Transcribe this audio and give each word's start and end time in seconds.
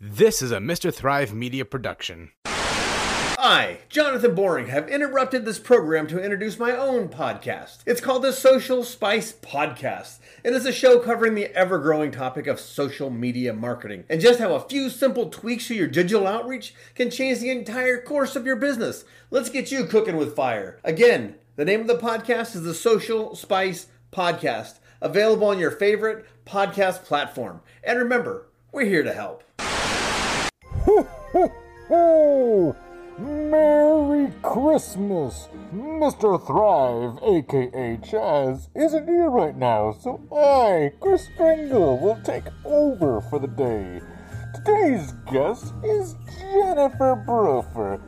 This 0.00 0.42
is 0.42 0.52
a 0.52 0.58
Mr. 0.58 0.94
Thrive 0.94 1.34
Media 1.34 1.64
production. 1.64 2.30
I, 2.46 3.78
Jonathan 3.88 4.32
Boring, 4.32 4.68
have 4.68 4.88
interrupted 4.88 5.44
this 5.44 5.58
program 5.58 6.06
to 6.06 6.22
introduce 6.22 6.56
my 6.56 6.70
own 6.70 7.08
podcast. 7.08 7.78
It's 7.84 8.00
called 8.00 8.22
the 8.22 8.32
Social 8.32 8.84
Spice 8.84 9.32
Podcast, 9.32 10.20
it's 10.44 10.64
a 10.64 10.72
show 10.72 11.00
covering 11.00 11.34
the 11.34 11.52
ever 11.52 11.80
growing 11.80 12.12
topic 12.12 12.46
of 12.46 12.60
social 12.60 13.10
media 13.10 13.52
marketing 13.52 14.04
and 14.08 14.20
just 14.20 14.38
how 14.38 14.54
a 14.54 14.68
few 14.68 14.88
simple 14.88 15.30
tweaks 15.30 15.66
to 15.66 15.74
your 15.74 15.88
digital 15.88 16.28
outreach 16.28 16.76
can 16.94 17.10
change 17.10 17.40
the 17.40 17.50
entire 17.50 18.00
course 18.00 18.36
of 18.36 18.46
your 18.46 18.54
business. 18.54 19.04
Let's 19.32 19.50
get 19.50 19.72
you 19.72 19.84
cooking 19.84 20.16
with 20.16 20.36
fire. 20.36 20.78
Again, 20.84 21.34
the 21.56 21.64
name 21.64 21.80
of 21.80 21.88
the 21.88 21.98
podcast 21.98 22.54
is 22.54 22.62
the 22.62 22.72
Social 22.72 23.34
Spice 23.34 23.88
Podcast, 24.12 24.78
available 25.00 25.48
on 25.48 25.58
your 25.58 25.72
favorite 25.72 26.24
podcast 26.46 27.02
platform. 27.02 27.62
And 27.82 27.98
remember, 27.98 28.46
we're 28.70 28.84
here 28.84 29.02
to 29.02 29.12
help. 29.12 29.42
Merry 33.18 34.32
Christmas! 34.42 35.48
Mr. 35.74 36.46
Thrive, 36.46 37.18
aka 37.22 37.98
Chaz, 37.98 38.68
isn't 38.74 39.06
here 39.06 39.28
right 39.28 39.56
now, 39.56 39.92
so 39.92 40.18
I, 40.32 40.92
Chris 41.00 41.28
Stringle, 41.34 41.98
will 41.98 42.18
take 42.24 42.46
over 42.64 43.20
for 43.20 43.38
the 43.38 43.48
day. 43.48 44.00
Today's 44.54 45.12
guest 45.30 45.74
is 45.84 46.14
Jennifer 46.40 47.22
Brofer, 47.26 48.00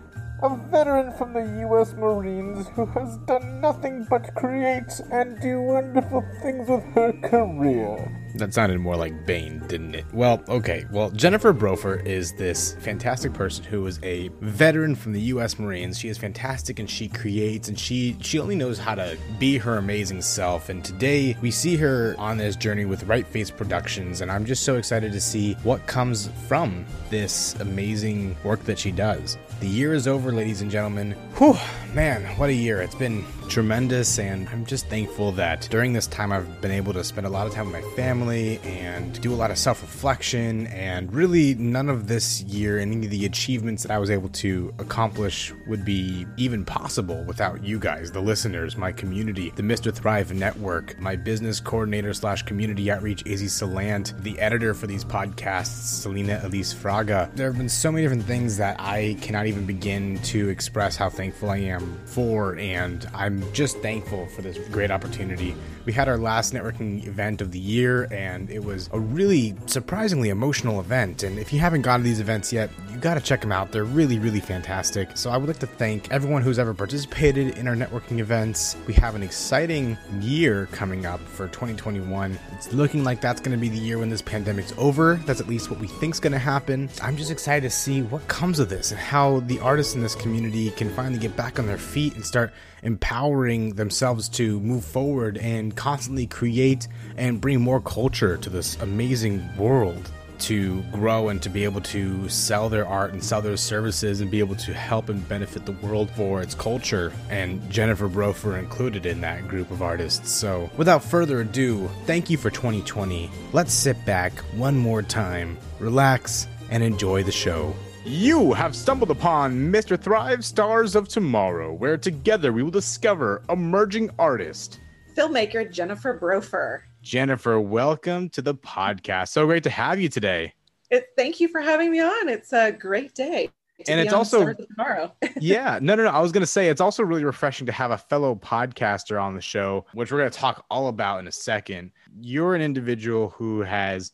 a 0.43 0.57
veteran 0.71 1.13
from 1.13 1.33
the 1.33 1.61
U.S. 1.61 1.93
Marines 1.95 2.69
who 2.75 2.87
has 2.87 3.19
done 3.19 3.61
nothing 3.61 4.07
but 4.09 4.35
create 4.35 5.01
and 5.13 5.41
do 5.41 5.61
wonderful 5.61 6.25
things 6.43 6.69
with 6.69 6.85
her 6.95 7.13
career. 7.25 8.17
That 8.37 8.55
sounded 8.55 8.79
more 8.79 8.97
like 8.97 9.27
Bane, 9.27 9.59
didn't 9.67 9.95
it? 9.95 10.05
Well, 10.13 10.43
okay. 10.49 10.87
Well, 10.93 11.11
Jennifer 11.11 11.53
Brofer 11.53 11.97
is 11.97 12.33
this 12.35 12.75
fantastic 12.81 13.33
person 13.35 13.65
who 13.65 13.85
is 13.87 13.99
a 14.03 14.29
veteran 14.41 14.95
from 14.95 15.13
the 15.13 15.21
U.S. 15.23 15.59
Marines. 15.59 15.99
She 15.99 16.09
is 16.09 16.17
fantastic 16.17 16.79
and 16.79 16.89
she 16.89 17.09
creates 17.09 17.69
and 17.69 17.79
she 17.79 18.17
she 18.21 18.39
only 18.39 18.55
knows 18.55 18.79
how 18.79 18.95
to 18.95 19.19
be 19.39 19.59
her 19.59 19.79
amazing 19.79 20.23
self. 20.23 20.69
And 20.69 20.85
today 20.85 21.37
we 21.43 21.51
see 21.51 21.77
her 21.77 22.15
on 22.19 22.39
this 22.39 22.57
journey 22.57 22.85
with 22.85 23.03
Right 23.05 23.27
Face 23.27 23.51
Productions, 23.51 24.21
and 24.21 24.31
I'm 24.31 24.45
just 24.45 24.63
so 24.63 24.77
excited 24.77 25.13
to 25.13 25.21
see 25.21 25.55
what 25.65 25.87
comes 25.87 26.31
from 26.47 26.87
this 27.11 27.55
amazing 27.61 28.37
work 28.45 28.63
that 28.65 28.79
she 28.79 28.93
does. 28.93 29.37
The 29.61 29.69
year 29.69 29.93
is 29.93 30.09
over, 30.09 30.33
ladies 30.33 30.63
and 30.63 30.71
gentlemen. 30.71 31.13
Whew, 31.37 31.55
man, 31.93 32.25
what 32.39 32.49
a 32.49 32.55
year. 32.55 32.81
It's 32.81 32.95
been 32.95 33.27
tremendous, 33.51 34.21
and 34.21 34.49
I'm 34.51 34.65
just 34.65 34.87
thankful 34.87 35.33
that 35.33 35.67
during 35.71 35.93
this 35.93 36.07
time 36.07 36.31
I've 36.31 36.61
been 36.61 36.71
able 36.71 36.93
to 36.93 37.03
spend 37.03 37.27
a 37.27 37.31
lot 37.31 37.49
of 37.49 37.53
time 37.53 37.71
with 37.71 37.83
my 37.83 37.91
family 37.97 38.61
and 38.63 39.21
do 39.21 39.33
a 39.33 39.35
lot 39.35 39.51
of 39.51 39.59
self 39.59 39.83
reflection. 39.83 40.69
And 40.69 41.13
really, 41.13 41.55
none 41.55 41.89
of 41.89 42.07
this 42.07 42.43
year, 42.43 42.79
any 42.79 43.05
of 43.05 43.11
the 43.11 43.27
achievements 43.27 43.83
that 43.83 43.91
I 43.91 43.99
was 43.99 44.09
able 44.09 44.29
to 44.29 44.73
accomplish 44.79 45.53
would 45.67 45.85
be 45.85 46.27
even 46.37 46.65
possible 46.65 47.25
without 47.25 47.65
you 47.65 47.81
guys, 47.81 48.13
the 48.13 48.21
listeners, 48.21 48.77
my 48.77 48.93
community, 48.93 49.53
the 49.57 49.63
Mr. 49.63 49.93
Thrive 49.93 50.33
Network, 50.33 50.99
my 51.01 51.17
business 51.17 51.59
coordinator 51.59 52.15
slash 52.15 52.43
community 52.45 52.89
outreach, 52.89 53.25
Izzy 53.27 53.47
Salant, 53.47 54.23
the 54.23 54.39
editor 54.39 54.75
for 54.75 54.87
these 54.87 55.05
podcasts, 55.05 56.01
Selena 56.03 56.41
Elise 56.45 56.73
Fraga. 56.73 57.35
There 57.35 57.49
have 57.49 57.59
been 57.59 57.69
so 57.69 57.91
many 57.91 58.05
different 58.05 58.25
things 58.25 58.57
that 58.59 58.77
I 58.79 59.17
cannot 59.21 59.47
even 59.47 59.67
begin 59.67 60.19
to 60.23 60.49
express 60.49 60.95
how 60.95 61.11
thankful 61.11 61.51
I 61.51 61.57
am 61.57 61.99
for, 62.05 62.57
and 62.57 63.09
I'm 63.13 63.40
just 63.53 63.79
thankful 63.79 64.27
for 64.27 64.43
this 64.43 64.59
great 64.69 64.91
opportunity. 64.91 65.55
We 65.87 65.93
had 65.93 66.09
our 66.09 66.19
last 66.19 66.53
networking 66.53 67.07
event 67.07 67.41
of 67.41 67.53
the 67.53 67.59
year, 67.59 68.07
and 68.13 68.51
it 68.51 68.63
was 68.63 68.91
a 68.93 69.01
really 69.01 69.55
surprisingly 69.67 70.29
emotional 70.29 70.79
event. 70.81 71.23
And 71.23 71.39
if 71.39 71.53
you 71.53 71.59
haven't 71.59 71.83
gone 71.83 72.01
to 72.01 72.05
these 72.05 72.21
events 72.21 72.53
yet, 72.53 72.71
you 72.93 72.99
got 72.99 73.15
to 73.15 73.21
check 73.21 73.41
them 73.41 73.51
out. 73.51 73.73
They're 73.73 73.85
really, 73.85 74.19
really 74.19 74.41
fantastic. 74.41 75.17
So 75.17 75.31
I 75.31 75.37
would 75.39 75.49
like 75.49 75.59
to 75.61 75.67
thank 75.67 76.11
everyone 76.11 76.43
who's 76.43 76.59
ever 76.59 76.75
participated 76.75 77.57
in 77.57 77.67
our 77.67 77.75
networking 77.75 78.19
events. 78.19 78.77
We 78.87 78.95
have 78.95 79.15
an 79.15 79.23
exciting 79.23 79.97
year 80.21 80.69
coming 80.73 81.07
up 81.07 81.21
for 81.21 81.49
2021. 81.49 82.39
It's 82.53 82.73
looking 82.73 83.03
like 83.03 83.21
that's 83.21 83.41
going 83.41 83.57
to 83.57 83.61
be 83.61 83.69
the 83.69 83.79
year 83.79 83.99
when 83.99 84.11
this 84.11 84.23
pandemic's 84.23 84.75
over. 84.77 85.15
That's 85.25 85.41
at 85.41 85.49
least 85.49 85.71
what 85.71 85.81
we 85.81 85.87
think's 85.87 86.21
going 86.21 86.33
to 86.33 86.39
happen. 86.39 86.91
I'm 87.03 87.17
just 87.17 87.31
excited 87.31 87.63
to 87.63 87.75
see 87.75 88.03
what 88.03 88.27
comes 88.29 88.59
of 88.59 88.69
this 88.69 88.91
and 88.91 89.01
how 89.01 89.41
the 89.41 89.59
artists 89.61 89.95
in 89.95 90.03
this 90.03 90.15
community 90.15 90.71
can 90.73 90.91
finally 90.91 91.19
get 91.19 91.37
back 91.37 91.59
on 91.59 91.67
their 91.67 91.79
feet 91.79 92.15
and 92.15 92.25
start 92.25 92.53
empowering 92.83 93.75
themselves 93.75 94.29
to 94.29 94.59
move 94.61 94.85
forward 94.85 95.37
and 95.39 95.77
constantly 95.81 96.27
create 96.27 96.89
and 97.17 97.41
bring 97.41 97.59
more 97.59 97.81
culture 97.81 98.37
to 98.37 98.51
this 98.51 98.77
amazing 98.83 99.43
world 99.57 100.11
to 100.39 100.83
grow 100.93 101.31
and 101.31 101.43
to 101.43 101.49
be 101.49 101.65
able 101.65 101.81
to 101.81 102.29
sell 102.29 102.69
their 102.69 102.87
art 102.87 103.15
and 103.15 103.25
sell 103.25 103.41
their 103.41 103.57
services 103.57 104.21
and 104.21 104.31
be 104.31 104.41
able 104.41 104.55
to 104.57 104.75
help 104.75 105.09
and 105.09 105.27
benefit 105.27 105.65
the 105.65 105.73
world 105.73 106.11
for 106.11 106.43
its 106.43 106.55
culture. 106.55 107.15
And 107.31 107.71
Jennifer 107.71 108.09
Brofer 108.09 108.59
included 108.59 109.07
in 109.07 109.23
that 109.23 109.49
group 109.49 109.71
of 109.71 109.81
artists. 109.81 110.31
So, 110.31 110.69
without 110.77 111.03
further 111.03 111.41
ado, 111.41 111.89
thank 112.05 112.29
you 112.29 112.37
for 112.37 112.51
2020. 112.51 113.31
Let's 113.55 113.73
sit 113.73 114.05
back 114.05 114.33
one 114.55 114.77
more 114.77 115.01
time, 115.03 115.57
relax, 115.79 116.47
and 116.71 116.83
enjoy 116.83 117.23
the 117.23 117.33
show. 117.33 117.75
You 118.05 118.53
have 118.53 118.77
stumbled 118.77 119.11
upon 119.11 119.73
Mr. 119.73 119.99
Thrive 119.99 120.45
Stars 120.45 120.95
of 120.95 121.09
Tomorrow, 121.09 121.73
where 121.73 121.97
together 121.97 122.53
we 122.53 122.63
will 122.63 122.71
discover 122.71 123.43
emerging 123.49 124.11
artist. 124.19 124.79
Filmmaker 125.15 125.71
Jennifer 125.71 126.15
Brofer. 126.15 126.85
Jennifer, 127.03 127.61
welcome 127.61 128.29
to 128.31 128.43
the 128.43 128.55
podcast. 128.55 129.29
So 129.29 129.47
great 129.47 129.63
to 129.65 129.71
have 129.71 130.01
you 130.01 130.09
today. 130.09 130.53
It, 130.91 131.07
thank 131.17 131.41
you 131.41 131.49
for 131.49 131.61
having 131.61 131.91
me 131.91 132.01
on. 132.01 132.29
It's 132.29 132.53
a 132.53 132.73
great 132.73 133.15
day. 133.15 133.51
And 133.89 133.99
it's 133.99 134.13
also- 134.13 134.53
tomorrow. 134.53 135.15
yeah, 135.41 135.79
no, 135.81 135.95
no, 135.95 136.05
no. 136.05 136.11
I 136.11 136.21
was 136.21 136.33
going 136.33 136.43
to 136.43 136.47
say 136.47 136.69
it's 136.69 136.83
also 136.83 137.03
really 137.03 137.25
refreshing 137.25 137.67
to 137.67 137.73
have 137.73 137.91
a 137.93 137.99
fellow 137.99 138.35
podcaster 138.35 139.21
on 139.23 139.35
the 139.35 139.41
show, 139.41 139.87
which 139.95 140.13
we're 140.13 140.19
going 140.19 140.31
to 140.31 140.39
talk 140.39 140.65
all 140.71 140.89
about 140.89 141.21
in 141.21 141.27
a 141.29 141.33
second. 141.33 141.93
You're 142.21 142.55
an 142.55 142.61
individual 142.61 143.31
who 143.31 143.63
has, 143.63 144.13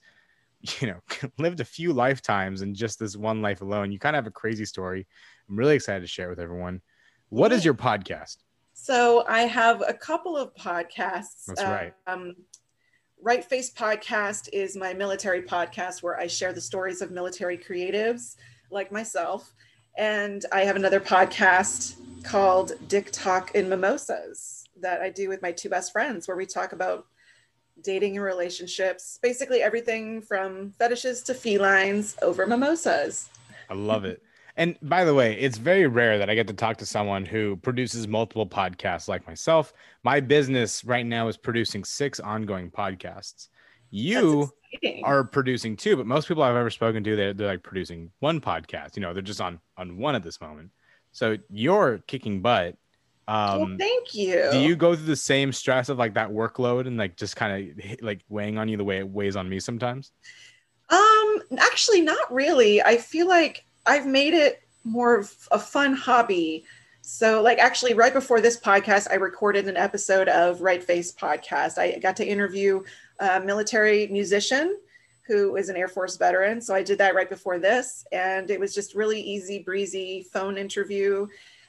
you 0.80 0.86
know, 0.88 1.00
lived 1.38 1.58
a 1.60 1.64
few 1.64 1.92
lifetimes 1.92 2.62
in 2.62 2.74
just 2.74 2.98
this 3.00 3.16
one 3.16 3.42
life 3.42 3.60
alone. 3.60 3.90
You 3.90 3.98
kind 3.98 4.14
of 4.14 4.22
have 4.22 4.28
a 4.28 4.34
crazy 4.34 4.64
story. 4.64 5.06
I'm 5.48 5.56
really 5.56 5.74
excited 5.74 6.00
to 6.02 6.06
share 6.06 6.26
it 6.26 6.30
with 6.30 6.40
everyone. 6.40 6.80
What 7.30 7.50
is 7.52 7.62
Yeah. 7.62 7.70
your 7.70 7.74
podcast? 7.74 8.36
So 8.78 9.24
I 9.26 9.42
have 9.42 9.82
a 9.88 9.94
couple 9.94 10.36
of 10.36 10.54
podcasts. 10.54 11.46
That's 11.46 11.62
right. 11.62 11.94
Um, 12.06 12.36
right 13.20 13.42
Face 13.42 13.72
Podcast 13.72 14.50
is 14.52 14.76
my 14.76 14.92
military 14.92 15.42
podcast 15.42 16.02
where 16.02 16.20
I 16.20 16.26
share 16.26 16.52
the 16.52 16.60
stories 16.60 17.00
of 17.00 17.10
military 17.10 17.56
creatives 17.56 18.36
like 18.70 18.92
myself. 18.92 19.54
And 19.96 20.44
I 20.52 20.60
have 20.60 20.76
another 20.76 21.00
podcast 21.00 21.96
called 22.22 22.72
Dick 22.86 23.10
Talk 23.12 23.52
and 23.54 23.70
Mimosas 23.70 24.64
that 24.82 25.00
I 25.00 25.08
do 25.08 25.30
with 25.30 25.40
my 25.40 25.52
two 25.52 25.70
best 25.70 25.90
friends 25.90 26.28
where 26.28 26.36
we 26.36 26.44
talk 26.44 26.72
about 26.72 27.06
dating 27.82 28.16
and 28.16 28.24
relationships, 28.24 29.18
basically 29.22 29.62
everything 29.62 30.20
from 30.20 30.72
fetishes 30.72 31.22
to 31.22 31.32
felines 31.32 32.14
over 32.20 32.46
mimosas. 32.46 33.30
I 33.70 33.74
love 33.74 34.04
it. 34.04 34.22
And 34.58 34.76
by 34.80 35.04
the 35.04 35.12
way, 35.14 35.38
it's 35.38 35.58
very 35.58 35.86
rare 35.86 36.18
that 36.18 36.30
I 36.30 36.34
get 36.34 36.46
to 36.48 36.54
talk 36.54 36.78
to 36.78 36.86
someone 36.86 37.26
who 37.26 37.56
produces 37.56 38.08
multiple 38.08 38.46
podcasts 38.46 39.06
like 39.06 39.26
myself. 39.26 39.74
My 40.02 40.20
business 40.20 40.82
right 40.84 41.04
now 41.04 41.28
is 41.28 41.36
producing 41.36 41.84
six 41.84 42.20
ongoing 42.20 42.70
podcasts. 42.70 43.48
You 43.90 44.50
are 45.04 45.24
producing 45.24 45.76
two, 45.76 45.96
but 45.96 46.06
most 46.06 46.26
people 46.26 46.42
I've 46.42 46.56
ever 46.56 46.70
spoken 46.70 47.04
to, 47.04 47.16
they're, 47.16 47.34
they're 47.34 47.48
like 47.48 47.62
producing 47.62 48.10
one 48.20 48.40
podcast. 48.40 48.96
You 48.96 49.02
know, 49.02 49.12
they're 49.12 49.22
just 49.22 49.40
on 49.42 49.60
on 49.76 49.98
one 49.98 50.14
at 50.14 50.22
this 50.22 50.40
moment. 50.40 50.70
So 51.12 51.36
you're 51.50 51.98
kicking 52.06 52.40
butt. 52.40 52.76
well, 53.28 53.62
Um, 53.62 53.76
thank 53.78 54.14
you. 54.14 54.48
do 54.52 54.58
you 54.58 54.74
go 54.74 54.96
through 54.96 55.06
the 55.06 55.16
same 55.16 55.52
stress 55.52 55.88
of 55.90 55.98
like 55.98 56.14
that 56.14 56.30
workload 56.30 56.86
and 56.86 56.96
like 56.96 57.16
just 57.16 57.36
kind 57.36 57.70
of 57.78 58.00
like 58.02 58.22
weighing 58.30 58.56
on 58.56 58.68
you 58.68 58.76
the 58.78 58.84
way 58.84 58.98
it 58.98 59.08
weighs 59.08 59.36
on 59.36 59.48
me 59.48 59.60
sometimes? 59.60 60.12
Um, 60.88 61.42
actually, 61.58 62.00
not 62.00 62.32
really. 62.32 62.82
I 62.82 62.96
feel 62.96 63.28
like 63.28 63.65
I've 63.86 64.06
made 64.06 64.34
it 64.34 64.62
more 64.84 65.16
of 65.16 65.34
a 65.50 65.58
fun 65.58 65.94
hobby. 65.94 66.64
So, 67.02 67.40
like, 67.40 67.58
actually, 67.58 67.94
right 67.94 68.12
before 68.12 68.40
this 68.40 68.58
podcast, 68.58 69.08
I 69.10 69.14
recorded 69.14 69.68
an 69.68 69.76
episode 69.76 70.28
of 70.28 70.60
Right 70.60 70.82
Face 70.82 71.12
podcast. 71.12 71.78
I 71.78 71.98
got 71.98 72.16
to 72.16 72.26
interview 72.26 72.82
a 73.20 73.40
military 73.40 74.08
musician 74.08 74.78
who 75.22 75.56
is 75.56 75.68
an 75.68 75.76
Air 75.76 75.88
Force 75.88 76.16
veteran. 76.16 76.60
So, 76.60 76.74
I 76.74 76.82
did 76.82 76.98
that 76.98 77.14
right 77.14 77.30
before 77.30 77.60
this, 77.60 78.04
and 78.10 78.50
it 78.50 78.58
was 78.58 78.74
just 78.74 78.94
really 78.94 79.20
easy 79.20 79.60
breezy 79.60 80.26
phone 80.32 80.58
interview. 80.58 81.28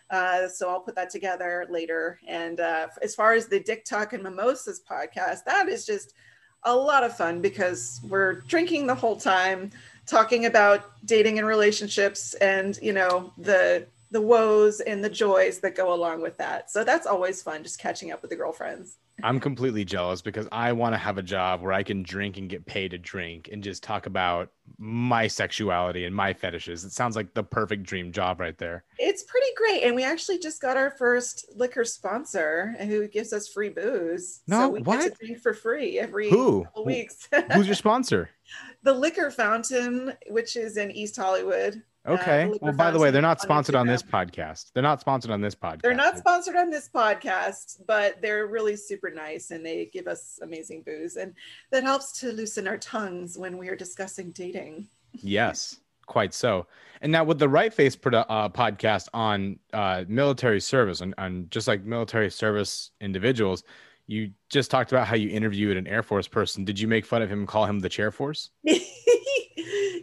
Uh, 0.10 0.48
so, 0.48 0.70
I'll 0.70 0.80
put 0.80 0.96
that 0.96 1.12
together 1.12 1.68
later. 1.70 2.20
And 2.28 2.60
uh, 2.60 2.88
as 3.04 3.14
far 3.14 3.34
as 3.34 3.48
the 3.48 3.60
Dick 3.60 3.86
Talk 3.86 4.14
and 4.14 4.24
Mimosas 4.24 4.82
podcast, 4.90 5.44
that 5.46 5.70
is 5.70 5.86
just 5.86 6.16
a 6.64 6.76
lot 6.76 7.04
of 7.04 7.16
fun 7.16 7.42
because 7.42 8.02
we're 8.10 8.42
drinking 8.42 8.88
the 8.88 8.96
whole 8.96 9.16
time 9.16 9.72
talking 10.08 10.46
about 10.46 10.86
dating 11.06 11.38
and 11.38 11.48
relationships 11.48 12.34
and 12.36 12.80
you 12.82 12.94
know 12.94 13.32
the 13.38 13.86
the 14.10 14.22
woes 14.22 14.80
and 14.80 15.04
the 15.04 15.10
joys 15.10 15.60
that 15.60 15.76
go 15.76 15.94
along 15.94 16.22
with 16.22 16.38
that. 16.38 16.72
So 16.72 16.86
that's 16.86 17.06
always 17.06 17.42
fun 17.42 17.62
just 17.64 17.78
catching 17.78 18.12
up 18.12 18.22
with 18.22 18.32
the 18.32 18.38
girlfriends 18.38 18.98
I'm 19.24 19.40
completely 19.40 19.84
jealous 19.84 20.22
because 20.22 20.48
I 20.52 20.74
want 20.74 20.94
to 20.94 20.98
have 20.98 21.18
a 21.18 21.24
job 21.24 21.62
where 21.62 21.74
I 21.74 21.82
can 21.84 22.04
drink 22.04 22.38
and 22.38 22.48
get 22.48 22.66
paid 22.66 22.92
to 22.92 22.98
drink 22.98 23.50
and 23.52 23.64
just 23.64 23.82
talk 23.82 24.06
about 24.06 24.50
my 24.78 25.28
sexuality 25.28 26.06
and 26.06 26.16
my 26.16 26.34
fetishes. 26.34 26.84
It 26.84 26.92
sounds 26.92 27.16
like 27.16 27.34
the 27.34 27.44
perfect 27.44 27.84
dream 27.84 28.12
job 28.12 28.40
right 28.40 28.58
there. 28.58 28.84
It's 29.00 29.24
pretty 29.24 29.48
great. 29.56 29.84
And 29.84 29.96
we 29.96 30.04
actually 30.04 30.38
just 30.38 30.62
got 30.62 30.78
our 30.78 30.92
first 30.92 31.46
liquor 31.56 31.84
sponsor 31.84 32.76
who 32.80 33.08
gives 33.08 33.34
us 33.34 33.48
free 33.48 33.70
booze. 33.70 34.42
No, 34.48 34.60
so 34.60 34.70
we 34.70 34.82
what? 34.82 35.00
get 35.00 35.18
to 35.18 35.26
drink 35.26 35.42
for 35.42 35.54
free 35.54 35.98
every 35.98 36.30
Who? 36.30 36.66
couple 36.66 36.86
weeks. 36.86 37.28
Who's 37.54 37.66
your 37.66 37.76
sponsor? 37.76 38.30
the 38.84 38.94
Liquor 38.94 39.32
Fountain, 39.32 40.14
which 40.30 40.56
is 40.56 40.78
in 40.78 40.92
East 40.92 41.16
Hollywood. 41.16 41.82
Uh, 42.08 42.14
Okay. 42.14 42.46
Liquor 42.48 42.66
well, 42.66 42.74
by 42.74 42.92
the 42.92 43.00
way, 43.00 43.12
they're 43.12 43.22
not 43.22 43.38
on 43.38 43.42
sponsored 43.42 43.76
on 43.76 43.86
this 43.88 44.02
podcast. 44.02 44.72
They're 44.74 44.84
not 44.84 45.02
sponsored 45.02 45.32
on 45.32 45.42
this 45.42 45.56
podcast. 45.56 45.82
They're 45.82 45.94
not 45.94 46.18
sponsored 46.18 46.56
on 46.56 46.70
this 46.70 46.90
podcast, 46.94 47.82
but 47.86 48.22
they're 48.22 48.48
really 48.48 48.76
super 48.76 49.10
nice 49.10 49.52
and 49.52 49.66
they 49.66 49.90
give 49.92 50.08
us 50.08 50.40
amazing 50.42 50.84
booze. 50.86 51.18
And 51.18 51.34
that 51.72 51.84
helps 51.84 52.14
to 52.20 52.32
loosen 52.32 52.68
our 52.68 52.78
tongues 52.78 53.38
when 53.38 53.58
we 53.58 53.68
are 53.70 53.76
discussing 53.76 54.32
dating. 54.32 54.88
Yes, 55.14 55.80
quite 56.06 56.34
so. 56.34 56.68
And 57.02 57.12
now 57.12 57.24
with 57.24 57.40
the 57.40 57.50
Right 57.50 57.74
Face 57.74 57.96
produ- 57.96 58.26
uh, 58.30 58.50
podcast 58.50 59.10
on 59.14 59.60
uh, 59.74 60.06
military 60.08 60.62
service 60.62 61.02
and 61.02 61.14
on 61.18 61.48
just 61.50 61.68
like 61.68 61.84
military 61.84 62.32
service 62.32 62.92
individuals, 63.02 63.64
you 64.08 64.32
just 64.50 64.72
talked 64.72 64.92
about 64.92 65.06
how 65.06 65.16
you 65.16 65.30
interviewed 65.30 65.76
an 65.76 65.86
Air 65.86 66.02
Force 66.02 66.28
person. 66.28 66.64
Did 66.64 66.80
you 66.80 66.88
make 66.88 67.06
fun 67.06 67.22
of 67.22 67.30
him 67.30 67.40
and 67.40 67.48
call 67.48 67.66
him 67.66 67.80
the 67.80 67.90
Chair 67.90 68.12
Force? 68.12 68.52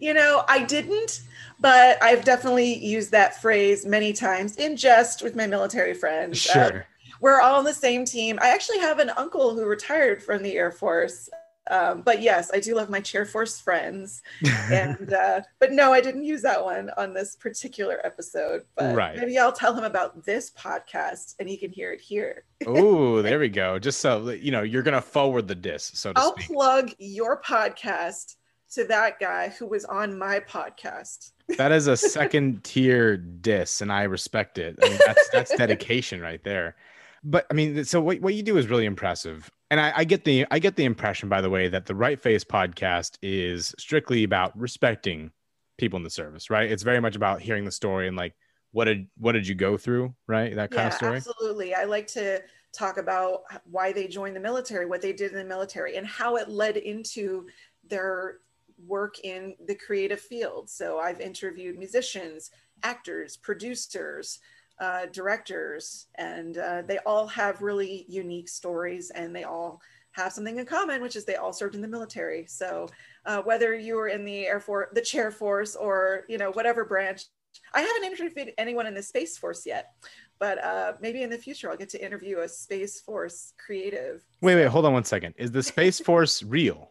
you 0.00 0.14
know, 0.14 0.44
I 0.49 0.62
didn't, 0.64 1.23
but 1.61 2.02
I've 2.02 2.25
definitely 2.25 2.75
used 2.85 3.11
that 3.12 3.41
phrase 3.41 3.85
many 3.87 4.12
times 4.12 4.56
in 4.56 4.76
jest 4.76 5.23
with 5.23 5.37
my 5.37 5.46
military 5.46 5.94
friends. 5.94 6.46
Uh, 6.49 6.70
Sure. 6.70 6.87
we're 7.20 7.41
all 7.41 7.58
on 7.58 7.64
the 7.64 7.75
same 7.75 8.05
team. 8.05 8.38
I 8.43 8.49
actually 8.49 8.79
have 8.81 8.99
an 8.99 9.11
uncle 9.11 9.55
who 9.55 9.64
retired 9.64 10.23
from 10.23 10.43
the 10.43 10.56
Air 10.56 10.70
Force. 10.73 11.29
Um, 11.70 12.02
but 12.02 12.20
yes, 12.20 12.50
I 12.52 12.61
do 12.61 12.75
love 12.75 12.91
my 12.91 13.00
Chair 13.00 13.25
Force 13.25 13.58
friends. 13.58 14.23
And 14.70 15.12
uh, 15.14 15.41
but 15.61 15.73
no, 15.73 15.93
I 15.94 16.00
didn't 16.02 16.25
use 16.25 16.43
that 16.43 16.62
one 16.62 16.91
on 16.99 17.14
this 17.14 17.37
particular 17.37 18.00
episode. 18.05 18.62
But 18.76 18.94
Right. 18.94 19.17
maybe 19.17 19.38
I'll 19.38 19.52
tell 19.52 19.75
him 19.75 19.85
about 19.85 20.25
this 20.26 20.50
podcast 20.50 21.37
and 21.38 21.49
he 21.49 21.56
can 21.56 21.70
hear 21.73 21.93
it 21.93 22.00
here. 22.02 22.44
oh, 22.67 23.23
there 23.23 23.38
we 23.38 23.49
go. 23.49 23.79
Just 23.79 24.00
so 24.00 24.23
that, 24.25 24.41
you 24.41 24.52
know, 24.52 24.62
you're 24.62 24.82
gonna 24.82 25.00
forward 25.00 25.49
the 25.49 25.55
disc, 25.55 25.96
so 25.96 26.12
to 26.12 26.19
I'll 26.20 26.32
speak. 26.37 26.49
plug 26.49 26.91
your 26.99 27.41
podcast 27.41 28.37
to 28.75 28.85
that 28.85 29.19
guy 29.19 29.49
who 29.49 29.67
was 29.67 29.85
on 29.85 30.19
my 30.19 30.41
podcast. 30.41 31.32
That 31.56 31.73
is 31.73 31.87
a 31.87 31.97
second 31.97 32.65
tier 32.65 33.17
diss, 33.17 33.81
and 33.81 33.93
I 33.93 34.05
respect 34.05 34.59
it. 34.59 34.79
I 34.82 34.88
mean, 34.88 34.99
that's 35.06 35.29
that's 35.31 35.55
dedication 35.56 36.21
right 36.21 36.43
there. 36.44 36.76
But 37.23 37.47
I 37.50 37.55
mean, 37.55 37.85
so 37.85 38.00
what, 38.00 38.21
what 38.21 38.35
you 38.35 38.43
do 38.43 38.59
is 38.59 38.67
really 38.67 38.85
impressive, 38.85 39.50
and 39.71 39.81
I, 39.81 39.93
I 39.97 40.05
get 40.05 40.25
the 40.25 40.47
I 40.50 40.59
get 40.59 40.76
the 40.76 40.85
impression, 40.85 41.29
by 41.29 41.41
the 41.41 41.50
way, 41.50 41.69
that 41.69 41.87
the 41.87 41.94
Right 41.94 42.21
Face 42.21 42.44
podcast 42.44 43.19
is 43.23 43.75
strictly 43.79 44.25
about 44.25 44.59
respecting 44.59 45.31
people 45.79 45.97
in 45.97 46.03
the 46.03 46.11
service, 46.11 46.50
right? 46.50 46.70
It's 46.70 46.82
very 46.82 47.00
much 47.00 47.17
about 47.17 47.41
hearing 47.41 47.65
the 47.65 47.73
story 47.73 48.09
and 48.09 48.17
like 48.17 48.35
what 48.73 48.85
did 48.85 49.06
what 49.19 49.32
did 49.32 49.47
you 49.47 49.55
go 49.55 49.77
through, 49.77 50.15
right? 50.27 50.55
That 50.55 50.70
kind 50.70 50.82
yeah, 50.82 50.88
of 50.88 50.94
story. 50.94 51.17
absolutely. 51.17 51.75
I 51.75 51.85
like 51.85 52.06
to 52.09 52.43
talk 52.73 52.99
about 52.99 53.43
why 53.70 53.93
they 53.93 54.09
joined 54.09 54.35
the 54.35 54.41
military, 54.41 54.85
what 54.85 55.00
they 55.00 55.12
did 55.12 55.31
in 55.31 55.38
the 55.38 55.44
military, 55.44 55.97
and 55.97 56.06
how 56.06 56.37
it 56.37 56.49
led 56.49 56.77
into 56.77 57.47
their 57.88 58.38
work 58.86 59.19
in 59.25 59.54
the 59.66 59.75
creative 59.75 60.20
field. 60.20 60.70
So 60.70 60.98
I've 60.98 61.20
interviewed 61.20 61.78
musicians, 61.78 62.50
actors, 62.82 63.36
producers, 63.36 64.38
uh, 64.81 65.06
directors, 65.12 66.06
and 66.16 66.58
uh, 66.58 66.82
they 66.86 66.98
all 67.06 67.26
have 67.28 67.62
really 67.62 68.04
unique 68.08 68.48
stories, 68.48 69.10
and 69.10 69.34
they 69.34 69.44
all 69.44 69.81
have 70.12 70.32
something 70.32 70.58
in 70.58 70.66
common, 70.66 71.00
which 71.00 71.16
is 71.16 71.25
they 71.25 71.36
all 71.36 71.52
served 71.52 71.75
in 71.75 71.81
the 71.81 71.88
military. 71.88 72.46
So 72.46 72.88
uh, 73.26 73.42
whether 73.42 73.75
you 73.75 73.96
were 73.96 74.08
in 74.08 74.25
the 74.25 74.46
Air 74.46 74.60
Force, 74.60 74.88
the 74.92 75.00
Chair 75.00 75.31
Force, 75.31 75.76
or 75.76 76.25
you 76.28 76.38
know 76.38 76.50
whatever 76.52 76.84
branch, 76.84 77.25
I 77.72 77.82
haven't 77.82 78.04
interviewed 78.04 78.52
anyone 78.58 78.86
in 78.86 78.94
the 78.94 79.02
Space 79.02 79.38
Force 79.38 79.64
yet 79.64 79.92
but 80.38 80.62
uh, 80.62 80.92
maybe 81.00 81.22
in 81.22 81.31
the 81.31 81.38
future 81.38 81.70
I'll 81.70 81.76
get 81.76 81.88
to 81.90 82.04
interview 82.04 82.40
a 82.40 82.48
Space 82.48 83.00
Force 83.00 83.52
creative. 83.64 84.22
Wait, 84.40 84.56
wait, 84.56 84.66
hold 84.66 84.84
on 84.84 84.92
one 84.92 85.04
second. 85.04 85.34
Is 85.38 85.50
the 85.50 85.62
Space 85.62 86.00
Force 86.00 86.42
real? 86.42 86.90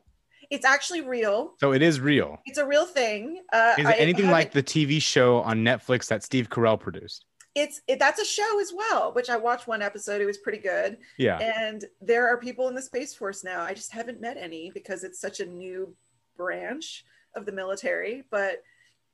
It's 0.53 0.65
actually 0.65 1.01
real. 1.01 1.55
So 1.59 1.73
it 1.73 1.81
is 1.81 1.99
real. 1.99 2.39
It's 2.45 2.59
a 2.59 2.65
real 2.65 2.85
thing. 2.85 3.41
Uh, 3.51 3.73
Is 3.75 3.87
I 3.87 3.93
it 3.93 3.99
anything 3.99 4.29
like 4.29 4.51
the 4.51 4.61
TV 4.61 5.01
show 5.01 5.41
on 5.41 5.63
Netflix 5.63 6.05
that 6.09 6.21
Steve 6.21 6.47
Carell 6.47 6.79
produced? 6.79 7.25
It's 7.55 7.81
it, 7.87 7.97
that's 7.97 8.21
a 8.21 8.25
show 8.25 8.59
as 8.61 8.71
well, 8.71 9.13
which 9.13 9.31
I 9.31 9.37
watched 9.37 9.67
one 9.67 9.81
episode. 9.81 10.21
It 10.21 10.27
was 10.27 10.37
pretty 10.37 10.59
good. 10.59 10.99
Yeah. 11.17 11.39
And 11.39 11.85
there 12.01 12.27
are 12.27 12.37
people 12.37 12.67
in 12.67 12.75
the 12.75 12.83
Space 12.83 13.15
Force 13.15 13.43
now. 13.43 13.61
I 13.61 13.73
just 13.73 13.91
haven't 13.91 14.21
met 14.21 14.37
any 14.37 14.69
because 14.75 15.03
it's 15.03 15.19
such 15.19 15.39
a 15.39 15.45
new 15.45 15.95
branch 16.37 17.03
of 17.35 17.47
the 17.47 17.51
military. 17.51 18.23
But 18.29 18.61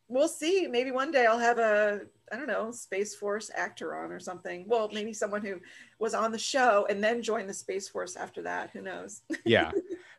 we'll 0.10 0.28
see. 0.28 0.68
Maybe 0.68 0.92
one 0.92 1.12
day 1.12 1.26
I'll 1.26 1.40
have 1.40 1.60
a 1.60 2.02
I 2.32 2.36
don't 2.36 2.48
know 2.48 2.72
Space 2.72 3.16
Force 3.16 3.50
actor 3.56 3.96
on 3.96 4.12
or 4.12 4.20
something. 4.20 4.66
Well, 4.68 4.90
maybe 4.94 5.14
someone 5.14 5.42
who 5.42 5.60
was 6.00 6.14
on 6.14 6.32
the 6.32 6.40
show 6.40 6.86
and 6.90 7.04
then 7.04 7.22
joined 7.24 7.50
the 7.50 7.54
Space 7.54 7.88
Force 7.88 8.16
after 8.16 8.42
that. 8.44 8.70
Who 8.72 8.82
knows? 8.82 9.22
yeah. 9.46 9.72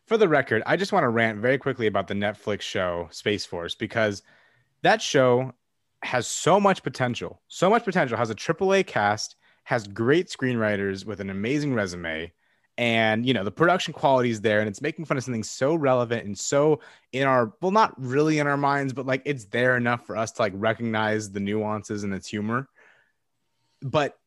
For 0.07 0.17
the 0.17 0.27
record, 0.27 0.63
I 0.65 0.75
just 0.75 0.91
want 0.91 1.03
to 1.03 1.09
rant 1.09 1.39
very 1.39 1.57
quickly 1.57 1.87
about 1.87 2.07
the 2.07 2.13
Netflix 2.13 2.61
show 2.61 3.07
Space 3.11 3.45
Force 3.45 3.75
because 3.75 4.23
that 4.81 5.01
show 5.01 5.53
has 6.03 6.27
so 6.27 6.59
much 6.59 6.83
potential. 6.83 7.41
So 7.47 7.69
much 7.69 7.85
potential. 7.85 8.17
Has 8.17 8.29
a 8.29 8.35
AAA 8.35 8.87
cast, 8.87 9.35
has 9.63 9.87
great 9.87 10.27
screenwriters 10.27 11.05
with 11.05 11.19
an 11.19 11.29
amazing 11.29 11.73
resume, 11.73 12.33
and 12.81 13.27
you 13.27 13.35
know 13.35 13.43
the 13.43 13.51
production 13.51 13.93
quality 13.93 14.31
is 14.31 14.41
there, 14.41 14.59
and 14.59 14.67
it's 14.67 14.81
making 14.81 15.05
fun 15.05 15.15
of 15.15 15.23
something 15.23 15.43
so 15.43 15.75
relevant 15.75 16.25
and 16.25 16.37
so 16.37 16.79
in 17.11 17.27
our 17.27 17.53
well, 17.61 17.71
not 17.71 17.93
really 17.97 18.39
in 18.39 18.47
our 18.47 18.57
minds, 18.57 18.91
but 18.91 19.05
like 19.05 19.21
it's 19.23 19.45
there 19.45 19.77
enough 19.77 20.07
for 20.07 20.17
us 20.17 20.31
to 20.33 20.41
like 20.41 20.53
recognize 20.55 21.31
the 21.31 21.39
nuances 21.39 22.03
and 22.03 22.11
its 22.11 22.27
humor. 22.27 22.67
But 23.83 24.17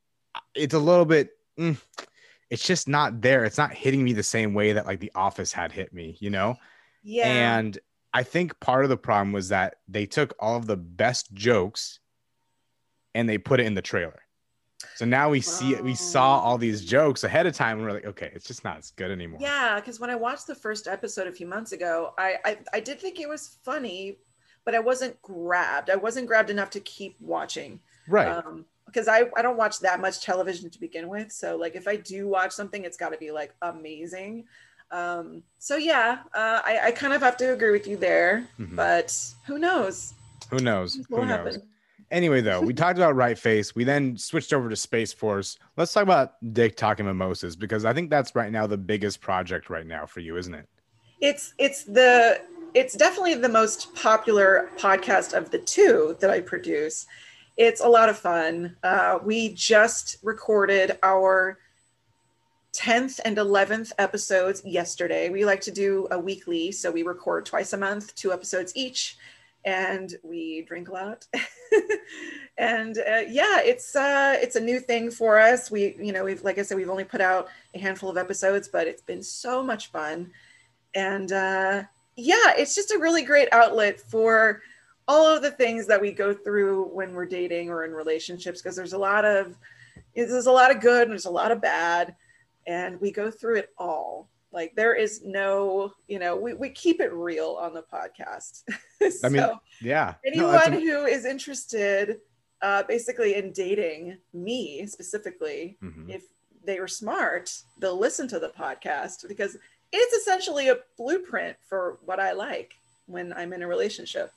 it's 0.54 0.74
a 0.74 0.78
little 0.78 1.04
bit. 1.04 1.30
mm, 1.58 1.76
it's 2.50 2.64
just 2.64 2.86
not 2.86 3.20
there. 3.20 3.44
It's 3.44 3.58
not 3.58 3.72
hitting 3.74 4.04
me 4.04 4.12
the 4.12 4.22
same 4.22 4.54
way 4.54 4.74
that 4.74 4.86
like 4.86 5.00
The 5.00 5.10
Office 5.16 5.52
had 5.52 5.72
hit 5.72 5.92
me, 5.92 6.16
you 6.20 6.30
know? 6.30 6.54
Yeah. 7.02 7.26
And 7.26 7.76
I 8.12 8.22
think 8.22 8.60
part 8.60 8.84
of 8.84 8.90
the 8.90 8.96
problem 8.96 9.32
was 9.32 9.48
that 9.48 9.76
they 9.88 10.06
took 10.06 10.34
all 10.38 10.56
of 10.56 10.66
the 10.66 10.76
best 10.76 11.32
jokes 11.34 11.98
and 13.14 13.28
they 13.28 13.38
put 13.38 13.58
it 13.58 13.66
in 13.66 13.74
the 13.74 13.82
trailer. 13.82 14.20
So 14.94 15.04
now 15.04 15.28
we 15.30 15.40
see 15.40 15.74
it, 15.74 15.82
we 15.82 15.94
saw 15.94 16.38
all 16.40 16.58
these 16.58 16.84
jokes 16.84 17.24
ahead 17.24 17.46
of 17.46 17.54
time 17.54 17.78
and 17.78 17.86
we're 17.86 17.92
like, 17.92 18.06
okay, 18.06 18.30
it's 18.34 18.46
just 18.46 18.64
not 18.64 18.78
as 18.78 18.90
good 18.92 19.10
anymore. 19.10 19.38
Yeah, 19.42 19.76
because 19.80 19.98
when 20.00 20.10
I 20.10 20.14
watched 20.14 20.46
the 20.46 20.54
first 20.54 20.86
episode 20.88 21.26
a 21.26 21.32
few 21.32 21.46
months 21.46 21.72
ago, 21.72 22.14
I, 22.18 22.36
I 22.44 22.58
I 22.74 22.80
did 22.80 23.00
think 23.00 23.18
it 23.20 23.28
was 23.28 23.56
funny, 23.64 24.18
but 24.64 24.74
I 24.74 24.78
wasn't 24.80 25.20
grabbed. 25.22 25.90
I 25.90 25.96
wasn't 25.96 26.26
grabbed 26.26 26.50
enough 26.50 26.70
to 26.70 26.80
keep 26.80 27.16
watching. 27.20 27.80
Right. 28.08 28.28
Um, 28.28 28.64
because 28.86 29.08
I, 29.08 29.24
I 29.36 29.42
don't 29.42 29.56
watch 29.56 29.80
that 29.80 30.00
much 30.00 30.20
television 30.22 30.70
to 30.70 30.78
begin 30.78 31.08
with. 31.08 31.32
So 31.32 31.56
like 31.56 31.74
if 31.74 31.88
I 31.88 31.96
do 31.96 32.28
watch 32.28 32.52
something, 32.52 32.84
it's 32.84 32.96
got 32.96 33.10
to 33.12 33.18
be 33.18 33.32
like 33.32 33.52
amazing. 33.62 34.44
Um, 34.92 35.42
so 35.58 35.76
yeah, 35.76 36.18
uh, 36.32 36.60
I, 36.64 36.78
I 36.84 36.90
kind 36.92 37.12
of 37.12 37.20
have 37.22 37.36
to 37.38 37.52
agree 37.52 37.72
with 37.72 37.88
you 37.88 37.96
there, 37.96 38.46
Mhm. 38.60 38.76
but 38.76 39.12
who 39.46 39.58
knows? 39.58 40.14
Who 40.50 40.58
knows? 40.60 40.98
What 41.08 41.22
Who 41.22 41.26
knows? 41.26 41.54
happen? 41.54 41.68
Anyway, 42.14 42.40
though, 42.40 42.60
we 42.60 42.72
talked 42.72 42.96
about 42.96 43.16
Right 43.16 43.36
Face. 43.36 43.74
We 43.74 43.82
then 43.82 44.16
switched 44.16 44.52
over 44.52 44.68
to 44.68 44.76
Space 44.76 45.12
Force. 45.12 45.58
Let's 45.76 45.92
talk 45.92 46.04
about 46.04 46.34
Dick 46.54 46.76
Talk 46.76 47.00
and 47.00 47.08
Mimosas 47.08 47.56
because 47.56 47.84
I 47.84 47.92
think 47.92 48.08
that's 48.08 48.36
right 48.36 48.52
now 48.52 48.68
the 48.68 48.78
biggest 48.78 49.20
project 49.20 49.68
right 49.68 49.84
now 49.84 50.06
for 50.06 50.20
you, 50.20 50.36
isn't 50.36 50.54
it? 50.54 50.68
It's 51.20 51.54
it's 51.58 51.82
the 51.82 52.40
it's 52.72 52.94
definitely 52.94 53.34
the 53.34 53.48
most 53.48 53.92
popular 53.96 54.70
podcast 54.76 55.36
of 55.36 55.50
the 55.50 55.58
two 55.58 56.16
that 56.20 56.30
I 56.30 56.40
produce. 56.40 57.04
It's 57.56 57.80
a 57.80 57.88
lot 57.88 58.08
of 58.08 58.16
fun. 58.16 58.76
Uh, 58.84 59.18
we 59.24 59.52
just 59.52 60.18
recorded 60.22 60.96
our 61.02 61.58
10th 62.74 63.18
and 63.24 63.38
11th 63.38 63.90
episodes 63.98 64.64
yesterday. 64.64 65.30
We 65.30 65.44
like 65.44 65.62
to 65.62 65.72
do 65.72 66.06
a 66.12 66.18
weekly, 66.20 66.70
so 66.70 66.92
we 66.92 67.02
record 67.02 67.44
twice 67.44 67.72
a 67.72 67.76
month, 67.76 68.14
two 68.14 68.32
episodes 68.32 68.70
each, 68.76 69.16
and 69.64 70.14
we 70.22 70.62
drink 70.62 70.88
a 70.88 70.92
lot. 70.92 71.26
and 72.58 72.98
uh, 72.98 73.22
yeah, 73.28 73.60
it's 73.60 73.96
uh, 73.96 74.36
it's 74.40 74.56
a 74.56 74.60
new 74.60 74.78
thing 74.78 75.10
for 75.10 75.38
us. 75.38 75.70
We, 75.70 75.96
you 75.98 76.12
know, 76.12 76.24
we've 76.24 76.42
like 76.42 76.58
I 76.58 76.62
said, 76.62 76.76
we've 76.76 76.90
only 76.90 77.04
put 77.04 77.20
out 77.20 77.48
a 77.74 77.78
handful 77.78 78.10
of 78.10 78.16
episodes, 78.16 78.68
but 78.68 78.86
it's 78.86 79.02
been 79.02 79.22
so 79.22 79.62
much 79.62 79.90
fun. 79.90 80.30
And 80.94 81.32
uh, 81.32 81.82
yeah, 82.16 82.52
it's 82.56 82.74
just 82.74 82.92
a 82.92 82.98
really 82.98 83.22
great 83.22 83.48
outlet 83.52 84.00
for 84.00 84.62
all 85.06 85.26
of 85.26 85.42
the 85.42 85.50
things 85.50 85.86
that 85.86 86.00
we 86.00 86.12
go 86.12 86.32
through 86.32 86.84
when 86.86 87.12
we're 87.12 87.26
dating 87.26 87.68
or 87.70 87.84
in 87.84 87.92
relationships 87.92 88.62
because 88.62 88.76
there's 88.76 88.94
a 88.94 88.98
lot 88.98 89.24
of 89.24 89.56
there's 90.14 90.46
a 90.46 90.52
lot 90.52 90.74
of 90.74 90.80
good 90.80 91.02
and 91.02 91.10
there's 91.10 91.26
a 91.26 91.30
lot 91.30 91.52
of 91.52 91.60
bad 91.60 92.14
and 92.66 92.98
we 93.00 93.10
go 93.10 93.30
through 93.30 93.56
it 93.56 93.70
all 93.76 94.28
like 94.54 94.74
there 94.76 94.94
is 94.94 95.22
no 95.24 95.92
you 96.08 96.18
know 96.18 96.34
we, 96.36 96.54
we 96.54 96.70
keep 96.70 97.00
it 97.00 97.12
real 97.12 97.58
on 97.60 97.74
the 97.74 97.82
podcast 97.82 98.62
I 99.24 99.28
mean, 99.28 99.44
Yeah. 99.82 100.14
Anyone 100.24 100.72
am- 100.74 100.80
who 100.80 101.04
is 101.04 101.24
interested 101.26 102.20
uh, 102.62 102.82
basically 102.84 103.34
in 103.34 103.52
dating 103.52 104.16
me 104.32 104.86
specifically 104.86 105.76
Mhm. 105.82 106.08
if 106.08 106.22
they 106.64 106.78
are 106.78 106.88
smart, 106.88 107.54
they'll 107.78 107.98
listen 107.98 108.26
to 108.28 108.38
the 108.38 108.48
podcast 108.48 109.28
because 109.28 109.58
it's 109.92 110.14
essentially 110.14 110.68
a 110.68 110.78
blueprint 110.96 111.58
for 111.68 111.98
what 112.06 112.18
I 112.18 112.32
like 112.32 112.72
when 113.06 113.34
I'm 113.34 113.52
in 113.52 113.60
a 113.62 113.66
relationship. 113.68 114.32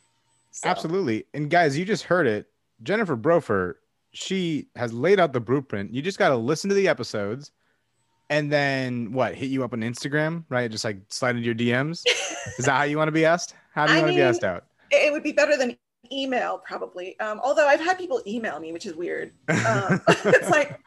So, 0.51 0.67
Absolutely. 0.67 1.25
And 1.33 1.49
guys, 1.49 1.77
you 1.77 1.85
just 1.85 2.03
heard 2.03 2.27
it. 2.27 2.47
Jennifer 2.83 3.15
Brofer, 3.15 3.79
she 4.11 4.67
has 4.75 4.91
laid 4.91 5.21
out 5.21 5.31
the 5.31 5.39
blueprint. 5.39 5.93
You 5.93 6.01
just 6.01 6.19
got 6.19 6.29
to 6.29 6.35
listen 6.35 6.67
to 6.69 6.75
the 6.75 6.89
episodes 6.89 7.51
and 8.29 8.51
then 8.51 9.11
what? 9.11 9.35
Hit 9.35 9.49
you 9.49 9.63
up 9.63 9.73
on 9.73 9.81
Instagram, 9.81 10.43
right? 10.49 10.69
Just 10.69 10.83
like 10.83 10.97
slide 11.09 11.35
into 11.35 11.45
your 11.45 11.55
DMs. 11.55 12.03
Is 12.57 12.65
that 12.65 12.77
how 12.77 12.83
you 12.83 12.97
want 12.97 13.07
to 13.07 13.13
be 13.13 13.25
asked? 13.25 13.55
How 13.73 13.87
do 13.87 13.93
you 13.93 13.99
I 13.99 14.01
want 14.01 14.11
to 14.11 14.17
be 14.17 14.21
asked 14.21 14.43
out? 14.43 14.65
It 14.91 15.11
would 15.11 15.23
be 15.23 15.31
better 15.31 15.57
than 15.57 15.77
email, 16.11 16.61
probably. 16.65 17.19
Um, 17.19 17.39
although 17.43 17.67
I've 17.67 17.79
had 17.79 17.97
people 17.97 18.21
email 18.27 18.59
me, 18.59 18.71
which 18.71 18.85
is 18.85 18.95
weird. 18.95 19.31
Um, 19.49 20.01
it's 20.07 20.49
like, 20.49 20.79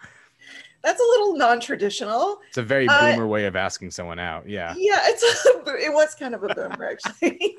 that's 0.82 1.00
a 1.00 1.02
little 1.02 1.36
non 1.36 1.60
traditional. 1.60 2.40
It's 2.48 2.58
a 2.58 2.62
very 2.62 2.88
uh, 2.88 3.12
boomer 3.12 3.26
way 3.26 3.44
of 3.44 3.56
asking 3.56 3.90
someone 3.90 4.18
out. 4.18 4.48
Yeah. 4.48 4.74
Yeah, 4.76 5.00
it's 5.04 5.22
a, 5.22 5.74
it 5.76 5.92
was 5.92 6.14
kind 6.14 6.34
of 6.34 6.42
a 6.42 6.54
boomer 6.54 6.90
actually. 6.90 7.56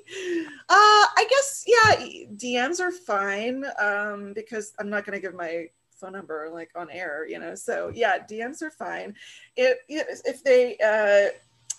uh, 0.70 1.06
I 1.18 1.28
guess 1.30 1.64
yeah, 1.68 2.06
DMs 2.36 2.80
are 2.80 2.92
fine 2.92 3.66
um, 3.80 4.34
because 4.34 4.74
I'm 4.80 4.90
not 4.90 5.06
going 5.06 5.16
to 5.16 5.22
give 5.22 5.36
my 5.36 5.68
phone 6.02 6.14
number 6.14 6.50
like 6.52 6.72
on 6.76 6.90
air, 6.92 7.26
you 7.28 7.40
know. 7.40 7.56
So 7.56 7.92
yeah, 7.94 8.18
DMs 8.20 8.62
are 8.62 8.72
fine. 8.72 9.16
If 9.56 9.78
if 9.88 10.44
they 10.44 10.78
uh, 10.78 11.30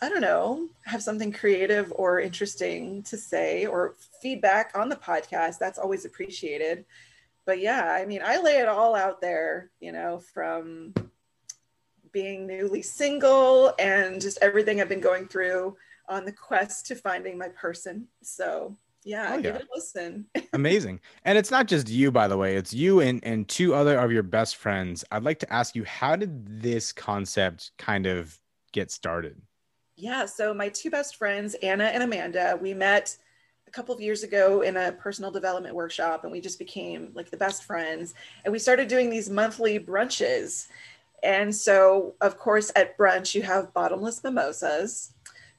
I 0.04 0.08
don't 0.08 0.20
know 0.20 0.68
have 0.84 1.02
something 1.02 1.32
creative 1.32 1.92
or 1.96 2.20
interesting 2.20 3.02
to 3.04 3.16
say 3.16 3.66
or 3.66 3.96
feedback 4.22 4.72
on 4.74 4.88
the 4.88 4.96
podcast, 4.96 5.58
that's 5.58 5.78
always 5.78 6.04
appreciated. 6.04 6.84
But 7.44 7.60
yeah, 7.60 7.92
I 7.92 8.06
mean, 8.06 8.22
I 8.24 8.40
lay 8.40 8.58
it 8.58 8.68
all 8.68 8.94
out 8.94 9.20
there, 9.20 9.70
you 9.80 9.92
know, 9.92 10.20
from 10.32 10.94
being 12.12 12.46
newly 12.46 12.82
single 12.82 13.72
and 13.78 14.20
just 14.20 14.38
everything 14.40 14.80
I've 14.80 14.88
been 14.88 15.00
going 15.00 15.26
through 15.26 15.76
on 16.08 16.24
the 16.24 16.32
quest 16.32 16.86
to 16.86 16.94
finding 16.94 17.38
my 17.38 17.48
person. 17.48 18.06
So 18.22 18.76
yeah, 19.04 19.34
Oh, 19.34 19.40
give 19.40 19.56
it 19.56 19.62
a 19.62 19.66
listen. 19.74 20.26
Amazing. 20.52 21.00
And 21.24 21.36
it's 21.36 21.50
not 21.50 21.66
just 21.66 21.88
you, 21.88 22.12
by 22.12 22.28
the 22.28 22.36
way, 22.36 22.56
it's 22.56 22.72
you 22.72 23.00
and, 23.00 23.22
and 23.24 23.48
two 23.48 23.74
other 23.74 23.98
of 23.98 24.12
your 24.12 24.22
best 24.22 24.56
friends. 24.56 25.04
I'd 25.10 25.24
like 25.24 25.38
to 25.40 25.52
ask 25.52 25.74
you, 25.74 25.84
how 25.84 26.16
did 26.16 26.62
this 26.62 26.92
concept 26.92 27.72
kind 27.78 28.06
of 28.06 28.38
get 28.72 28.90
started? 28.90 29.40
Yeah, 29.96 30.26
so 30.26 30.54
my 30.54 30.68
two 30.68 30.90
best 30.90 31.16
friends, 31.16 31.54
Anna 31.62 31.84
and 31.84 32.02
Amanda, 32.02 32.58
we 32.60 32.74
met 32.74 33.16
a 33.66 33.70
couple 33.70 33.94
of 33.94 34.00
years 34.00 34.22
ago 34.22 34.62
in 34.62 34.76
a 34.76 34.92
personal 34.92 35.30
development 35.30 35.74
workshop 35.74 36.24
and 36.24 36.32
we 36.32 36.40
just 36.40 36.58
became 36.58 37.10
like 37.14 37.30
the 37.30 37.36
best 37.36 37.64
friends. 37.64 38.14
And 38.44 38.52
we 38.52 38.58
started 38.58 38.88
doing 38.88 39.10
these 39.10 39.30
monthly 39.30 39.78
brunches. 39.78 40.68
And 41.22 41.54
so, 41.54 42.14
of 42.20 42.36
course, 42.36 42.72
at 42.74 42.98
brunch, 42.98 43.34
you 43.34 43.42
have 43.42 43.72
bottomless 43.72 44.22
mimosas. 44.24 45.12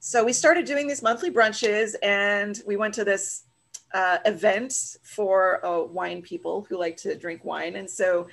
So 0.06 0.22
we 0.22 0.34
started 0.34 0.66
doing 0.66 0.86
these 0.86 1.02
monthly 1.02 1.32
brunches 1.32 1.96
and 2.04 2.62
we 2.68 2.76
went 2.76 2.94
to 2.96 3.06
this 3.06 3.44
uh, 3.94 4.18
event 4.26 4.98
for 5.02 5.66
uh, 5.66 5.84
wine 5.84 6.22
people 6.22 6.68
who 6.68 6.78
like 6.78 6.98
to 6.98 7.16
drink 7.16 7.46
wine. 7.46 7.78
And 7.78 7.90
so 7.90 8.28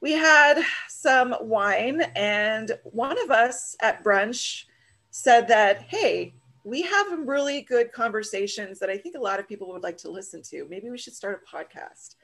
we 0.00 0.12
had 0.12 0.64
some 0.88 1.34
wine, 1.42 2.00
and 2.16 2.72
one 2.84 3.22
of 3.22 3.30
us 3.30 3.76
at 3.82 4.02
brunch 4.02 4.64
said 5.10 5.46
that, 5.48 5.82
hey, 5.82 6.32
we 6.64 6.80
have 6.80 7.18
really 7.28 7.60
good 7.60 7.92
conversations 7.92 8.78
that 8.78 8.88
I 8.88 8.96
think 8.96 9.14
a 9.14 9.20
lot 9.20 9.38
of 9.38 9.46
people 9.46 9.70
would 9.74 9.82
like 9.82 9.98
to 9.98 10.10
listen 10.10 10.40
to. 10.44 10.66
Maybe 10.70 10.88
we 10.88 10.96
should 10.96 11.14
start 11.14 11.42
a 11.44 11.56
podcast. 11.56 12.14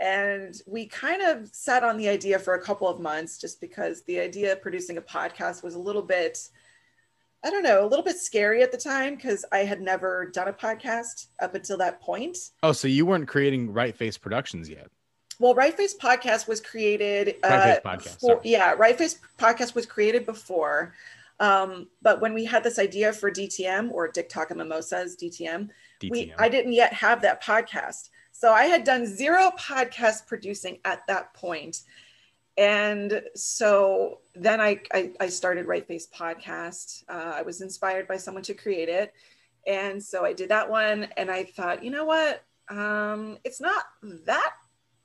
And 0.00 0.54
we 0.68 0.86
kind 0.86 1.22
of 1.22 1.48
sat 1.48 1.82
on 1.82 1.96
the 1.96 2.08
idea 2.08 2.38
for 2.38 2.54
a 2.54 2.62
couple 2.62 2.86
of 2.86 3.00
months 3.00 3.36
just 3.36 3.60
because 3.60 4.04
the 4.04 4.20
idea 4.20 4.52
of 4.52 4.62
producing 4.62 4.98
a 4.98 5.02
podcast 5.02 5.64
was 5.64 5.74
a 5.74 5.80
little 5.80 6.02
bit, 6.02 6.38
I 7.44 7.50
don't 7.50 7.62
know, 7.62 7.84
a 7.84 7.88
little 7.88 8.04
bit 8.04 8.18
scary 8.18 8.62
at 8.62 8.70
the 8.70 8.78
time 8.78 9.16
because 9.16 9.44
I 9.50 9.58
had 9.58 9.80
never 9.80 10.26
done 10.26 10.48
a 10.48 10.52
podcast 10.52 11.26
up 11.40 11.54
until 11.54 11.76
that 11.78 12.00
point. 12.00 12.36
Oh, 12.62 12.72
so 12.72 12.86
you 12.86 13.04
weren't 13.04 13.26
creating 13.26 13.72
Right 13.72 13.96
Face 13.96 14.16
Productions 14.16 14.68
yet? 14.68 14.88
Well, 15.40 15.54
Right 15.54 15.76
Face 15.76 15.96
Podcast 15.96 16.46
was 16.46 16.60
created. 16.60 17.36
Right 17.42 17.62
Face 17.62 17.80
uh, 17.84 17.88
Podcast, 17.88 18.20
sorry. 18.20 18.40
yeah, 18.44 18.72
Right 18.72 18.96
Face 18.96 19.18
Podcast 19.38 19.74
was 19.74 19.86
created 19.86 20.24
before. 20.24 20.94
Um, 21.40 21.88
but 22.00 22.20
when 22.20 22.34
we 22.34 22.44
had 22.44 22.62
this 22.62 22.78
idea 22.78 23.12
for 23.12 23.28
DTM 23.28 23.90
or 23.90 24.06
Dick 24.06 24.28
Talk 24.28 24.50
and 24.50 24.58
Mimosas, 24.58 25.16
DTM, 25.16 25.68
we 26.08 26.26
DTM. 26.26 26.34
I 26.38 26.48
didn't 26.48 26.74
yet 26.74 26.92
have 26.92 27.22
that 27.22 27.42
podcast. 27.42 28.10
So 28.30 28.52
I 28.52 28.64
had 28.64 28.84
done 28.84 29.04
zero 29.06 29.50
podcast 29.58 30.26
producing 30.26 30.78
at 30.84 31.04
that 31.08 31.34
point. 31.34 31.82
And 32.56 33.22
so 33.34 34.18
then 34.34 34.60
I, 34.60 34.80
I, 34.92 35.12
I 35.20 35.28
started 35.28 35.66
Right 35.66 35.86
Face 35.86 36.06
Podcast. 36.14 37.04
Uh, 37.08 37.32
I 37.36 37.42
was 37.42 37.60
inspired 37.62 38.06
by 38.06 38.16
someone 38.16 38.42
to 38.44 38.54
create 38.54 38.88
it. 38.88 39.12
And 39.66 40.02
so 40.02 40.24
I 40.24 40.32
did 40.32 40.50
that 40.50 40.68
one. 40.68 41.04
And 41.16 41.30
I 41.30 41.44
thought, 41.44 41.82
you 41.82 41.90
know 41.90 42.04
what? 42.04 42.44
Um, 42.68 43.38
it's 43.44 43.60
not 43.60 43.84
that 44.26 44.52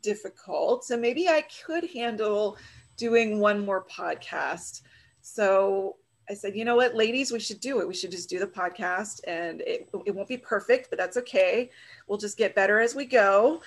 difficult. 0.02 0.84
So 0.84 0.98
maybe 0.98 1.28
I 1.28 1.46
could 1.66 1.90
handle 1.92 2.58
doing 2.98 3.40
one 3.40 3.66
more 3.66 3.86
podcast. 3.86 4.82
So 5.22 5.98
I 6.30 6.34
said, 6.34 6.56
you 6.56 6.66
know 6.66 6.76
what, 6.76 6.96
ladies, 6.96 7.32
we 7.32 7.40
should 7.40 7.62
do 7.62 7.80
it. 7.80 7.88
We 7.88 7.94
should 7.94 8.12
just 8.12 8.30
do 8.30 8.40
the 8.40 8.48
podcast 8.48 9.22
and 9.26 9.62
it, 9.62 9.90
it 10.06 10.14
won't 10.14 10.28
be 10.28 10.38
perfect, 10.38 10.90
but 10.90 11.00
that's 11.00 11.16
okay. 11.18 11.70
We'll 12.08 12.18
just 12.18 12.38
get 12.38 12.56
better 12.56 12.80
as 12.82 12.96
we 12.96 13.06
go. 13.06 13.62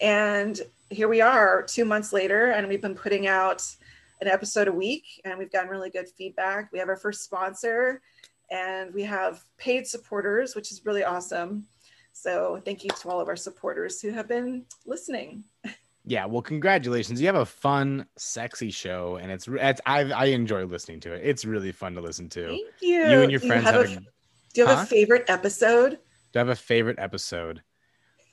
And 0.00 0.60
here 0.90 1.08
we 1.08 1.20
are 1.20 1.62
two 1.62 1.84
months 1.84 2.12
later, 2.12 2.50
and 2.50 2.66
we've 2.68 2.82
been 2.82 2.94
putting 2.94 3.26
out 3.26 3.64
an 4.20 4.28
episode 4.28 4.68
a 4.68 4.72
week, 4.72 5.04
and 5.24 5.38
we've 5.38 5.50
gotten 5.52 5.68
really 5.70 5.90
good 5.90 6.08
feedback. 6.08 6.70
We 6.72 6.78
have 6.78 6.88
our 6.88 6.96
first 6.96 7.22
sponsor, 7.24 8.00
and 8.50 8.92
we 8.94 9.02
have 9.02 9.42
paid 9.58 9.86
supporters, 9.86 10.54
which 10.54 10.70
is 10.70 10.84
really 10.84 11.04
awesome. 11.04 11.64
So 12.12 12.60
thank 12.64 12.84
you 12.84 12.90
to 12.90 13.08
all 13.08 13.20
of 13.20 13.28
our 13.28 13.36
supporters 13.36 14.00
who 14.00 14.10
have 14.10 14.28
been 14.28 14.64
listening. 14.86 15.44
Yeah, 16.04 16.26
well, 16.26 16.42
congratulations. 16.42 17.20
You 17.20 17.26
have 17.28 17.36
a 17.36 17.46
fun, 17.46 18.06
sexy 18.16 18.70
show, 18.70 19.16
and 19.22 19.30
it's, 19.30 19.46
it's 19.48 19.80
I 19.86 20.00
I 20.10 20.24
enjoy 20.26 20.64
listening 20.66 20.98
to 21.00 21.12
it. 21.12 21.22
It's 21.24 21.44
really 21.44 21.70
fun 21.72 21.94
to 21.94 22.00
listen 22.00 22.28
to. 22.30 22.48
Thank 22.48 22.66
you. 22.80 22.98
You 23.08 23.22
and 23.22 23.30
your 23.30 23.40
friends 23.40 23.64
have 23.64 23.74
have 23.76 23.84
a, 23.86 23.92
a, 23.94 23.96
do 23.96 24.60
you 24.60 24.66
have 24.66 24.78
Huh? 24.78 24.82
a 24.82 24.86
favorite 24.86 25.24
episode? 25.28 25.90
do 25.92 25.96
you 26.34 26.38
have 26.40 26.48
a 26.48 26.56
favorite 26.56 26.98
episode? 26.98 27.62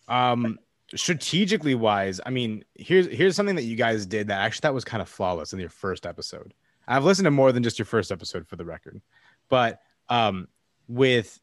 Um, 0.08 0.58
strategically 0.96 1.75
wise, 1.75 2.19
I 2.25 2.29
mean, 2.29 2.63
here's 2.75 3.08
here's 3.08 3.36
something 3.36 3.55
that 3.55 3.63
you 3.63 3.75
guys 3.75 4.05
did 4.05 4.27
that 4.27 4.39
actually 4.39 4.62
that 4.63 4.74
was 4.74 4.84
kind 4.84 5.01
of 5.01 5.10
flawless 5.10 5.53
in 5.53 5.60
your 5.60 5.69
first 5.69 6.05
episode. 6.05 6.53
I've 6.88 7.05
listened 7.05 7.25
to 7.25 7.31
more 7.31 7.51
than 7.51 7.63
just 7.63 7.77
your 7.77 7.86
first 7.86 8.12
episode 8.12 8.48
for 8.48 8.55
the 8.55 8.65
record, 8.65 9.01
but 9.50 9.81
um, 10.10 10.48
with 10.88 11.39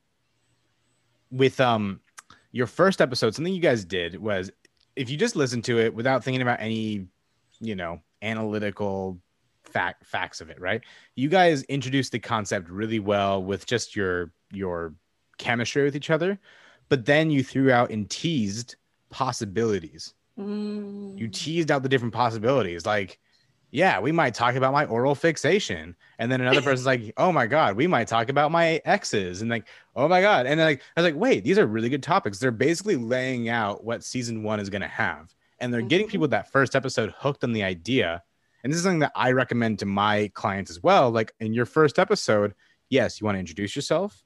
with 1.30 1.60
um 1.60 2.00
your 2.52 2.66
first 2.66 3.00
episode, 3.00 3.34
something 3.34 3.54
you 3.54 3.60
guys 3.60 3.84
did 3.84 4.20
was 4.20 4.50
if 4.96 5.10
you 5.10 5.16
just 5.16 5.36
listen 5.36 5.62
to 5.62 5.78
it 5.78 5.94
without 5.94 6.24
thinking 6.24 6.42
about 6.42 6.60
any, 6.60 7.06
you 7.60 7.76
know, 7.76 8.00
analytical 8.22 9.18
fact 9.64 10.06
facts 10.06 10.40
of 10.40 10.50
it, 10.50 10.60
right? 10.60 10.82
You 11.14 11.28
guys 11.28 11.62
introduced 11.64 12.12
the 12.12 12.18
concept 12.18 12.68
really 12.70 12.98
well 12.98 13.42
with 13.42 13.66
just 13.66 13.94
your 13.94 14.32
your 14.52 14.94
chemistry 15.38 15.84
with 15.84 15.94
each 15.94 16.10
other, 16.10 16.38
but 16.88 17.04
then 17.04 17.30
you 17.30 17.44
threw 17.44 17.70
out 17.70 17.90
and 17.90 18.08
teased 18.08 18.76
possibilities. 19.10 20.14
Mm. 20.38 21.18
You 21.18 21.28
teased 21.28 21.70
out 21.70 21.82
the 21.82 21.88
different 21.88 22.14
possibilities, 22.14 22.84
like, 22.84 23.18
yeah, 23.72 24.00
we 24.00 24.12
might 24.12 24.34
talk 24.34 24.54
about 24.54 24.72
my 24.72 24.84
oral 24.86 25.14
fixation, 25.14 25.96
and 26.18 26.30
then 26.30 26.40
another 26.40 26.62
person's 26.62 26.86
like, 26.86 27.12
oh 27.16 27.32
my 27.32 27.46
god, 27.46 27.76
we 27.76 27.86
might 27.86 28.06
talk 28.08 28.28
about 28.28 28.52
my 28.52 28.80
exes, 28.84 29.42
and 29.42 29.50
like, 29.50 29.66
oh 29.96 30.08
my 30.08 30.20
god, 30.20 30.46
and 30.46 30.58
then 30.60 30.66
like, 30.66 30.82
I 30.96 31.00
was 31.00 31.10
like, 31.12 31.20
wait, 31.20 31.44
these 31.44 31.58
are 31.58 31.66
really 31.66 31.88
good 31.88 32.02
topics. 32.02 32.38
They're 32.38 32.50
basically 32.50 32.96
laying 32.96 33.48
out 33.48 33.84
what 33.84 34.04
season 34.04 34.42
one 34.42 34.60
is 34.60 34.70
going 34.70 34.82
to 34.82 34.88
have, 34.88 35.34
and 35.58 35.72
they're 35.72 35.82
getting 35.82 36.06
Mhm. 36.06 36.10
people 36.10 36.28
that 36.28 36.52
first 36.52 36.76
episode 36.76 37.12
hooked 37.18 37.42
on 37.44 37.52
the 37.52 37.64
idea. 37.64 38.22
And 38.62 38.72
this 38.72 38.78
is 38.78 38.84
something 38.84 39.00
that 39.00 39.12
I 39.14 39.32
recommend 39.32 39.78
to 39.80 39.86
my 39.86 40.30
clients 40.34 40.70
as 40.70 40.82
well. 40.82 41.10
Like 41.10 41.32
in 41.40 41.52
your 41.52 41.66
first 41.66 41.98
episode, 41.98 42.54
yes, 42.88 43.20
you 43.20 43.24
want 43.24 43.36
to 43.36 43.40
introduce 43.40 43.76
yourself, 43.76 44.24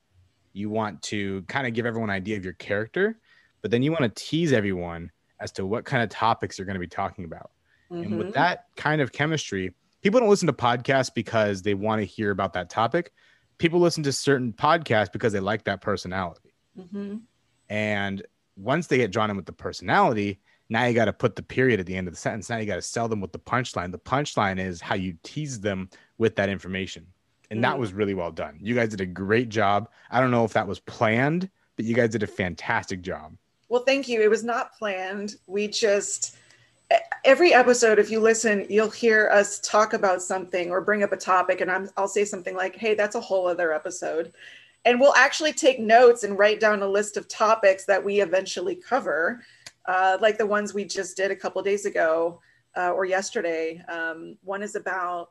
you 0.53 0.71
want 0.71 1.03
to 1.03 1.43
kind 1.43 1.67
of 1.67 1.75
give 1.75 1.87
everyone 1.87 2.11
an 2.11 2.17
idea 2.17 2.37
of 2.37 2.45
your 2.45 2.55
character, 2.55 3.19
but 3.62 3.71
then 3.71 3.83
you 3.83 3.90
want 3.90 4.02
to 4.02 4.23
tease 4.23 4.52
everyone 4.52 5.11
as 5.40 5.52
to 5.52 5.67
what 5.67 5.85
kind 5.85 6.02
of 6.02 6.09
topics 6.11 6.59
you're 6.59 6.67
going 6.67 6.75
to 6.75 6.81
be 6.81 6.87
talking 6.87 7.25
about. 7.25 7.50
And 7.90 8.19
with 8.19 8.29
Mhm. 8.29 8.33
that 8.35 8.67
kind 8.76 9.00
of 9.00 9.11
chemistry, 9.12 9.75
people 10.00 10.21
don't 10.21 10.29
listen 10.29 10.47
to 10.47 10.52
podcasts 10.52 11.12
because 11.12 11.62
they 11.62 11.75
want 11.75 12.00
to 12.00 12.05
hear 12.05 12.31
about 12.31 12.52
that 12.52 12.71
topic. 12.71 13.12
People 13.59 13.81
listen 13.81 14.02
to 14.05 14.12
certain 14.12 14.52
podcasts 14.52 15.12
because 15.12 15.33
they 15.33 15.40
like 15.40 15.64
that 15.64 15.81
personality. 15.81 16.55
Mhm. 16.79 17.23
And 17.69 18.23
once 18.57 18.87
they 18.87 18.99
get 18.99 19.11
drawn 19.11 19.31
in 19.31 19.37
with 19.37 19.47
the 19.47 19.52
personality, 19.52 20.40
now 20.69 20.85
you 20.85 20.95
got 20.95 21.07
to 21.07 21.12
put 21.12 21.35
the 21.35 21.43
period 21.43 21.81
at 21.81 21.87
the 21.87 21.97
end 21.97 22.07
of 22.07 22.14
the 22.14 22.21
sentence. 22.21 22.49
Now 22.49 22.59
you 22.59 22.67
got 22.67 22.76
to 22.76 22.83
sell 22.83 23.09
them 23.09 23.21
with 23.21 23.33
the 23.33 23.38
punchline. 23.40 23.90
The 23.90 23.99
punchline 23.99 24.59
is 24.61 24.81
how 24.81 24.95
you 24.95 25.17
tease 25.23 25.61
them 25.61 25.90
with 26.19 26.37
that 26.37 26.49
information. 26.49 27.07
And 27.50 27.64
that 27.64 27.76
Mm. 27.76 27.81
was 27.81 27.93
really 27.93 28.14
well 28.14 28.31
done. 28.31 28.59
You 28.61 28.76
guys 28.76 28.90
did 28.90 29.00
a 29.00 29.07
great 29.07 29.49
job. 29.49 29.90
I 30.11 30.21
don't 30.21 30.31
know 30.31 30.45
if 30.45 30.52
that 30.52 30.69
was 30.69 30.79
planned, 30.79 31.50
but 31.75 31.85
you 31.85 31.95
guys 31.97 32.11
did 32.11 32.23
a 32.23 32.29
fantastic 32.29 33.02
job. 33.02 33.37
Well, 33.71 33.85
thank 33.85 34.09
you. 34.09 34.21
It 34.21 34.29
was 34.29 34.43
not 34.43 34.77
planned. 34.77 35.37
We 35.47 35.69
just 35.69 36.37
every 37.25 37.55
episode, 37.55 38.00
if 38.00 38.11
you 38.11 38.19
listen, 38.19 38.67
you'll 38.69 38.91
hear 38.91 39.31
us 39.33 39.61
talk 39.61 39.93
about 39.93 40.21
something 40.21 40.73
or 40.73 40.81
bring 40.81 41.05
up 41.05 41.12
a 41.12 41.17
topic, 41.17 41.61
and 41.61 41.71
I'm, 41.71 41.89
I'll 41.97 42.09
say 42.09 42.25
something 42.25 42.57
like, 42.57 42.75
"Hey, 42.75 42.95
that's 42.95 43.15
a 43.15 43.21
whole 43.21 43.47
other 43.47 43.73
episode," 43.73 44.33
and 44.85 44.99
we'll 44.99 45.15
actually 45.15 45.53
take 45.53 45.79
notes 45.79 46.25
and 46.25 46.37
write 46.37 46.59
down 46.59 46.83
a 46.83 46.89
list 46.89 47.17
of 47.17 47.29
topics 47.29 47.85
that 47.85 48.05
we 48.05 48.21
eventually 48.21 48.75
cover, 48.75 49.41
uh, 49.87 50.19
like 50.21 50.37
the 50.37 50.47
ones 50.47 50.75
we 50.75 50.85
just 50.85 51.17
did 51.17 51.31
a 51.31 51.37
couple 51.37 51.62
days 51.62 51.87
ago 51.87 52.41
uh, 52.77 52.91
or 52.91 53.05
yesterday. 53.05 53.81
Um, 53.89 54.37
one 54.43 54.62
is 54.62 54.75
about 54.75 55.31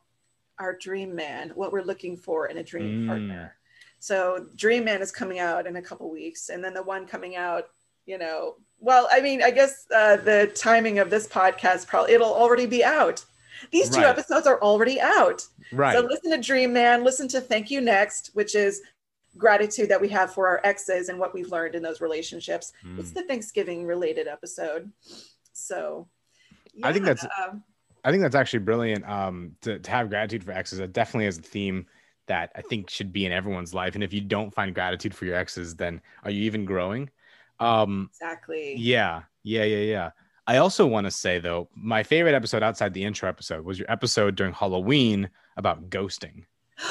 our 0.60 0.78
dream 0.78 1.14
man, 1.14 1.52
what 1.56 1.74
we're 1.74 1.84
looking 1.84 2.16
for 2.16 2.48
in 2.48 2.60
a 2.60 2.64
dream 2.64 3.04
Mm. 3.04 3.08
partner. 3.08 3.56
So, 4.00 4.48
Dream 4.56 4.86
Man 4.86 5.02
is 5.02 5.12
coming 5.12 5.40
out 5.40 5.68
in 5.68 5.76
a 5.76 5.82
couple 5.82 6.10
weeks, 6.10 6.48
and 6.48 6.64
then 6.64 6.74
the 6.74 6.84
one 6.84 7.06
coming 7.06 7.36
out, 7.36 7.66
you 8.10 8.18
know, 8.18 8.56
well, 8.80 9.08
I 9.12 9.22
mean, 9.22 9.44
I 9.44 9.52
guess 9.52 9.86
uh, 9.96 10.18
the 10.18 10.52
timing 10.56 10.98
of 10.98 11.10
this 11.12 11.28
podcast 11.28 11.88
probably 11.88 12.14
it'll 12.14 12.34
already 12.34 12.66
be 12.66 12.84
out. 12.84 13.24
These 13.72 13.90
two 13.92 14.02
Right. 14.02 14.08
episodes 14.10 14.48
are 14.48 14.60
already 14.62 15.00
out. 15.00 15.46
Right. 15.72 15.94
So 15.96 16.02
listen 16.02 16.32
to 16.32 16.38
Dream 16.38 16.74
Man, 16.74 17.04
listen 17.04 17.28
to 17.30 17.40
Thank 17.42 17.70
You 17.70 17.82
Next, 17.82 18.32
which 18.34 18.56
is 18.56 18.82
gratitude 19.38 19.90
that 19.90 20.02
we 20.02 20.08
have 20.10 20.34
for 20.34 20.48
our 20.48 20.60
exes 20.64 21.10
and 21.10 21.20
what 21.20 21.34
we've 21.36 21.52
learned 21.52 21.76
in 21.76 21.84
those 21.84 22.02
relationships. 22.02 22.74
Mm. 22.84 23.00
It's 23.00 23.12
the 23.12 23.22
Thanksgiving 23.24 23.86
related 23.86 24.28
episode. 24.28 24.92
So 25.54 26.08
I 26.82 26.92
think 26.92 27.06
that's- 27.06 27.28
I 28.06 28.12
think 28.12 28.24
that's 28.24 28.36
actually 28.36 28.60
brilliant. 28.60 29.08
Um, 29.08 29.56
to, 29.62 29.78
to 29.78 29.92
have 29.92 30.10
gratitude 30.10 30.44
for 30.46 30.54
exes, 30.54 30.80
that 30.80 30.94
definitely 30.94 31.28
is 31.28 31.38
a 31.38 31.42
theme 31.42 31.86
that 32.28 32.50
I 32.56 32.62
think 32.62 32.90
should 32.90 33.12
be 33.12 33.26
in 33.26 33.34
everyone's 33.34 33.74
life. 33.74 33.94
And 33.96 34.04
if 34.04 34.14
you 34.14 34.22
don't 34.22 34.54
find 34.54 34.74
gratitude 34.74 35.14
for 35.14 35.26
your 35.26 35.36
exes, 35.36 35.76
then 35.76 36.02
are 36.24 36.32
you 36.32 36.44
even 36.44 36.64
growing? 36.64 37.10
Um, 37.60 38.10
exactly. 38.14 38.76
yeah, 38.78 39.24
yeah, 39.44 39.64
yeah, 39.64 39.84
yeah. 39.84 40.12
I 40.48 40.58
also 40.58 40.88
want 40.88 41.06
to 41.06 41.12
say 41.12 41.40
though, 41.40 41.70
my 41.76 42.04
favorite 42.04 42.34
episode 42.34 42.64
outside 42.64 42.94
the 42.94 43.04
intro 43.04 43.30
episode 43.30 43.66
was 43.66 43.78
your 43.78 43.92
episode 43.92 44.36
during 44.36 44.54
Halloween 44.54 45.30
about 45.58 45.90
ghosting, 45.90 46.46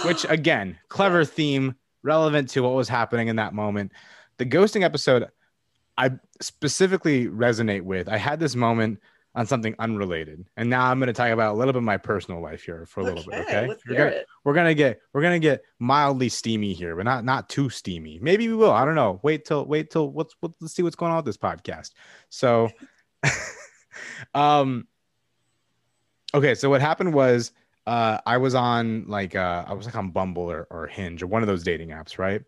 which 0.05 0.25
again, 0.29 0.79
clever 0.89 1.25
theme, 1.25 1.75
relevant 2.03 2.51
to 2.51 2.63
what 2.63 2.75
was 2.75 2.89
happening 2.89 3.29
in 3.29 3.37
that 3.37 3.55
moment. 3.55 3.93
The 4.37 4.47
ghosting 4.47 4.83
episode, 4.83 5.29
I 5.97 6.13
specifically 6.41 7.27
resonate 7.27 7.83
with. 7.83 8.09
I 8.09 8.19
had 8.19 8.39
this 8.39 8.55
moment 8.55 9.01
on 9.35 9.47
something 9.47 9.75
unrelated, 9.79 10.45
and 10.57 10.69
now 10.69 10.87
I'm 10.87 10.99
going 10.99 11.07
to 11.09 11.13
talk 11.13 11.31
about 11.31 11.55
a 11.55 11.57
little 11.59 11.73
bit 11.73 11.79
of 11.79 11.85
my 11.85 11.97
personal 11.99 12.41
life 12.41 12.63
here 12.63 12.87
for 12.87 13.01
a 13.01 13.05
little 13.05 13.23
bit. 13.25 13.41
Okay, 13.47 13.69
We're 13.87 13.95
gonna- 13.97 14.23
we're 14.45 14.55
gonna 14.55 14.75
get 14.75 15.01
we're 15.13 15.23
gonna 15.23 15.39
get 15.39 15.63
mildly 15.79 16.29
steamy 16.29 16.73
here, 16.73 16.97
but 16.97 17.05
not 17.05 17.25
not 17.25 17.49
too 17.49 17.69
steamy. 17.69 18.19
Maybe 18.21 18.49
we 18.49 18.55
will. 18.55 18.71
I 18.73 18.85
don't 18.85 18.95
know. 18.95 19.21
Wait 19.23 19.45
till 19.45 19.65
wait 19.67 19.91
till 19.91 20.11
what's 20.11 20.35
what, 20.41 20.53
let's 20.61 20.75
see 20.75 20.83
what's 20.83 20.97
going 20.97 21.11
on 21.13 21.17
with 21.17 21.27
this 21.27 21.37
podcast. 21.37 21.93
So, 22.31 22.71
um, 24.35 24.87
okay. 26.35 26.55
So 26.55 26.71
what 26.71 26.81
happened 26.81 27.13
was, 27.15 27.53
uh, 27.87 28.19
I 28.27 28.39
was 28.39 28.55
on 28.55 29.05
like 29.07 29.35
uh, 29.35 29.65
I 29.67 29.75
was 29.75 29.87
like 29.87 29.97
on 29.97 30.11
Bumble 30.11 30.51
or, 30.51 30.67
or 30.71 30.87
Hinge 30.87 31.23
or 31.23 31.27
one 31.27 31.43
of 31.43 31.49
those 31.49 31.63
dating 31.63 31.91
apps, 31.91 32.19
right? 32.19 32.43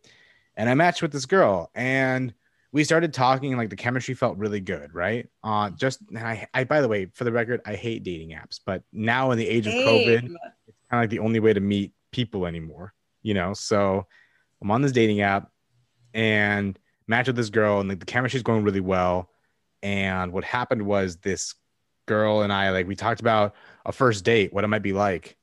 And 0.56 0.68
I 0.68 0.74
matched 0.74 1.02
with 1.02 1.12
this 1.12 1.26
girl, 1.26 1.70
and 1.74 2.34
we 2.72 2.84
started 2.84 3.12
talking, 3.12 3.50
and 3.50 3.58
like 3.58 3.70
the 3.70 3.76
chemistry 3.76 4.14
felt 4.14 4.38
really 4.38 4.60
good, 4.60 4.94
right? 4.94 5.28
Uh, 5.42 5.70
just 5.70 6.00
and 6.08 6.18
I, 6.18 6.46
I 6.54 6.64
by 6.64 6.80
the 6.80 6.88
way, 6.88 7.06
for 7.06 7.24
the 7.24 7.32
record, 7.32 7.60
I 7.66 7.74
hate 7.74 8.04
dating 8.04 8.30
apps, 8.30 8.60
but 8.64 8.82
now 8.92 9.30
in 9.32 9.38
the 9.38 9.48
age 9.48 9.66
of 9.66 9.74
COVID, 9.74 10.24
it's 10.24 10.78
kind 10.88 10.92
of 10.92 11.00
like 11.00 11.10
the 11.10 11.18
only 11.18 11.40
way 11.40 11.52
to 11.52 11.60
meet 11.60 11.92
people 12.12 12.46
anymore, 12.46 12.94
you 13.22 13.34
know? 13.34 13.54
So 13.54 14.06
I'm 14.62 14.70
on 14.70 14.82
this 14.82 14.92
dating 14.92 15.20
app 15.20 15.50
and 16.14 16.78
match 17.06 17.26
with 17.26 17.36
this 17.36 17.50
girl, 17.50 17.80
and 17.80 17.88
like 17.88 18.00
the 18.00 18.06
chemistry's 18.06 18.42
going 18.42 18.62
really 18.62 18.80
well. 18.80 19.30
And 19.82 20.32
what 20.32 20.44
happened 20.44 20.82
was 20.82 21.16
this 21.16 21.54
girl 22.06 22.42
and 22.42 22.52
I, 22.52 22.70
like, 22.70 22.86
we 22.86 22.94
talked 22.96 23.20
about 23.20 23.54
a 23.86 23.92
first 23.92 24.24
date, 24.24 24.52
what 24.52 24.62
it 24.62 24.68
might 24.68 24.82
be 24.82 24.92
like. 24.92 25.36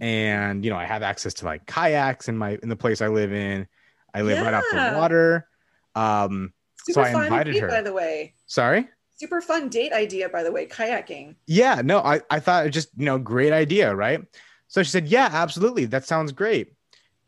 And, 0.00 0.64
you 0.64 0.70
know, 0.70 0.76
I 0.76 0.84
have 0.84 1.02
access 1.02 1.34
to 1.34 1.46
like 1.46 1.66
kayaks 1.66 2.28
in 2.28 2.36
my, 2.36 2.58
in 2.62 2.68
the 2.68 2.76
place 2.76 3.00
I 3.00 3.08
live 3.08 3.32
in. 3.32 3.66
I 4.12 4.22
live 4.22 4.40
right 4.42 4.54
off 4.54 4.64
the 4.70 4.98
water. 4.98 5.48
Um, 5.94 6.52
Super 6.84 7.00
I 7.00 7.12
fun 7.12 7.24
invited 7.24 7.52
date, 7.52 7.60
her. 7.60 7.68
by 7.68 7.82
the 7.82 7.92
way. 7.92 8.34
sorry. 8.46 8.88
Super 9.16 9.40
fun 9.42 9.68
date 9.68 9.92
idea, 9.92 10.30
by 10.30 10.42
the 10.42 10.50
way, 10.50 10.66
kayaking. 10.66 11.34
Yeah, 11.46 11.82
no, 11.84 11.98
I, 11.98 12.22
I 12.30 12.40
thought 12.40 12.66
it 12.66 12.70
just, 12.70 12.88
you 12.96 13.04
know, 13.04 13.18
great 13.18 13.52
idea, 13.52 13.94
right? 13.94 14.22
So 14.68 14.82
she 14.82 14.90
said, 14.90 15.08
Yeah, 15.08 15.28
absolutely. 15.30 15.84
That 15.84 16.06
sounds 16.06 16.32
great. 16.32 16.72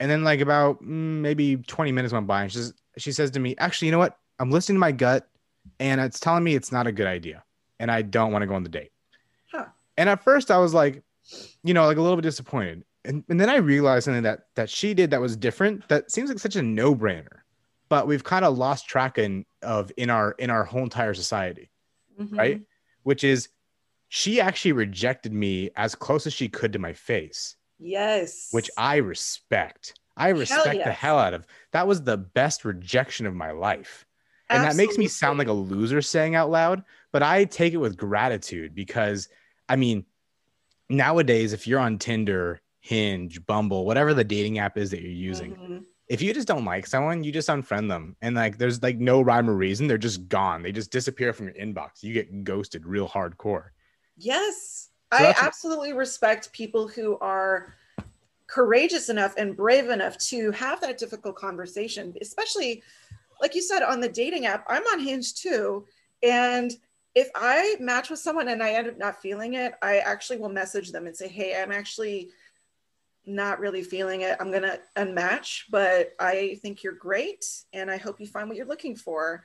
And 0.00 0.10
then 0.10 0.24
like 0.24 0.40
about 0.40 0.82
mm, 0.82 1.20
maybe 1.20 1.56
20 1.56 1.92
minutes 1.92 2.12
went 2.12 2.26
by 2.26 2.42
and 2.42 2.50
she 2.50 2.58
says, 2.58 2.74
she 2.98 3.12
says 3.12 3.30
to 3.32 3.40
me, 3.40 3.54
actually, 3.58 3.86
you 3.86 3.92
know 3.92 3.98
what? 3.98 4.18
I'm 4.38 4.50
listening 4.50 4.76
to 4.76 4.80
my 4.80 4.92
gut 4.92 5.28
and 5.78 6.00
it's 6.00 6.18
telling 6.18 6.42
me 6.42 6.54
it's 6.54 6.72
not 6.72 6.86
a 6.86 6.92
good 6.92 7.06
idea. 7.06 7.44
And 7.78 7.90
I 7.90 8.02
don't 8.02 8.32
want 8.32 8.42
to 8.42 8.46
go 8.46 8.54
on 8.54 8.62
the 8.62 8.68
date. 8.68 8.90
Huh. 9.50 9.66
And 9.96 10.08
at 10.08 10.24
first 10.24 10.50
I 10.50 10.58
was 10.58 10.74
like, 10.74 11.02
you 11.62 11.74
know, 11.74 11.86
like 11.86 11.98
a 11.98 12.02
little 12.02 12.16
bit 12.16 12.22
disappointed. 12.22 12.84
And, 13.04 13.24
and 13.28 13.40
then 13.40 13.50
I 13.50 13.56
realized 13.56 14.04
something 14.04 14.22
that 14.22 14.46
that 14.54 14.70
she 14.70 14.94
did 14.94 15.10
that 15.10 15.20
was 15.20 15.36
different. 15.36 15.88
That 15.88 16.10
seems 16.10 16.30
like 16.30 16.38
such 16.38 16.56
a 16.56 16.62
no-brainer, 16.62 17.41
but 17.92 18.06
we've 18.06 18.24
kind 18.24 18.42
of 18.42 18.56
lost 18.56 18.86
track 18.88 19.18
in 19.18 19.44
of 19.60 19.92
in 19.98 20.08
our 20.08 20.32
in 20.38 20.48
our 20.48 20.64
whole 20.64 20.82
entire 20.82 21.12
society 21.12 21.70
Mhm. 22.18 22.38
right? 22.38 22.60
Which 23.02 23.22
is 23.22 23.50
she 24.08 24.40
actually 24.40 24.72
rejected 24.72 25.30
me 25.32 25.68
as 25.76 25.94
close 25.94 26.26
as 26.26 26.32
she 26.32 26.48
could 26.48 26.72
to 26.72 26.78
my 26.78 26.94
face, 26.94 27.56
Yes. 27.78 28.48
which 28.50 28.70
I 28.78 28.96
respect. 28.96 29.92
I 30.16 30.28
respect 30.30 30.70
the 30.70 30.76
yes. 30.90 30.96
hell 30.98 31.18
out 31.18 31.34
of. 31.34 31.46
That 31.72 31.86
was 31.86 32.02
the 32.02 32.16
best 32.16 32.64
rejection 32.64 33.26
of 33.26 33.34
my 33.34 33.50
life. 33.50 34.06
And 34.48 34.64
that 34.64 34.76
makes 34.76 34.96
me 34.96 35.06
sound 35.06 35.38
like 35.38 35.48
a 35.48 35.52
loser 35.52 36.00
saying 36.02 36.34
out 36.34 36.50
loud, 36.50 36.84
but 37.12 37.22
I 37.22 37.44
take 37.44 37.72
it 37.74 37.78
with 37.84 37.96
gratitude 37.98 38.74
because 38.74 39.28
I 39.68 39.76
mean, 39.76 40.06
nowadays 40.88 41.52
if 41.52 41.66
you're 41.66 41.80
on 41.80 41.98
Tinder, 41.98 42.60
Hinge, 42.80 43.44
Bumble, 43.46 43.84
whatever 43.84 44.14
the 44.14 44.24
dating 44.24 44.58
app 44.58 44.76
is 44.78 44.90
that 44.92 45.00
you're 45.02 45.10
using, 45.10 45.54
Mhm. 45.54 45.84
If 46.12 46.20
you 46.20 46.34
just 46.34 46.46
don't 46.46 46.66
like 46.66 46.86
someone, 46.86 47.24
you 47.24 47.32
just 47.32 47.48
unfriend 47.48 47.88
them. 47.88 48.14
And 48.20 48.36
like 48.36 48.58
there's 48.58 48.82
like 48.82 48.98
no 48.98 49.22
rhyme 49.22 49.48
or 49.48 49.54
reason. 49.54 49.86
They're 49.86 49.96
just 49.96 50.28
gone. 50.28 50.62
They 50.62 50.70
just 50.70 50.90
disappear 50.90 51.32
from 51.32 51.46
your 51.46 51.54
inbox. 51.54 52.02
You 52.02 52.12
get 52.12 52.44
ghosted 52.44 52.84
real 52.84 53.08
hardcore. 53.08 53.70
Yes. 54.18 54.90
So 55.10 55.18
I 55.18 55.22
that's 55.22 55.40
what- 55.40 55.46
absolutely 55.46 55.94
respect 55.94 56.52
people 56.52 56.86
who 56.86 57.16
are 57.20 57.72
courageous 58.46 59.08
enough 59.08 59.32
and 59.38 59.56
brave 59.56 59.88
enough 59.88 60.18
to 60.18 60.50
have 60.50 60.82
that 60.82 60.98
difficult 60.98 61.34
conversation, 61.36 62.14
especially 62.20 62.82
like 63.40 63.54
you 63.54 63.62
said 63.62 63.82
on 63.82 63.98
the 63.98 64.08
dating 64.10 64.44
app. 64.44 64.66
I'm 64.68 64.86
on 64.88 65.00
Hinge 65.00 65.32
too. 65.32 65.86
And 66.22 66.72
if 67.14 67.30
I 67.34 67.76
match 67.80 68.10
with 68.10 68.18
someone 68.18 68.48
and 68.48 68.62
I 68.62 68.72
end 68.72 68.86
up 68.86 68.98
not 68.98 69.22
feeling 69.22 69.54
it, 69.54 69.76
I 69.80 70.00
actually 70.00 70.40
will 70.40 70.50
message 70.50 70.92
them 70.92 71.06
and 71.06 71.16
say, 71.16 71.28
Hey, 71.28 71.58
I'm 71.58 71.72
actually 71.72 72.28
not 73.26 73.60
really 73.60 73.82
feeling 73.82 74.22
it. 74.22 74.36
I'm 74.40 74.50
going 74.50 74.62
to 74.62 74.80
unmatch, 74.96 75.64
but 75.70 76.12
I 76.18 76.58
think 76.62 76.82
you're 76.82 76.92
great. 76.92 77.44
And 77.72 77.90
I 77.90 77.96
hope 77.96 78.20
you 78.20 78.26
find 78.26 78.48
what 78.48 78.56
you're 78.56 78.66
looking 78.66 78.96
for 78.96 79.44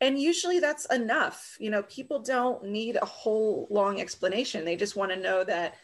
and 0.00 0.18
usually 0.18 0.60
that's 0.60 0.84
enough 0.86 1.56
you 1.58 1.70
know 1.70 1.82
people 1.84 2.20
don't 2.20 2.64
need 2.64 2.96
a 2.96 3.04
whole 3.04 3.66
long 3.70 4.00
explanation 4.00 4.64
they 4.64 4.76
just 4.76 4.96
want 4.96 5.10
to 5.10 5.16
know 5.16 5.42
that 5.42 5.74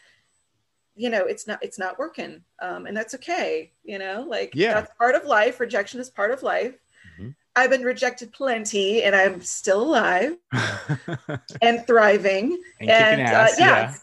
you 0.95 1.09
know 1.09 1.25
it's 1.25 1.47
not 1.47 1.59
it's 1.63 1.79
not 1.79 1.97
working 1.97 2.41
um, 2.61 2.85
and 2.85 2.95
that's 2.95 3.15
okay 3.15 3.71
you 3.83 3.97
know 3.97 4.25
like 4.27 4.53
Yeah. 4.55 4.73
that's 4.73 4.93
part 4.97 5.15
of 5.15 5.25
life 5.25 5.59
rejection 5.59 5.99
is 5.99 6.09
part 6.09 6.31
of 6.31 6.43
life 6.43 6.75
Mhm. 7.19 7.33
i've 7.55 7.69
been 7.69 7.83
rejected 7.83 8.31
plenty 8.31 9.03
and 9.03 9.15
i'm 9.15 9.41
still 9.41 9.81
alive 9.81 10.37
and 11.61 11.85
thriving 11.87 12.61
and 12.79 12.89
kicking 12.89 13.19
uh, 13.21 13.21
ass. 13.21 13.59
yeah, 13.59 13.95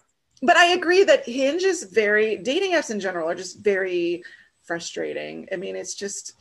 but 0.42 0.56
i 0.56 0.66
agree 0.72 1.04
that 1.04 1.24
hinge 1.28 1.62
is 1.62 1.84
very 1.84 2.36
dating 2.36 2.72
apps 2.72 2.90
in 2.90 3.00
general 3.00 3.28
are 3.28 3.34
just 3.34 3.60
very 3.60 4.22
frustrating 4.62 5.48
i 5.52 5.56
mean 5.56 5.76
it's 5.76 5.94
just 5.94 6.34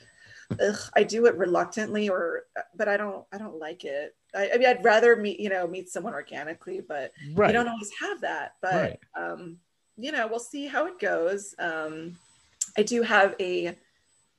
ugh, 0.62 0.80
i 0.96 1.04
do 1.04 1.26
it 1.26 1.36
reluctantly 1.36 2.10
or 2.10 2.44
but 2.76 2.88
i 2.88 2.98
don't 2.98 3.26
i 3.32 3.38
don't 3.38 3.60
like 3.60 3.86
it 3.86 4.16
I, 4.36 4.52
I 4.54 4.58
mean 4.58 4.68
i'd 4.68 4.84
rather 4.84 5.16
meet 5.16 5.40
you 5.40 5.50
know 5.50 5.68
meet 5.68 5.90
someone 5.90 6.14
organically 6.14 6.82
but 6.82 7.12
Right. 7.36 7.48
you 7.48 7.54
don't 7.54 7.68
always 7.68 7.92
have 8.00 8.22
that 8.22 8.56
but 8.62 8.74
Right. 8.74 9.00
um 9.18 9.58
you 9.98 10.12
know 10.12 10.28
we'll 10.28 10.40
see 10.40 10.68
how 10.68 10.86
it 10.88 11.00
goes 11.00 11.56
um 11.60 12.18
i 12.78 12.84
do 12.84 13.02
have 13.02 13.36
a 13.40 13.76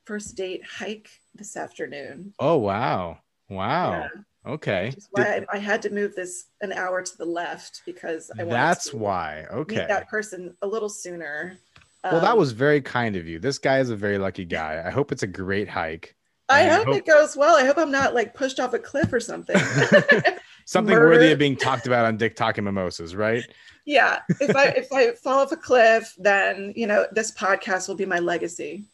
first 0.05 0.37
date 0.37 0.63
hike 0.65 1.11
this 1.35 1.57
afternoon 1.57 2.33
oh 2.39 2.57
wow. 2.57 3.19
Wow. 3.49 3.91
Yeah, 3.91 4.21
Okay. 4.47 4.93
why 5.11 5.45
I, 5.53 5.57
I 5.57 5.59
had 5.59 5.83
to 5.83 5.91
move 5.91 6.15
this 6.17 6.47
an 6.63 6.73
hour 6.73 7.03
to 7.03 7.17
the 7.19 7.27
left 7.27 7.83
because 7.85 8.31
i 8.39 8.43
wanted 8.43 8.53
that's 8.55 8.89
to 8.91 8.97
why. 8.97 9.45
Okay. 9.53 9.77
meet 9.77 9.89
that 9.89 10.09
person 10.09 10.57
a 10.63 10.67
little 10.67 10.89
sooner 10.89 11.59
Well, 12.03 12.21
that 12.23 12.33
Um, 12.33 12.39
was 12.39 12.53
very 12.53 12.81
kind 12.81 13.17
of 13.17 13.27
you. 13.27 13.39
This 13.39 13.59
guy 13.59 13.81
is 13.81 13.91
a 13.91 13.97
very 13.97 14.17
lucky 14.17 14.47
guy. 14.47 14.83
I 14.85 14.91
hope 14.91 15.13
it's 15.13 15.23
a 15.23 15.27
great 15.27 15.69
hike. 15.69 16.17
i 16.49 16.65
hope, 16.65 16.87
hope- 16.87 16.97
it 16.97 17.07
goes 17.07 17.37
well 17.37 17.55
i 17.57 17.65
hope 17.65 17.77
i'm 17.79 17.91
not 17.93 18.13
like 18.15 18.35
pushed 18.35 18.59
off 18.59 18.73
a 18.75 18.79
cliff 18.79 19.13
or 19.13 19.21
something 19.21 19.57
Something 20.67 20.95
worthy 20.95 21.33
of 21.33 21.39
being 21.39 21.57
talked 21.57 21.87
about 21.89 22.05
on 22.05 22.17
Dick 22.17 22.37
Talk 22.37 22.57
and 22.59 22.65
Mimosas, 22.65 23.15
right? 23.17 23.43
yeah 23.87 24.21
if 24.41 24.55
i 24.55 24.67
if 24.67 24.93
i 24.93 25.13
fall 25.13 25.41
off 25.41 25.53
a 25.53 25.57
cliff 25.57 26.15
then 26.19 26.73
you 26.77 26.87
know 26.87 27.07
this 27.13 27.33
podcast 27.33 27.89
will 27.89 27.95
be 27.97 28.05
my 28.07 28.19
legacy 28.21 28.85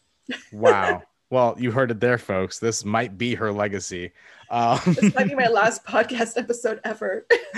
Wow. 0.52 1.02
well, 1.30 1.54
you 1.58 1.70
heard 1.70 1.90
it 1.92 2.00
there, 2.00 2.18
folks. 2.18 2.58
This 2.58 2.84
might 2.84 3.16
be 3.16 3.34
her 3.36 3.52
legacy. 3.52 4.12
Um, 4.50 4.78
this 4.84 5.14
might 5.14 5.28
be 5.28 5.34
my 5.34 5.46
last 5.50 5.84
podcast 5.84 6.36
episode 6.38 6.80
ever. 6.84 7.26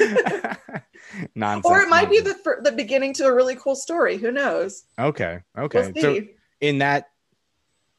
nonsense. 1.35 1.66
or 1.66 1.81
it 1.83 1.88
might 1.88 2.11
be 2.11 2.20
the 2.20 2.35
fir- 2.35 2.61
the 2.62 2.72
beginning 2.72 3.12
to 3.14 3.27
a 3.27 3.35
really 3.35 3.57
cool 3.57 3.77
story. 3.77 4.16
Who 4.16 4.31
knows? 4.31 4.85
Okay. 4.98 5.40
Okay. 5.57 5.92
We'll 5.94 6.03
so 6.03 6.20
in 6.61 6.79
that 6.79 7.11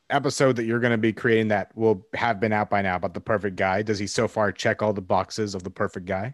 episode 0.10 0.56
that 0.56 0.66
you're 0.66 0.80
going 0.80 0.92
to 0.92 0.98
be 0.98 1.14
creating 1.14 1.50
that 1.50 1.76
will 1.78 2.06
have 2.16 2.40
been 2.40 2.52
out 2.52 2.70
by 2.70 2.82
now 2.82 2.96
about 2.96 3.14
the 3.14 3.20
perfect 3.22 3.56
guy, 3.56 3.82
does 3.84 4.00
he 4.00 4.08
so 4.08 4.28
far 4.28 4.52
check 4.52 4.82
all 4.82 4.92
the 4.94 5.02
boxes 5.02 5.54
of 5.56 5.64
the 5.64 5.70
perfect 5.70 6.06
guy? 6.08 6.34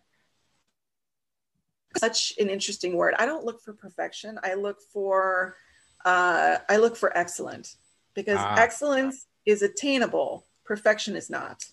Such 1.97 2.33
an 2.39 2.49
interesting 2.49 2.95
word. 2.95 3.15
I 3.19 3.25
don't 3.25 3.45
look 3.45 3.61
for 3.61 3.73
perfection. 3.73 4.37
I 4.43 4.55
look 4.55 4.81
for 4.93 5.55
uh, 6.03 6.57
I 6.69 6.77
look 6.77 6.95
for 6.95 7.15
excellent 7.17 7.75
because 8.13 8.37
Ah. 8.39 8.55
excellence 8.57 9.27
is 9.45 9.61
attainable. 9.61 10.45
Perfection 10.65 11.15
is 11.15 11.29
not. 11.29 11.63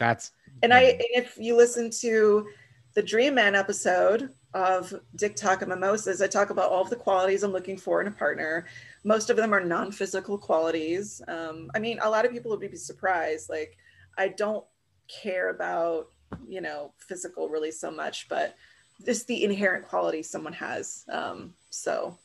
That's 0.00 0.32
And 0.62 0.72
I, 0.72 0.80
and 0.80 1.02
if 1.12 1.36
you 1.38 1.54
listen 1.54 1.90
to 2.00 2.48
the 2.94 3.02
Dream 3.02 3.34
Man 3.34 3.54
episode 3.54 4.30
of 4.54 4.92
Dick 5.14 5.36
Talk 5.36 5.60
and 5.60 5.68
Mimosas, 5.68 6.22
I 6.22 6.26
talk 6.26 6.48
about 6.48 6.70
all 6.70 6.82
of 6.82 6.90
the 6.90 6.96
qualities 6.96 7.42
I'm 7.42 7.52
looking 7.52 7.76
for 7.76 8.00
in 8.00 8.08
a 8.08 8.10
partner. 8.10 8.66
Most 9.04 9.28
of 9.28 9.36
them 9.36 9.52
are 9.52 9.62
non-physical 9.62 10.38
qualities. 10.38 11.20
Um, 11.28 11.70
I 11.74 11.78
mean, 11.78 11.98
a 12.02 12.08
lot 12.08 12.24
of 12.24 12.32
people 12.32 12.50
would 12.50 12.60
be 12.60 12.74
surprised. 12.76 13.50
Like, 13.50 13.76
I 14.16 14.28
don't 14.28 14.64
care 15.06 15.50
about 15.50 16.08
you 16.48 16.62
know 16.62 16.92
physical 16.96 17.50
really 17.50 17.70
so 17.70 17.90
much, 17.90 18.26
but 18.28 18.56
just 19.04 19.26
the 19.26 19.44
inherent 19.44 19.86
quality 19.86 20.22
someone 20.22 20.54
has. 20.54 21.04
Um, 21.12 21.52
so, 21.68 22.16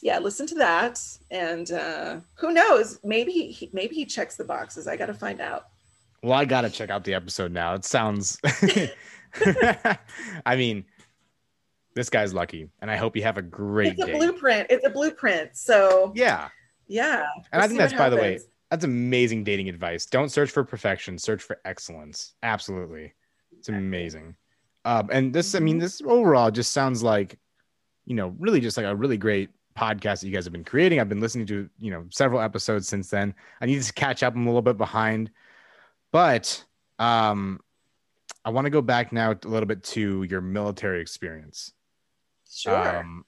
yeah, 0.00 0.18
listen 0.18 0.46
to 0.48 0.56
that, 0.56 1.00
and 1.30 1.70
uh, 1.70 2.16
who 2.34 2.52
knows? 2.52 2.98
Maybe 3.04 3.32
he, 3.32 3.70
maybe 3.72 3.94
he 3.94 4.04
checks 4.04 4.36
the 4.36 4.44
boxes. 4.44 4.88
I 4.88 4.96
got 4.96 5.06
to 5.06 5.14
find 5.14 5.40
out. 5.40 5.68
Well, 6.22 6.32
I 6.34 6.44
got 6.44 6.62
to 6.62 6.70
check 6.70 6.90
out 6.90 7.04
the 7.04 7.14
episode 7.14 7.52
now. 7.52 7.74
It 7.74 7.84
sounds 7.84 8.38
I 10.46 10.56
mean, 10.56 10.84
this 11.94 12.08
guy's 12.10 12.32
lucky 12.32 12.68
and 12.80 12.90
I 12.90 12.96
hope 12.96 13.16
you 13.16 13.22
have 13.22 13.38
a 13.38 13.42
great 13.42 13.92
it's 13.94 14.02
a 14.02 14.06
day. 14.06 14.18
blueprint. 14.18 14.66
It's 14.70 14.86
a 14.86 14.90
blueprint. 14.90 15.56
So 15.56 16.12
yeah. 16.14 16.48
yeah. 16.86 17.26
And 17.52 17.60
I 17.62 17.66
we'll 17.66 17.68
think 17.68 17.78
that's 17.80 17.92
by 17.94 18.08
the 18.08 18.16
way, 18.16 18.38
that's 18.70 18.84
amazing 18.84 19.44
dating 19.44 19.68
advice. 19.68 20.06
Don't 20.06 20.30
search 20.30 20.50
for 20.50 20.64
perfection, 20.64 21.18
search 21.18 21.42
for 21.42 21.58
excellence. 21.64 22.34
Absolutely. 22.42 23.12
It's 23.58 23.68
amazing. 23.68 24.34
Um, 24.84 25.08
and 25.12 25.32
this, 25.32 25.54
I 25.54 25.58
Mm-hmm. 25.58 25.64
mean, 25.64 25.78
this 25.78 26.02
overall 26.04 26.50
just 26.50 26.72
sounds 26.72 27.02
like, 27.02 27.38
you 28.06 28.16
know, 28.16 28.34
really 28.38 28.60
just 28.60 28.76
like 28.76 28.86
a 28.86 28.96
really 28.96 29.16
great 29.18 29.50
podcast 29.78 30.20
that 30.20 30.26
you 30.26 30.32
guys 30.32 30.44
have 30.44 30.52
been 30.52 30.64
creating. 30.64 31.00
I've 31.00 31.08
been 31.08 31.20
listening 31.20 31.46
to, 31.46 31.68
you 31.78 31.90
know, 31.90 32.04
several 32.10 32.40
episodes 32.40 32.88
since 32.88 33.08
then. 33.10 33.34
I 33.60 33.66
need 33.66 33.80
to 33.82 33.92
catch 33.92 34.22
up. 34.22 34.34
I'm 34.34 34.46
a 34.46 34.50
little 34.50 34.62
bit 34.62 34.78
behind, 34.78 35.30
but 36.12 36.64
um, 36.98 37.58
I 38.44 38.50
want 38.50 38.66
to 38.66 38.70
go 38.70 38.82
back 38.82 39.12
now 39.12 39.32
a 39.32 39.48
little 39.48 39.66
bit 39.66 39.82
to 39.84 40.22
your 40.24 40.40
military 40.40 41.00
experience. 41.00 41.72
Sure. 42.48 42.98
Um, 42.98 43.24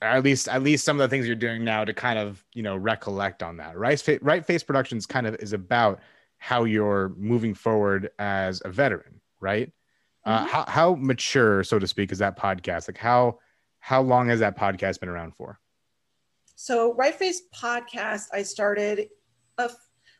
at 0.00 0.22
least, 0.22 0.48
at 0.48 0.62
least 0.62 0.84
some 0.84 1.00
of 1.00 1.08
the 1.08 1.14
things 1.14 1.26
you're 1.26 1.36
doing 1.36 1.64
now 1.64 1.84
to 1.84 1.92
kind 1.94 2.18
of, 2.18 2.44
you 2.52 2.62
know, 2.62 2.76
recollect 2.76 3.42
on 3.42 3.56
that. 3.58 3.76
Right, 3.76 4.00
Fa- 4.00 4.18
right 4.22 4.44
Face 4.44 4.62
Productions 4.62 5.06
kind 5.06 5.26
of 5.26 5.34
is 5.36 5.52
about 5.52 6.00
how 6.38 6.64
you're 6.64 7.10
moving 7.16 7.54
forward 7.54 8.10
as 8.18 8.60
a 8.64 8.68
veteran, 8.70 9.20
right? 9.40 9.72
Uh, 10.26 10.44
Mhm. 10.44 10.48
how, 10.48 10.64
how 10.68 10.94
mature, 10.96 11.64
so 11.64 11.78
to 11.78 11.86
speak, 11.86 12.12
is 12.12 12.18
that 12.18 12.38
podcast? 12.38 12.88
Like 12.88 12.98
how 12.98 13.38
how 13.80 14.00
long 14.00 14.28
has 14.28 14.40
that 14.40 14.56
podcast 14.58 15.00
been 15.00 15.10
around 15.10 15.34
for? 15.36 15.58
So 16.54 16.94
Right 16.94 17.14
Face 17.14 17.42
podcast, 17.54 18.28
I 18.32 18.42
started. 18.42 19.08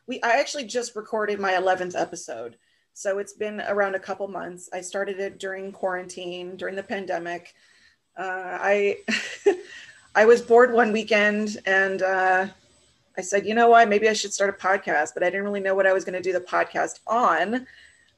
We 0.07 0.21
I 0.21 0.39
actually 0.39 0.65
just 0.65 0.95
recorded 0.95 1.39
my 1.39 1.55
eleventh 1.55 1.95
episode, 1.95 2.57
so 2.93 3.17
it's 3.17 3.33
been 3.33 3.61
around 3.61 3.95
a 3.95 3.99
couple 3.99 4.27
months. 4.27 4.69
I 4.71 4.81
started 4.81 5.19
it 5.19 5.39
during 5.39 5.71
quarantine, 5.71 6.55
during 6.57 6.75
the 6.75 6.83
pandemic. 6.83 7.53
Uh, 8.17 8.57
I 8.61 8.97
I 10.15 10.25
was 10.25 10.41
bored 10.41 10.73
one 10.73 10.91
weekend, 10.91 11.57
and 11.65 12.01
uh, 12.01 12.47
I 13.17 13.21
said, 13.21 13.45
you 13.45 13.55
know 13.55 13.69
what, 13.69 13.89
maybe 13.89 14.09
I 14.09 14.13
should 14.13 14.33
start 14.33 14.49
a 14.49 14.67
podcast, 14.67 15.13
but 15.13 15.23
I 15.23 15.27
didn't 15.27 15.43
really 15.43 15.59
know 15.59 15.75
what 15.75 15.87
I 15.87 15.93
was 15.93 16.05
going 16.05 16.15
to 16.15 16.21
do 16.21 16.33
the 16.33 16.39
podcast 16.39 16.99
on. 17.07 17.65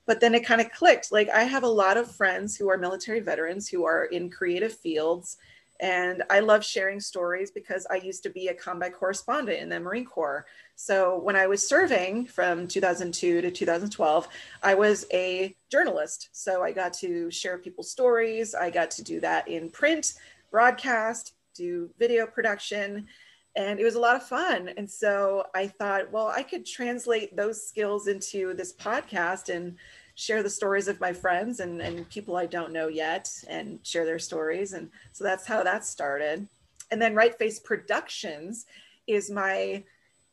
But 0.06 0.19
then 0.21 0.34
it 0.34 0.45
kind 0.45 0.62
of 0.62 0.71
clicked. 0.71 1.12
Like 1.12 1.30
I 1.30 1.43
have 1.43 1.63
a 1.63 1.67
lot 1.67 1.97
of 1.97 2.15
friends 2.15 2.56
who 2.56 2.69
are 2.69 2.78
military 2.78 3.19
veterans 3.19 3.67
who 3.67 3.86
are 3.86 4.06
in 4.06 4.30
creative 4.30 4.73
fields 4.73 5.38
and 5.80 6.24
I 6.30 6.40
love 6.40 6.66
sharing 6.66 7.00
stories 7.00 7.52
because 7.52 7.86
I 7.90 7.98
used 7.98 8.24
to 8.24 8.30
be 8.30 8.48
a 8.48 8.54
combat 8.54 8.94
correspondent 8.94 9.60
in 9.60 9.70
the 9.70 9.80
Marine 9.80 10.06
Corps. 10.06 10.46
So 10.76 11.20
when 11.20 11.36
I 11.36 11.48
was 11.48 11.68
serving 11.68 12.26
from 12.26 12.68
2002 12.68 13.42
to 13.42 13.52
2012, 13.52 14.28
I 14.63 14.76
was 14.76 15.06
a 15.13 15.56
journalist. 15.72 16.30
So 16.32 16.63
I 16.63 16.72
got 16.72 16.94
to 16.94 17.30
share 17.30 17.58
people's 17.58 17.92
stories. 17.92 18.56
I 18.56 18.70
got 18.70 18.92
to 18.92 19.04
do 19.04 19.20
that 19.20 19.48
in 19.48 19.70
print, 19.70 20.13
broadcast, 20.52 21.34
do 21.56 21.90
video 22.00 22.26
production, 22.26 23.08
and 23.56 23.80
it 23.80 23.84
was 23.84 23.96
a 23.96 24.00
lot 24.00 24.16
of 24.16 24.24
fun. 24.24 24.70
And 24.78 24.90
so 24.90 25.46
I 25.56 25.68
thought, 25.68 26.12
well, 26.12 26.28
I 26.28 26.44
could 26.44 26.66
translate 26.66 27.36
those 27.36 27.68
skills 27.68 28.08
into 28.08 28.54
this 28.54 28.72
podcast 28.74 29.54
and 29.54 29.76
share 30.17 30.41
the 30.41 30.49
stories 30.49 30.88
of 30.88 30.99
my 30.99 31.13
friends 31.13 31.60
and, 31.60 31.80
and 31.80 32.10
people 32.10 32.36
I 32.36 32.47
don't 32.47 32.73
know 32.73 32.88
yet 32.88 33.32
and 33.47 33.80
share 33.84 34.03
their 34.03 34.17
stories. 34.17 34.73
And 34.73 34.89
so 35.13 35.23
that's 35.23 35.45
how 35.45 35.63
that 35.63 35.86
started. 35.86 36.47
And 36.89 36.99
then 36.99 37.13
Right 37.13 37.38
Face 37.38 37.60
Productions 37.60 38.65
is 39.06 39.30
my 39.30 39.84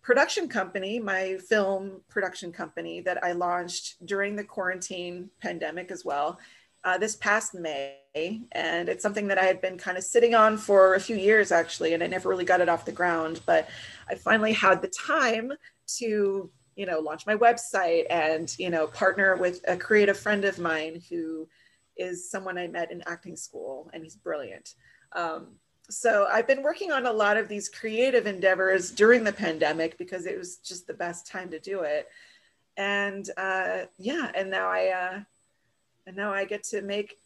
production 0.03 0.49
company, 0.49 0.99
my 0.99 1.37
film 1.37 2.01
production 2.09 2.51
company 2.51 3.01
that 3.03 3.23
I 3.23 3.33
launched 3.33 4.05
during 4.07 4.37
the 4.37 4.45
quarantine 4.45 5.29
pandemic 5.43 5.91
as 5.91 6.03
well. 6.03 6.39
Uh, 6.83 6.97
this 6.97 7.17
past 7.17 7.55
May, 7.55 8.43
and 8.53 8.89
it's 8.89 9.03
something 9.03 9.29
that 9.29 9.39
I 9.39 9.45
had 9.45 9.61
been 9.61 9.77
kind 9.77 9.97
of 9.97 10.05
sitting 10.05 10.35
on 10.35 10.57
for 10.57 10.95
a 10.95 11.01
few 11.01 11.17
years 11.17 11.53
actually, 11.53 11.93
and 11.93 12.03
I 12.03 12.07
never 12.07 12.29
really 12.29 12.45
got 12.45 12.61
it 12.61 12.69
off 12.71 12.85
the 12.85 12.93
ground. 12.93 13.41
But 13.45 13.69
I 14.09 14.15
finally 14.15 14.53
had 14.53 14.81
the 14.81 14.89
time 14.89 15.53
to 15.99 16.51
you 16.77 16.87
know 16.87 16.99
launch 16.99 17.27
my 17.27 17.37
website 17.37 18.05
and 18.11 18.57
you 18.59 18.71
know 18.71 18.87
partner 18.87 19.37
with 19.37 19.61
a 19.69 19.77
creative 19.77 20.19
friend 20.19 20.45
of 20.45 20.59
mine 20.59 21.01
who 21.09 21.49
is 21.97 22.31
someone 22.31 22.59
i 22.59 22.67
met 22.67 22.91
in 22.91 23.03
acting 23.07 23.37
school 23.37 23.91
and 23.93 24.03
he's 24.03 24.17
brilliant. 24.17 24.75
Um, 25.13 25.55
so 25.91 26.27
i've 26.31 26.47
been 26.47 26.63
working 26.63 26.91
on 26.93 27.07
a 27.07 27.13
lot 27.13 27.37
of 27.37 27.49
these 27.49 27.69
creative 27.69 28.27
endeavors 28.27 28.91
during 28.91 29.23
the 29.23 29.33
pandemic 29.33 29.99
because 29.99 30.27
it 30.27 30.37
was 30.37 30.57
just 30.57 30.87
the 30.87 30.95
best 30.95 31.27
time 31.27 31.51
to 31.51 31.61
do 31.61 31.81
it. 31.81 32.09
And 32.77 33.29
uh, 33.37 33.83
yeah 33.99 34.31
and 34.35 34.51
now 34.51 34.69
i 34.69 34.89
uh, 34.89 35.21
and 36.07 36.17
now 36.17 36.33
i 36.33 36.45
get 36.45 36.65
to 36.65 36.83
make 36.83 37.19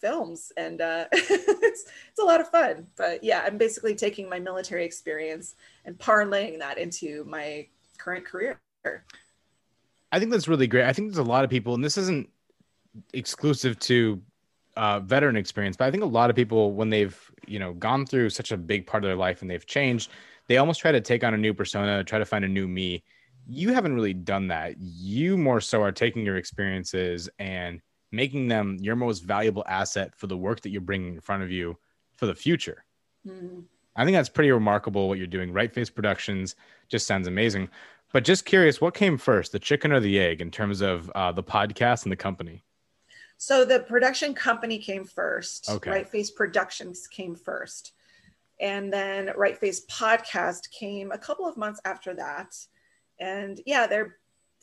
films 0.00 0.52
and 0.58 0.82
uh, 0.82 1.06
it's, 1.12 1.84
it's 2.10 2.20
a 2.20 2.24
lot 2.24 2.40
of 2.40 2.48
fun. 2.48 2.86
But 2.96 3.22
yeah 3.22 3.42
i'm 3.46 3.58
basically 3.58 3.94
taking 3.94 4.28
my 4.28 4.40
military 4.40 4.84
experience 4.84 5.54
and 5.84 5.96
parlaying 5.96 6.58
that 6.58 6.78
into 6.78 7.24
my 7.28 7.68
current 7.98 8.24
career 8.24 8.60
I 10.12 10.18
think 10.18 10.30
that's 10.30 10.48
really 10.48 10.66
great. 10.66 10.84
I 10.84 10.92
think 10.92 11.08
there's 11.08 11.18
a 11.26 11.30
lot 11.30 11.44
of 11.44 11.50
people, 11.50 11.74
and 11.74 11.84
this 11.84 11.98
isn't 11.98 12.28
exclusive 13.12 13.78
to 13.80 14.20
uh, 14.76 15.00
veteran 15.00 15.36
experience, 15.36 15.76
but 15.76 15.86
I 15.86 15.90
think 15.90 16.02
a 16.02 16.06
lot 16.06 16.30
of 16.30 16.36
people, 16.36 16.72
when 16.72 16.90
they've 16.90 17.18
you 17.46 17.58
know 17.58 17.72
gone 17.74 18.06
through 18.06 18.30
such 18.30 18.52
a 18.52 18.56
big 18.56 18.86
part 18.86 19.04
of 19.04 19.08
their 19.08 19.16
life 19.16 19.42
and 19.42 19.50
they've 19.50 19.66
changed, 19.66 20.10
they 20.48 20.58
almost 20.58 20.80
try 20.80 20.92
to 20.92 21.00
take 21.00 21.24
on 21.24 21.34
a 21.34 21.38
new 21.38 21.54
persona, 21.54 22.04
try 22.04 22.18
to 22.18 22.24
find 22.24 22.44
a 22.44 22.48
new 22.48 22.68
me. 22.68 23.02
You 23.48 23.72
haven't 23.72 23.94
really 23.94 24.14
done 24.14 24.48
that. 24.48 24.76
You 24.78 25.36
more 25.36 25.60
so 25.60 25.82
are 25.82 25.92
taking 25.92 26.24
your 26.24 26.36
experiences 26.36 27.28
and 27.38 27.80
making 28.12 28.48
them 28.48 28.76
your 28.80 28.96
most 28.96 29.20
valuable 29.20 29.64
asset 29.66 30.14
for 30.16 30.26
the 30.26 30.36
work 30.36 30.60
that 30.62 30.70
you're 30.70 30.80
bringing 30.80 31.14
in 31.14 31.20
front 31.20 31.42
of 31.42 31.50
you 31.50 31.76
for 32.16 32.26
the 32.26 32.34
future. 32.34 32.84
Mhm. 33.26 33.64
I 33.96 34.04
think 34.04 34.14
that's 34.14 34.28
pretty 34.28 34.50
remarkable 34.50 35.08
what 35.08 35.18
you're 35.18 35.26
doing. 35.26 35.52
Right 35.52 35.72
Face 35.72 35.90
Productions 35.90 36.54
just 36.88 37.06
sounds 37.06 37.26
amazing. 37.26 37.68
But 38.12 38.24
just 38.24 38.44
curious, 38.44 38.80
what 38.80 38.94
came 38.94 39.18
first, 39.18 39.52
the 39.52 39.58
chicken 39.58 39.92
or 39.92 40.00
the 40.00 40.18
egg, 40.18 40.40
in 40.40 40.50
terms 40.50 40.80
of 40.80 41.10
uh, 41.14 41.32
the 41.32 41.42
podcast 41.42 42.04
and 42.04 42.12
the 42.12 42.16
company? 42.16 42.62
So 43.38 43.64
the 43.64 43.80
production 43.80 44.32
company 44.34 44.78
came 44.78 45.04
first. 45.04 45.68
Okay. 45.68 45.90
Right 45.90 46.08
Face 46.08 46.30
Productions 46.30 47.06
came 47.06 47.34
first. 47.34 47.92
And 48.60 48.90
then 48.92 49.30
Right 49.36 49.58
Face 49.58 49.84
Podcast 49.86 50.70
came 50.70 51.12
a 51.12 51.18
couple 51.18 51.46
of 51.46 51.56
months 51.56 51.80
after 51.84 52.14
that. 52.14 52.56
And 53.20 53.60
yeah, 53.66 53.86
they're 53.86 54.16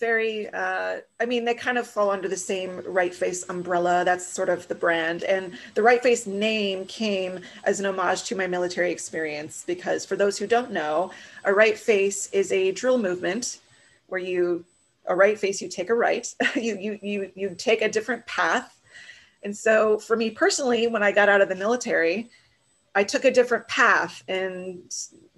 very, 0.04 0.50
uh, 0.50 0.98
I 1.22 1.26
mean, 1.26 1.46
they 1.46 1.54
kind 1.54 1.78
of 1.78 1.88
fall 1.88 2.10
under 2.10 2.28
the 2.28 2.36
same 2.36 2.82
Right 2.86 3.16
Face 3.16 3.48
umbrella. 3.48 4.04
That's 4.04 4.28
sort 4.28 4.50
of 4.50 4.68
the 4.68 4.76
brand. 4.76 5.24
And 5.24 5.54
the 5.76 5.82
Right 5.82 6.04
Face 6.04 6.28
name 6.28 6.86
came 6.88 7.40
as 7.64 7.80
an 7.80 7.86
homage 7.86 8.24
to 8.26 8.36
my 8.36 8.46
military 8.46 8.92
experience 8.92 9.64
because 9.66 10.06
for 10.06 10.18
those 10.18 10.38
who 10.38 10.46
don't 10.46 10.72
know, 10.72 11.12
a 11.46 11.54
right 11.54 11.78
face 11.78 12.30
is 12.34 12.52
a 12.52 12.74
drill 12.74 12.98
movement 12.98 13.60
where 14.08 14.20
you 14.20 14.66
a 15.06 15.16
right 15.16 15.40
face 15.40 15.62
you 15.62 15.68
take 15.68 15.90
a 15.90 15.94
right 15.94 16.34
you 16.56 16.78
you 16.78 17.00
you 17.02 17.32
you 17.36 17.56
take 17.58 17.82
a 17.82 17.90
different 17.90 18.26
path 18.26 18.80
and 19.44 19.56
so 19.56 20.00
for 20.00 20.16
me 20.16 20.30
personally 20.30 20.88
when 20.88 21.04
i 21.04 21.12
got 21.12 21.28
out 21.28 21.42
of 21.42 21.50
the 21.50 21.56
military 21.56 22.30
i 22.96 23.04
took 23.04 23.26
a 23.26 23.32
different 23.32 23.68
path 23.68 24.24
and 24.30 24.96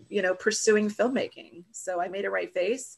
you 0.09 0.21
know 0.21 0.35
pursuing 0.35 0.87
filmmaking 0.87 1.63
so 1.71 1.99
i 1.99 2.07
made 2.07 2.25
a 2.25 2.29
right 2.29 2.53
face 2.53 2.97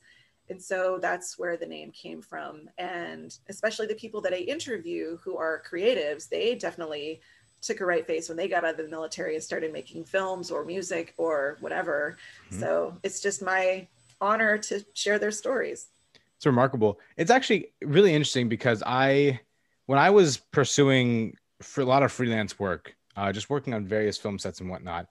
And 0.50 0.62
so 0.62 0.98
that's 1.02 1.38
where 1.38 1.58
the 1.58 1.66
name 1.66 1.92
came 1.92 2.22
from. 2.22 2.70
And 2.78 3.38
especially 3.50 3.88
the 3.88 3.96
people 3.96 4.22
that 4.22 4.34
I 4.34 4.38
interview 4.38 5.18
who 5.18 5.38
are 5.38 5.62
creatives, 5.70 6.30
they 6.30 6.56
definitely 6.56 7.22
took 7.62 7.82
a 7.82 7.86
right 7.86 8.06
face 8.06 8.30
when 8.30 8.38
they 8.38 8.48
got 8.48 8.64
out 8.64 8.72
of 8.72 8.78
the 8.78 8.88
military 8.88 9.36
and 9.36 9.44
started 9.44 9.74
making 9.74 10.06
films 10.06 10.52
or 10.52 10.64
music 10.64 11.14
or 11.18 11.58
whatever. 11.60 12.18
Mm-hmm. 12.50 12.60
So 12.60 12.98
it's 13.04 13.20
just 13.20 13.42
my 13.42 13.88
honor 14.22 14.58
to 14.58 14.86
share 14.94 15.20
their 15.20 15.32
stories. 15.32 15.88
It's 16.38 16.46
remarkable. 16.46 17.00
It's 17.18 17.32
actually 17.32 17.74
really 17.82 18.14
interesting 18.14 18.48
because 18.48 18.84
I, 18.86 19.40
when 19.88 20.00
I 20.00 20.12
was 20.12 20.38
pursuing 20.38 21.36
for 21.62 21.82
a 21.82 21.86
lot 21.86 22.04
of 22.04 22.12
freelance 22.12 22.60
work, 22.60 22.96
uh, 23.16 23.32
just 23.32 23.50
working 23.50 23.74
on 23.74 23.86
various 23.86 24.18
film 24.18 24.38
sets 24.38 24.62
and 24.62 24.70
whatnot, 24.70 25.08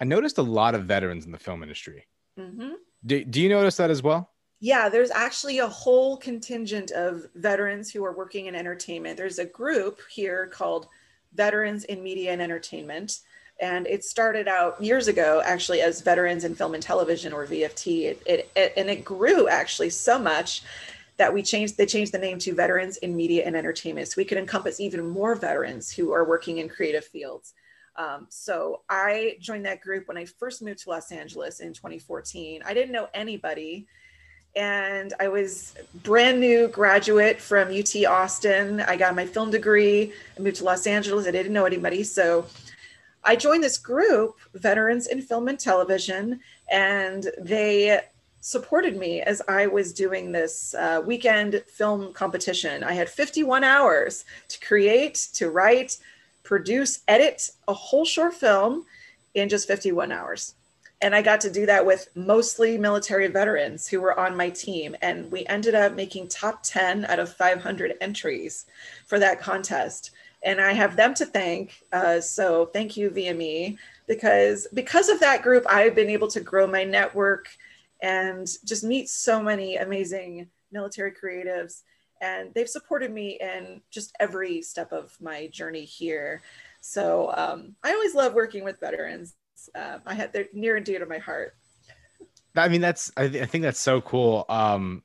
I 0.00 0.04
noticed 0.04 0.38
a 0.38 0.42
lot 0.42 0.76
of 0.76 0.84
veterans 0.84 1.26
in 1.26 1.32
the 1.32 1.38
film 1.38 1.62
industry. 1.62 2.06
Mm-hmm. 2.38 2.74
Do, 3.04 3.24
do 3.24 3.40
you 3.40 3.48
notice 3.48 3.76
that 3.76 3.90
as 3.90 4.02
well? 4.02 4.30
Yeah, 4.60 4.88
there's 4.88 5.12
actually 5.12 5.58
a 5.58 5.68
whole 5.68 6.16
contingent 6.16 6.90
of 6.90 7.26
veterans 7.36 7.92
who 7.92 8.04
are 8.04 8.12
working 8.12 8.46
in 8.46 8.56
entertainment. 8.56 9.16
There's 9.16 9.38
a 9.38 9.44
group 9.44 10.00
here 10.10 10.48
called 10.48 10.88
Veterans 11.34 11.84
in 11.84 12.02
Media 12.02 12.32
and 12.32 12.42
Entertainment. 12.42 13.20
And 13.60 13.86
it 13.86 14.04
started 14.04 14.48
out 14.48 14.82
years 14.82 15.08
ago, 15.08 15.42
actually, 15.44 15.80
as 15.80 16.00
Veterans 16.00 16.44
in 16.44 16.54
Film 16.54 16.74
and 16.74 16.82
Television 16.82 17.32
or 17.32 17.46
VFT. 17.46 18.04
It, 18.04 18.22
it, 18.26 18.50
it, 18.56 18.72
and 18.76 18.88
it 18.88 19.04
grew 19.04 19.48
actually 19.48 19.90
so 19.90 20.18
much 20.18 20.62
that 21.18 21.32
we 21.32 21.42
changed, 21.42 21.76
they 21.76 21.86
changed 21.86 22.12
the 22.12 22.18
name 22.18 22.38
to 22.38 22.54
Veterans 22.54 22.96
in 22.98 23.16
Media 23.16 23.44
and 23.44 23.56
Entertainment. 23.56 24.08
So 24.08 24.14
we 24.16 24.24
could 24.24 24.38
encompass 24.38 24.80
even 24.80 25.08
more 25.08 25.34
veterans 25.34 25.92
who 25.92 26.12
are 26.12 26.24
working 26.24 26.58
in 26.58 26.68
creative 26.68 27.04
fields. 27.04 27.54
Um, 27.96 28.26
so 28.28 28.82
I 28.88 29.36
joined 29.40 29.66
that 29.66 29.80
group 29.80 30.06
when 30.06 30.16
I 30.16 30.24
first 30.24 30.62
moved 30.62 30.80
to 30.80 30.90
Los 30.90 31.10
Angeles 31.10 31.58
in 31.58 31.72
2014. 31.72 32.62
I 32.64 32.74
didn't 32.74 32.92
know 32.92 33.08
anybody 33.12 33.88
and 34.56 35.14
I 35.20 35.28
was 35.28 35.74
brand 36.02 36.40
new 36.40 36.68
graduate 36.68 37.40
from 37.40 37.68
UT 37.68 37.94
Austin. 38.06 38.80
I 38.80 38.96
got 38.96 39.14
my 39.14 39.26
film 39.26 39.50
degree. 39.50 40.12
I 40.36 40.40
moved 40.40 40.56
to 40.56 40.64
Los 40.64 40.86
Angeles. 40.86 41.26
I 41.26 41.30
didn't 41.30 41.52
know 41.52 41.64
anybody, 41.64 42.02
so 42.02 42.46
I 43.24 43.36
joined 43.36 43.62
this 43.62 43.78
group, 43.78 44.36
Veterans 44.54 45.06
in 45.08 45.20
Film 45.20 45.48
and 45.48 45.58
Television, 45.58 46.40
and 46.70 47.26
they 47.38 48.00
supported 48.40 48.96
me 48.96 49.20
as 49.20 49.42
I 49.48 49.66
was 49.66 49.92
doing 49.92 50.32
this 50.32 50.74
uh, 50.74 51.02
weekend 51.04 51.62
film 51.66 52.12
competition. 52.12 52.82
I 52.84 52.92
had 52.92 53.08
51 53.08 53.64
hours 53.64 54.24
to 54.48 54.60
create, 54.66 55.28
to 55.34 55.50
write, 55.50 55.98
produce, 56.44 57.00
edit 57.08 57.50
a 57.66 57.74
whole 57.74 58.04
short 58.04 58.34
film 58.34 58.86
in 59.34 59.48
just 59.48 59.68
51 59.68 60.12
hours. 60.12 60.54
And 61.00 61.14
I 61.14 61.22
got 61.22 61.40
to 61.42 61.50
do 61.50 61.64
that 61.66 61.86
with 61.86 62.08
mostly 62.16 62.76
military 62.76 63.28
veterans 63.28 63.86
who 63.86 64.00
were 64.00 64.18
on 64.18 64.36
my 64.36 64.50
team. 64.50 64.96
And 65.00 65.30
we 65.30 65.46
ended 65.46 65.74
up 65.74 65.94
making 65.94 66.28
top 66.28 66.62
10 66.64 67.04
out 67.04 67.20
of 67.20 67.32
500 67.32 67.94
entries 68.00 68.66
for 69.06 69.18
that 69.20 69.40
contest. 69.40 70.10
And 70.42 70.60
I 70.60 70.72
have 70.72 70.96
them 70.96 71.14
to 71.14 71.26
thank. 71.26 71.84
Uh, 71.92 72.20
so 72.20 72.66
thank 72.66 72.96
you, 72.96 73.10
VME, 73.10 73.78
because 74.06 74.66
because 74.74 75.08
of 75.08 75.20
that 75.20 75.42
group, 75.42 75.64
I've 75.68 75.94
been 75.94 76.10
able 76.10 76.28
to 76.28 76.40
grow 76.40 76.66
my 76.66 76.84
network 76.84 77.48
and 78.02 78.46
just 78.64 78.84
meet 78.84 79.08
so 79.08 79.42
many 79.42 79.76
amazing 79.76 80.48
military 80.72 81.12
creatives. 81.12 81.82
And 82.20 82.52
they've 82.54 82.68
supported 82.68 83.12
me 83.12 83.38
in 83.40 83.80
just 83.90 84.12
every 84.18 84.62
step 84.62 84.92
of 84.92 85.16
my 85.20 85.46
journey 85.48 85.84
here. 85.84 86.42
So 86.80 87.32
um, 87.36 87.76
I 87.84 87.92
always 87.92 88.14
love 88.14 88.34
working 88.34 88.64
with 88.64 88.80
veterans 88.80 89.34
um, 89.74 90.00
I 90.06 90.14
had 90.14 90.32
they're 90.32 90.46
near 90.52 90.76
and 90.76 90.84
dear 90.84 90.98
to 90.98 91.06
my 91.06 91.18
heart. 91.18 91.54
I 92.56 92.68
mean, 92.68 92.80
that's 92.80 93.12
I, 93.16 93.28
th- 93.28 93.42
I 93.42 93.46
think 93.46 93.62
that's 93.62 93.80
so 93.80 94.00
cool. 94.00 94.44
Um, 94.48 95.02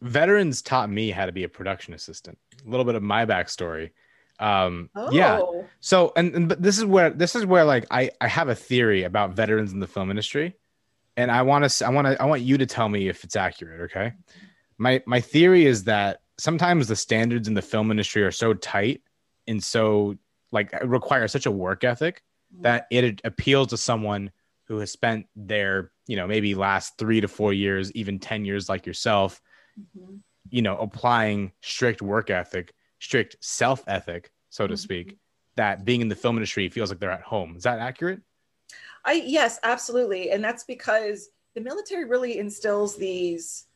veterans 0.00 0.62
taught 0.62 0.90
me 0.90 1.10
how 1.10 1.26
to 1.26 1.32
be 1.32 1.44
a 1.44 1.48
production 1.48 1.94
assistant. 1.94 2.38
A 2.66 2.70
little 2.70 2.84
bit 2.84 2.94
of 2.94 3.02
my 3.02 3.26
backstory. 3.26 3.90
Um, 4.38 4.90
oh. 4.94 5.10
Yeah. 5.12 5.42
So, 5.80 6.12
and, 6.16 6.34
and 6.34 6.48
but 6.48 6.62
this 6.62 6.78
is 6.78 6.84
where 6.84 7.10
this 7.10 7.36
is 7.36 7.44
where 7.46 7.64
like 7.64 7.86
I 7.90 8.10
I 8.20 8.28
have 8.28 8.48
a 8.48 8.54
theory 8.54 9.04
about 9.04 9.32
veterans 9.32 9.72
in 9.72 9.80
the 9.80 9.86
film 9.86 10.10
industry, 10.10 10.56
and 11.16 11.30
I 11.30 11.42
want 11.42 11.68
to 11.68 11.86
I 11.86 11.90
want 11.90 12.06
to 12.06 12.20
I 12.20 12.24
want 12.26 12.42
you 12.42 12.58
to 12.58 12.66
tell 12.66 12.88
me 12.88 13.08
if 13.08 13.24
it's 13.24 13.36
accurate. 13.36 13.90
Okay. 13.90 14.12
My 14.78 15.02
my 15.06 15.20
theory 15.20 15.66
is 15.66 15.84
that 15.84 16.20
sometimes 16.38 16.88
the 16.88 16.96
standards 16.96 17.48
in 17.48 17.54
the 17.54 17.62
film 17.62 17.90
industry 17.90 18.22
are 18.22 18.30
so 18.30 18.54
tight 18.54 19.02
and 19.46 19.62
so 19.62 20.16
like 20.52 20.72
require 20.82 21.28
such 21.28 21.46
a 21.46 21.50
work 21.50 21.84
ethic 21.84 22.22
that 22.60 22.86
it 22.90 23.20
appeals 23.24 23.68
to 23.68 23.76
someone 23.76 24.30
who 24.64 24.78
has 24.78 24.90
spent 24.90 25.26
their, 25.34 25.90
you 26.06 26.16
know, 26.16 26.26
maybe 26.26 26.54
last 26.54 26.98
three 26.98 27.20
to 27.20 27.28
four 27.28 27.52
years, 27.52 27.92
even 27.92 28.18
10 28.18 28.44
years 28.44 28.68
like 28.68 28.86
yourself, 28.86 29.40
mm-hmm. 29.78 30.16
you 30.48 30.62
know, 30.62 30.76
applying 30.78 31.52
strict 31.60 32.02
work 32.02 32.30
ethic, 32.30 32.72
strict 32.98 33.36
self 33.40 33.82
ethic, 33.86 34.30
so 34.48 34.66
to 34.66 34.74
mm-hmm. 34.74 34.78
speak, 34.78 35.16
that 35.56 35.84
being 35.84 36.00
in 36.00 36.08
the 36.08 36.14
film 36.14 36.36
industry 36.36 36.68
feels 36.68 36.90
like 36.90 37.00
they're 37.00 37.10
at 37.10 37.22
home. 37.22 37.56
Is 37.56 37.64
that 37.64 37.78
accurate? 37.78 38.20
I, 39.04 39.14
yes, 39.14 39.58
absolutely. 39.62 40.30
And 40.30 40.42
that's 40.42 40.64
because 40.64 41.30
the 41.54 41.60
military 41.60 42.04
really 42.04 42.38
instills 42.38 42.96
these 42.96 43.66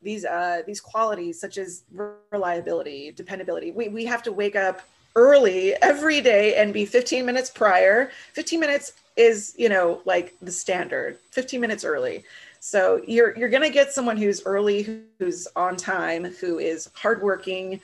these 0.00 0.24
uh, 0.24 0.62
these 0.66 0.80
qualities 0.80 1.40
such 1.40 1.58
as 1.58 1.84
reliability, 2.30 3.12
dependability. 3.12 3.70
We, 3.70 3.88
we 3.88 4.04
have 4.06 4.22
to 4.24 4.32
wake 4.32 4.56
up 4.56 4.80
early 5.16 5.74
every 5.82 6.20
day 6.20 6.56
and 6.56 6.72
be 6.72 6.84
15 6.84 7.24
minutes 7.24 7.50
prior. 7.50 8.10
15 8.32 8.60
minutes 8.60 8.92
is 9.16 9.54
you 9.58 9.68
know 9.68 10.00
like 10.06 10.34
the 10.40 10.50
standard 10.50 11.18
15 11.30 11.60
minutes 11.60 11.84
early. 11.84 12.24
So 12.60 13.02
you're 13.06 13.36
you're 13.36 13.48
going 13.48 13.62
to 13.62 13.70
get 13.70 13.92
someone 13.92 14.16
who's 14.16 14.42
early 14.44 15.02
who's 15.18 15.48
on 15.56 15.76
time 15.76 16.24
who 16.24 16.58
is 16.58 16.90
hardworking 16.94 17.80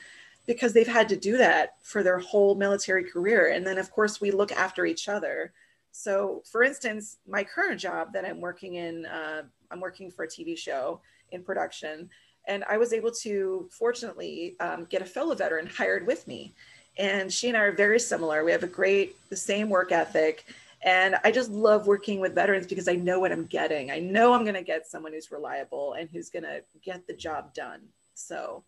because 0.47 0.73
they've 0.73 0.87
had 0.87 1.09
to 1.09 1.15
do 1.15 1.37
that 1.37 1.75
for 1.83 2.01
their 2.01 2.17
whole 2.17 2.55
military 2.55 3.03
career. 3.03 3.51
And 3.51 3.65
then 3.65 3.77
of 3.77 3.91
course 3.91 4.19
we 4.19 4.31
look 4.31 4.51
after 4.51 4.85
each 4.85 5.07
other. 5.07 5.53
So 5.91 6.41
for 6.49 6.63
instance 6.63 7.17
my 7.27 7.43
current 7.43 7.79
job 7.79 8.13
that 8.13 8.25
i'm 8.25 8.39
working 8.39 8.75
in 8.75 9.05
uh, 9.05 9.43
i'm 9.71 9.79
working 9.79 10.09
for 10.11 10.23
a 10.23 10.27
tv 10.27 10.57
show 10.57 11.01
in 11.31 11.43
production 11.43 12.09
and 12.47 12.63
i 12.69 12.77
was 12.77 12.93
able 12.93 13.11
to 13.11 13.67
fortunately 13.71 14.55
um, 14.59 14.85
get 14.85 15.01
a 15.01 15.05
fellow 15.05 15.35
veteran 15.35 15.67
hired 15.67 16.05
with 16.05 16.27
me 16.27 16.53
and 16.97 17.31
she 17.31 17.47
and 17.47 17.57
I 17.57 17.61
are 17.61 17.71
very 17.71 17.99
similar. 17.99 18.43
We 18.43 18.51
have 18.51 18.63
a 18.63 18.67
great, 18.67 19.15
the 19.29 19.35
same 19.35 19.69
work 19.69 19.91
ethic. 19.91 20.45
And 20.81 21.15
I 21.23 21.31
just 21.31 21.51
love 21.51 21.87
working 21.87 22.19
with 22.19 22.35
veterans 22.35 22.67
because 22.67 22.87
I 22.87 22.93
know 22.93 23.19
what 23.19 23.31
I'm 23.31 23.45
getting. 23.45 23.91
I 23.91 23.99
know 23.99 24.33
I'm 24.33 24.43
going 24.43 24.55
to 24.55 24.63
get 24.63 24.87
someone 24.87 25.11
who's 25.11 25.31
reliable 25.31 25.93
and 25.93 26.09
who's 26.09 26.29
going 26.29 26.43
to 26.43 26.61
get 26.83 27.05
the 27.05 27.13
job 27.13 27.53
done. 27.53 27.81
So, 28.13 28.63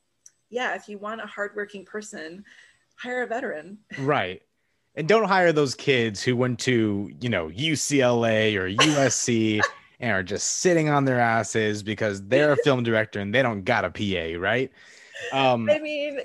yeah, 0.49 0.75
if 0.75 0.89
you 0.89 0.97
want 0.97 1.21
a 1.21 1.25
hardworking 1.25 1.85
person, 1.85 2.43
hire 2.95 3.23
a 3.23 3.27
veteran. 3.27 3.79
Right. 3.99 4.41
And 4.95 5.07
don't 5.07 5.27
hire 5.27 5.53
those 5.53 5.73
kids 5.73 6.21
who 6.21 6.35
went 6.35 6.59
to, 6.59 7.09
you 7.21 7.29
know, 7.29 7.47
UCLA 7.47 8.55
or 8.55 8.69
USC 8.69 9.61
and 10.01 10.11
are 10.11 10.23
just 10.23 10.59
sitting 10.59 10.89
on 10.89 11.05
their 11.05 11.19
asses 11.19 11.81
because 11.81 12.27
they're 12.27 12.53
a 12.53 12.57
film 12.65 12.83
director 12.83 13.21
and 13.21 13.33
they 13.33 13.41
don't 13.41 13.63
got 13.63 13.85
a 13.85 13.89
PA, 13.89 14.37
right? 14.37 14.69
Um, 15.31 15.69
I 15.69 15.79
mean, 15.79 16.19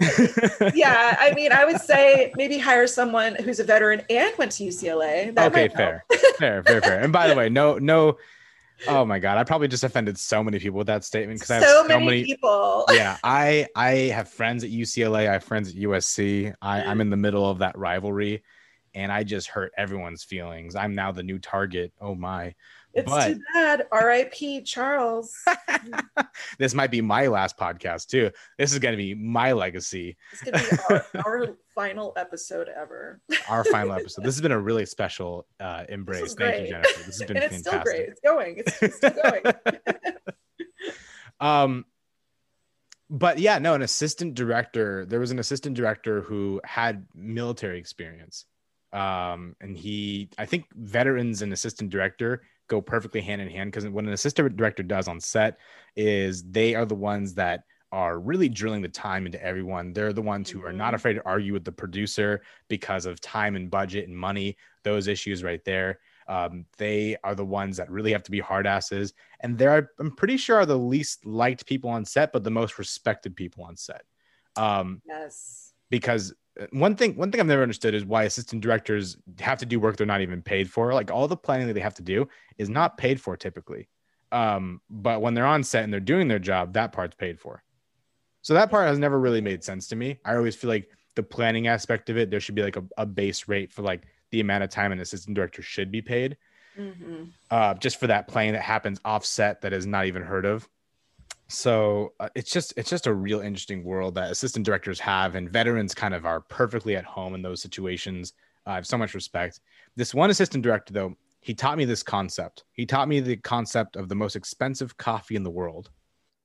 yeah, 0.75 1.17
I 1.19 1.33
mean, 1.35 1.53
I 1.53 1.65
would 1.65 1.81
say 1.81 2.33
maybe 2.37 2.59
hire 2.59 2.87
someone 2.87 3.35
who's 3.37 3.61
a 3.61 3.65
veteran 3.65 4.03
and 4.11 4.37
went 4.39 4.53
to 4.53 4.65
UCLA. 4.65 5.35
That 5.35 5.53
okay, 5.53 5.69
fair, 5.69 6.05
fair, 6.39 6.63
fair, 6.63 6.81
fair. 6.81 7.01
And 7.01 7.13
by 7.13 7.29
the 7.29 7.35
way, 7.35 7.49
no, 7.49 7.79
no. 7.79 8.19
Oh 8.89 9.05
my 9.07 9.19
god, 9.19 9.39
I 9.39 9.45
probably 9.45 9.69
just 9.69 9.85
offended 9.85 10.19
so 10.19 10.45
many 10.45 10.59
people 10.59 10.79
with 10.79 10.87
that 10.89 11.03
statement 11.03 11.41
because 11.41 11.51
I 11.51 11.55
have 11.55 11.65
so, 11.65 11.83
so 11.83 11.89
many, 11.89 12.05
many, 12.05 12.25
people. 12.25 12.85
yeah, 12.93 13.17
I 13.25 13.67
I 13.75 13.91
have 14.15 14.29
friends 14.29 14.65
at 14.65 14.71
UCLA. 14.71 15.29
I 15.29 15.35
have 15.35 15.45
friends 15.45 15.71
at 15.71 15.77
USC. 15.77 16.55
I, 16.61 16.83
I'm 16.83 17.01
in 17.01 17.09
the 17.09 17.17
middle 17.17 17.49
of 17.49 17.59
that 17.59 17.79
rivalry, 17.79 18.43
and 18.95 19.11
I 19.11 19.25
just 19.25 19.49
hurt 19.49 19.73
everyone's 19.79 20.25
feelings. 20.25 20.77
I'm 20.77 20.95
now 20.95 21.13
the 21.13 21.23
new 21.23 21.39
target. 21.39 21.93
Oh 22.01 22.15
my. 22.15 22.55
It's 22.97 23.11
but, 23.11 23.29
too 23.29 23.41
bad. 23.53 23.87
R.I.P. 23.93 24.63
Charles. 24.63 25.37
this 26.59 26.73
might 26.73 26.91
be 26.91 27.03
my 27.03 27.27
last 27.27 27.59
podcast 27.59 28.07
too. 28.07 28.31
This 28.59 28.73
is 28.73 28.79
going 28.79 28.95
to 28.95 28.97
be 28.97 29.15
my 29.15 29.53
legacy. 29.53 30.17
It's 30.33 30.43
going 30.43 30.59
to 30.59 30.71
be 30.71 30.83
our, 30.89 31.07
our, 31.27 31.57
final 31.75 32.15
episode 32.17 32.71
ever. 32.75 33.21
our 33.51 33.65
final 33.65 33.93
episode. 34.01 34.25
This 34.25 34.35
has 34.35 34.41
been 34.41 34.53
a 34.53 34.59
really 34.59 34.87
special 34.87 35.47
uh, 35.61 35.85
embrace. 35.91 36.33
Thank 36.33 36.63
you, 36.63 36.69
Jennifer. 36.69 37.03
This 37.05 37.19
has 37.21 37.29
been 37.29 37.37
and 37.37 37.45
it's 37.45 37.63
fantastic. 37.63 37.71
still 37.71 37.83
great. 37.83 38.09
It's 38.09 38.21
going. 38.21 38.59
It's, 38.61 38.83
it's 38.83 38.97
still 38.97 39.11
going. 39.11 39.43
um, 41.39 41.85
but 43.11 43.39
yeah, 43.39 43.59
no, 43.59 43.75
an 43.75 43.83
assistant 43.83 44.35
director. 44.35 45.05
There 45.05 45.21
was 45.21 45.33
an 45.33 45.39
assistant 45.39 45.77
director 45.77 46.23
who 46.23 46.63
had 46.65 47.07
military 47.15 47.79
experience. 47.79 48.47
Um, 48.95 49.55
and 49.61 49.77
he, 49.77 50.31
I 50.39 50.47
think, 50.47 50.65
veterans 50.75 51.43
and 51.43 51.53
assistant 51.53 51.91
director 51.91 52.41
go 52.69 52.81
perfectly 52.81 53.21
hand 53.21 53.41
in 53.41 53.49
hand 53.49 53.71
because 53.71 53.89
what 53.89 54.05
an 54.05 54.13
assistant 54.13 54.57
director 54.57 54.83
does 54.83 55.09
on 55.09 55.21
set 55.21 55.59
is 55.95 56.43
they 56.51 56.75
are 56.75 56.85
the 56.85 56.95
ones 56.95 57.35
that 57.35 57.65
are 57.93 58.19
really 58.19 58.49
drilling 58.49 58.83
the 58.83 58.89
time 58.89 59.27
into 59.27 59.43
everyone. 59.43 59.93
They're 59.93 60.13
the 60.13 60.23
ones 60.23 60.51
who 60.51 60.65
are 60.65 60.73
not 60.73 60.89
mm-hmm. 60.89 60.95
afraid 60.97 61.15
to 61.15 61.27
argue 61.27 61.53
with 61.53 61.65
the 61.65 61.73
producer 61.73 62.43
because 62.69 63.07
of 63.07 63.21
time 63.21 63.57
and 63.57 63.71
budget 63.71 64.09
and 64.09 64.17
money, 64.17 64.57
those 64.83 65.07
issues 65.07 65.45
right 65.45 65.65
there. 65.65 66.01
Um, 66.29 66.67
they 66.77 67.17
are 67.23 67.37
the 67.37 67.45
ones 67.45 67.77
that 67.77 67.91
really 67.91 68.13
have 68.13 68.25
to 68.25 68.33
be 68.33 68.41
hard 68.41 68.67
asses, 68.67 69.15
and 69.41 69.57
they're 69.57 69.91
I'm 70.01 70.17
pretty 70.17 70.37
sure 70.37 70.57
are 70.57 70.67
the 70.67 70.77
least 70.77 71.25
liked 71.25 71.67
people 71.67 71.89
on 71.89 72.05
set, 72.05 72.33
but 72.33 72.43
the 72.43 72.51
most 72.51 72.79
respected 72.79 73.37
people 73.37 73.63
on 73.65 73.77
set. 73.77 74.03
Um, 74.57 75.03
Yes. 75.07 75.73
because 75.89 76.35
one 76.71 76.97
thing 76.97 77.17
one 77.17 77.31
thing 77.31 77.41
I've 77.41 77.47
never 77.47 77.63
understood 77.63 77.95
is 77.95 78.05
why 78.05 78.25
assistant 78.25 78.63
directors 78.63 79.17
have 79.41 79.59
to 79.59 79.67
do 79.67 79.81
work 79.81 79.97
they're 79.97 80.07
not 80.07 80.21
even 80.21 80.43
paid 80.43 80.71
for. 80.71 80.95
Like 80.95 81.11
all 81.11 81.29
the 81.29 81.37
planning 81.37 81.67
that 81.67 81.75
they 81.75 81.81
have 81.81 81.95
to 81.95 82.03
do 82.03 82.29
is 82.59 82.69
not 82.69 82.97
paid 82.97 83.21
for 83.21 83.37
typically. 83.37 83.89
Um, 84.33 84.81
but 84.91 85.21
when 85.21 85.35
they're 85.35 85.47
on 85.47 85.63
set 85.63 85.85
and 85.85 85.93
they're 85.93 86.01
doing 86.01 86.29
their 86.29 86.39
job, 86.39 86.73
that 86.75 86.93
part's 86.93 87.15
paid 87.15 87.39
for. 87.39 87.63
So 88.43 88.55
that 88.55 88.71
part 88.71 88.89
has 88.89 88.99
never 88.99 89.19
really 89.19 89.41
made 89.41 89.65
sense 89.65 89.89
to 89.89 89.97
me. 89.97 90.19
I 90.25 90.37
always 90.37 90.57
feel 90.57 90.69
like 90.71 90.89
the 91.15 91.23
planning 91.23 91.69
aspect 91.69 92.11
of 92.11 92.17
it, 92.17 92.31
there 92.31 92.41
should 92.41 92.55
be 92.55 92.63
like 92.63 92.77
a, 92.77 92.85
a 92.99 93.07
base 93.07 93.49
rate 93.49 93.73
for 93.73 93.83
like 93.83 94.05
the 94.31 94.41
amount 94.41 94.65
of 94.65 94.71
time 94.71 94.93
an 94.93 95.01
assistant 95.01 95.35
director 95.37 95.63
should 95.63 95.91
be 95.91 96.03
paid 96.03 96.37
hmm 96.77 97.25
uh, 97.51 97.75
just 97.75 97.99
for 98.01 98.07
that 98.09 98.29
playing 98.29 98.53
that 98.53 98.63
happens 98.63 99.01
offset 99.05 99.61
that 99.63 99.73
is 99.73 99.87
not 99.87 100.07
even 100.07 100.23
heard 100.23 100.45
of. 100.45 100.69
So 101.49 102.13
uh, 102.19 102.29
it's 102.35 102.51
just 102.51 102.75
it's 102.77 102.91
just 102.91 103.07
a 103.07 103.15
real 103.15 103.41
interesting 103.41 103.85
world 103.85 104.15
that 104.17 104.31
assistant 104.33 104.67
directors 104.67 104.99
have, 105.01 105.37
and 105.37 105.49
veterans 105.49 105.95
kind 105.95 106.15
of 106.15 106.27
are 106.27 106.41
perfectly 106.41 106.97
at 106.97 107.05
home 107.05 107.35
in 107.35 107.43
those 107.43 107.63
situations. 107.63 108.33
Uh, 108.67 108.71
I 108.71 108.75
have 108.75 108.87
so 108.87 108.99
much 108.99 109.15
respect. 109.15 109.61
This 109.95 110.13
one 110.13 110.31
assistant 110.31 110.65
director, 110.65 110.93
though, 110.93 111.17
he 111.41 111.55
taught 111.55 111.79
me 111.79 111.85
this 111.85 112.03
concept. 112.03 112.65
He 112.73 112.85
taught 112.85 113.07
me 113.07 113.21
the 113.21 113.37
concept 113.37 113.95
of 113.95 114.09
the 114.09 114.17
most 114.17 114.35
expensive 114.35 114.97
coffee 114.97 115.37
in 115.37 115.45
the 115.45 115.51
world. 115.51 115.91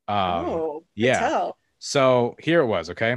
Um, 0.08 0.46
oh, 0.46 0.84
yeah. 0.94 1.50
So 1.80 2.36
here 2.40 2.62
it 2.62 2.68
was, 2.68 2.92
okay? 2.92 3.16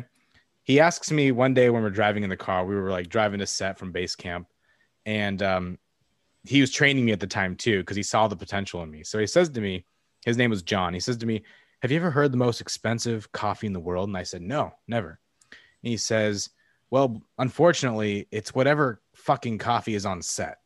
He 0.62 0.80
asks 0.80 1.10
me 1.10 1.32
one 1.32 1.52
day 1.52 1.68
when 1.68 1.82
we're 1.82 1.90
driving 1.90 2.22
in 2.22 2.30
the 2.30 2.36
car, 2.36 2.64
we 2.64 2.74
were 2.74 2.90
like 2.90 3.10
driving 3.10 3.40
to 3.40 3.46
set 3.46 3.78
from 3.78 3.92
base 3.92 4.16
camp, 4.16 4.48
and 5.04 5.42
um, 5.42 5.78
he 6.44 6.62
was 6.62 6.70
training 6.70 7.04
me 7.04 7.12
at 7.12 7.20
the 7.20 7.26
time 7.26 7.56
too 7.56 7.80
because 7.80 7.96
he 7.96 8.02
saw 8.02 8.26
the 8.26 8.36
potential 8.36 8.82
in 8.82 8.90
me. 8.90 9.04
So 9.04 9.18
he 9.18 9.26
says 9.26 9.50
to 9.50 9.60
me, 9.60 9.84
his 10.24 10.38
name 10.38 10.48
was 10.48 10.62
John. 10.62 10.94
He 10.94 11.00
says 11.00 11.18
to 11.18 11.26
me, 11.26 11.42
Have 11.84 11.90
you 11.92 11.98
ever 11.98 12.10
heard 12.10 12.32
the 12.32 12.38
most 12.38 12.62
expensive 12.62 13.30
coffee 13.32 13.66
in 13.66 13.74
the 13.74 13.78
world? 13.78 14.08
And 14.08 14.16
I 14.16 14.22
said, 14.22 14.40
No, 14.40 14.72
never. 14.88 15.20
And 15.50 15.90
he 15.90 15.98
says, 15.98 16.48
Well, 16.90 17.20
unfortunately, 17.36 18.26
it's 18.30 18.54
whatever 18.54 19.02
fucking 19.12 19.58
coffee 19.58 19.94
is 19.94 20.06
on 20.06 20.22
set. 20.22 20.60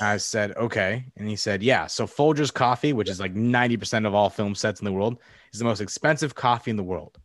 I 0.00 0.16
said, 0.16 0.56
Okay. 0.56 1.04
And 1.18 1.28
he 1.28 1.36
said, 1.36 1.62
Yeah. 1.62 1.86
So 1.86 2.06
Folgers 2.06 2.50
coffee, 2.50 2.94
which 2.94 3.10
is 3.10 3.20
like 3.20 3.34
90% 3.34 4.06
of 4.06 4.14
all 4.14 4.30
film 4.30 4.54
sets 4.54 4.80
in 4.80 4.86
the 4.86 4.92
world, 4.92 5.18
is 5.52 5.58
the 5.58 5.66
most 5.66 5.82
expensive 5.82 6.34
coffee 6.34 6.70
in 6.70 6.78
the 6.78 6.82
world. 6.82 7.18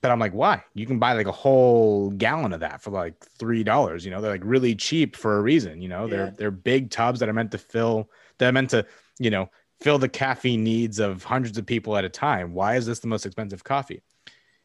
But 0.00 0.12
I'm 0.12 0.20
like, 0.20 0.34
why? 0.34 0.62
You 0.74 0.86
can 0.86 1.00
buy 1.00 1.14
like 1.14 1.26
a 1.26 1.32
whole 1.32 2.10
gallon 2.10 2.52
of 2.52 2.60
that 2.60 2.82
for 2.82 2.92
like 2.92 3.16
three 3.36 3.64
dollars. 3.64 4.04
You 4.04 4.12
know, 4.12 4.20
they're 4.20 4.30
like 4.30 4.42
really 4.44 4.76
cheap 4.76 5.16
for 5.16 5.38
a 5.38 5.42
reason. 5.42 5.82
You 5.82 5.88
know, 5.88 6.06
they're 6.06 6.26
Yeah. 6.26 6.32
they're 6.36 6.50
big 6.52 6.92
tubs 6.92 7.18
that 7.18 7.28
are 7.28 7.32
meant 7.32 7.50
to 7.50 7.58
fill 7.58 8.08
that 8.38 8.48
are 8.48 8.52
meant 8.52 8.70
to, 8.70 8.86
you 9.18 9.30
know, 9.30 9.50
fill 9.80 9.98
the 9.98 10.08
caffeine 10.08 10.64
needs 10.64 10.98
of 10.98 11.24
hundreds 11.24 11.58
of 11.58 11.66
people 11.66 11.96
at 11.96 12.04
a 12.04 12.08
time. 12.08 12.52
Why 12.52 12.76
is 12.76 12.86
this 12.86 12.98
the 13.00 13.08
most 13.08 13.26
expensive 13.26 13.64
coffee? 13.64 14.02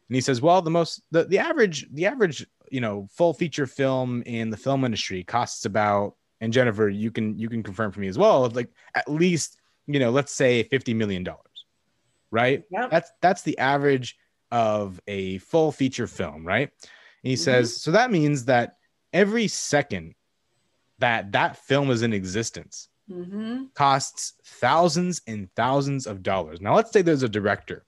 And 0.08 0.14
he 0.14 0.20
says, 0.20 0.42
well, 0.42 0.60
the 0.62 0.70
most 0.70 1.02
the, 1.10 1.24
the 1.24 1.38
average 1.38 1.86
the 1.92 2.06
average 2.06 2.46
you 2.70 2.80
know 2.80 3.08
full 3.12 3.34
feature 3.34 3.66
film 3.66 4.22
in 4.26 4.50
the 4.50 4.56
film 4.56 4.84
industry 4.84 5.22
costs 5.24 5.64
about 5.64 6.16
and 6.40 6.52
Jennifer, 6.52 6.88
you 6.88 7.10
can 7.10 7.38
you 7.38 7.48
can 7.48 7.62
confirm 7.62 7.90
for 7.92 8.00
me 8.00 8.08
as 8.08 8.18
well, 8.18 8.48
like 8.50 8.68
at 8.94 9.10
least 9.10 9.58
you 9.86 9.98
know 9.98 10.10
let's 10.10 10.32
say 10.32 10.62
fifty 10.64 10.92
million 10.92 11.24
dollars, 11.24 11.64
right? 12.30 12.64
Yep. 12.70 12.90
That's 12.90 13.10
that's 13.22 13.42
the 13.42 13.58
average 13.58 14.16
of 14.50 15.00
a 15.08 15.38
full 15.38 15.72
feature 15.72 16.06
film, 16.06 16.46
right? 16.46 16.70
And 16.70 17.30
he 17.30 17.36
says, 17.36 17.70
mm-hmm. 17.70 17.78
so 17.78 17.90
that 17.92 18.10
means 18.10 18.44
that 18.44 18.76
every 19.12 19.48
second 19.48 20.14
that 20.98 21.32
that 21.32 21.56
film 21.56 21.90
is 21.90 22.02
in 22.02 22.12
existence 22.12 22.88
hmm 23.08 23.64
costs 23.74 24.34
thousands 24.44 25.20
and 25.26 25.48
thousands 25.56 26.06
of 26.06 26.22
dollars. 26.22 26.60
Now, 26.60 26.74
let's 26.74 26.92
say 26.92 27.02
there's 27.02 27.22
a 27.22 27.28
director 27.28 27.84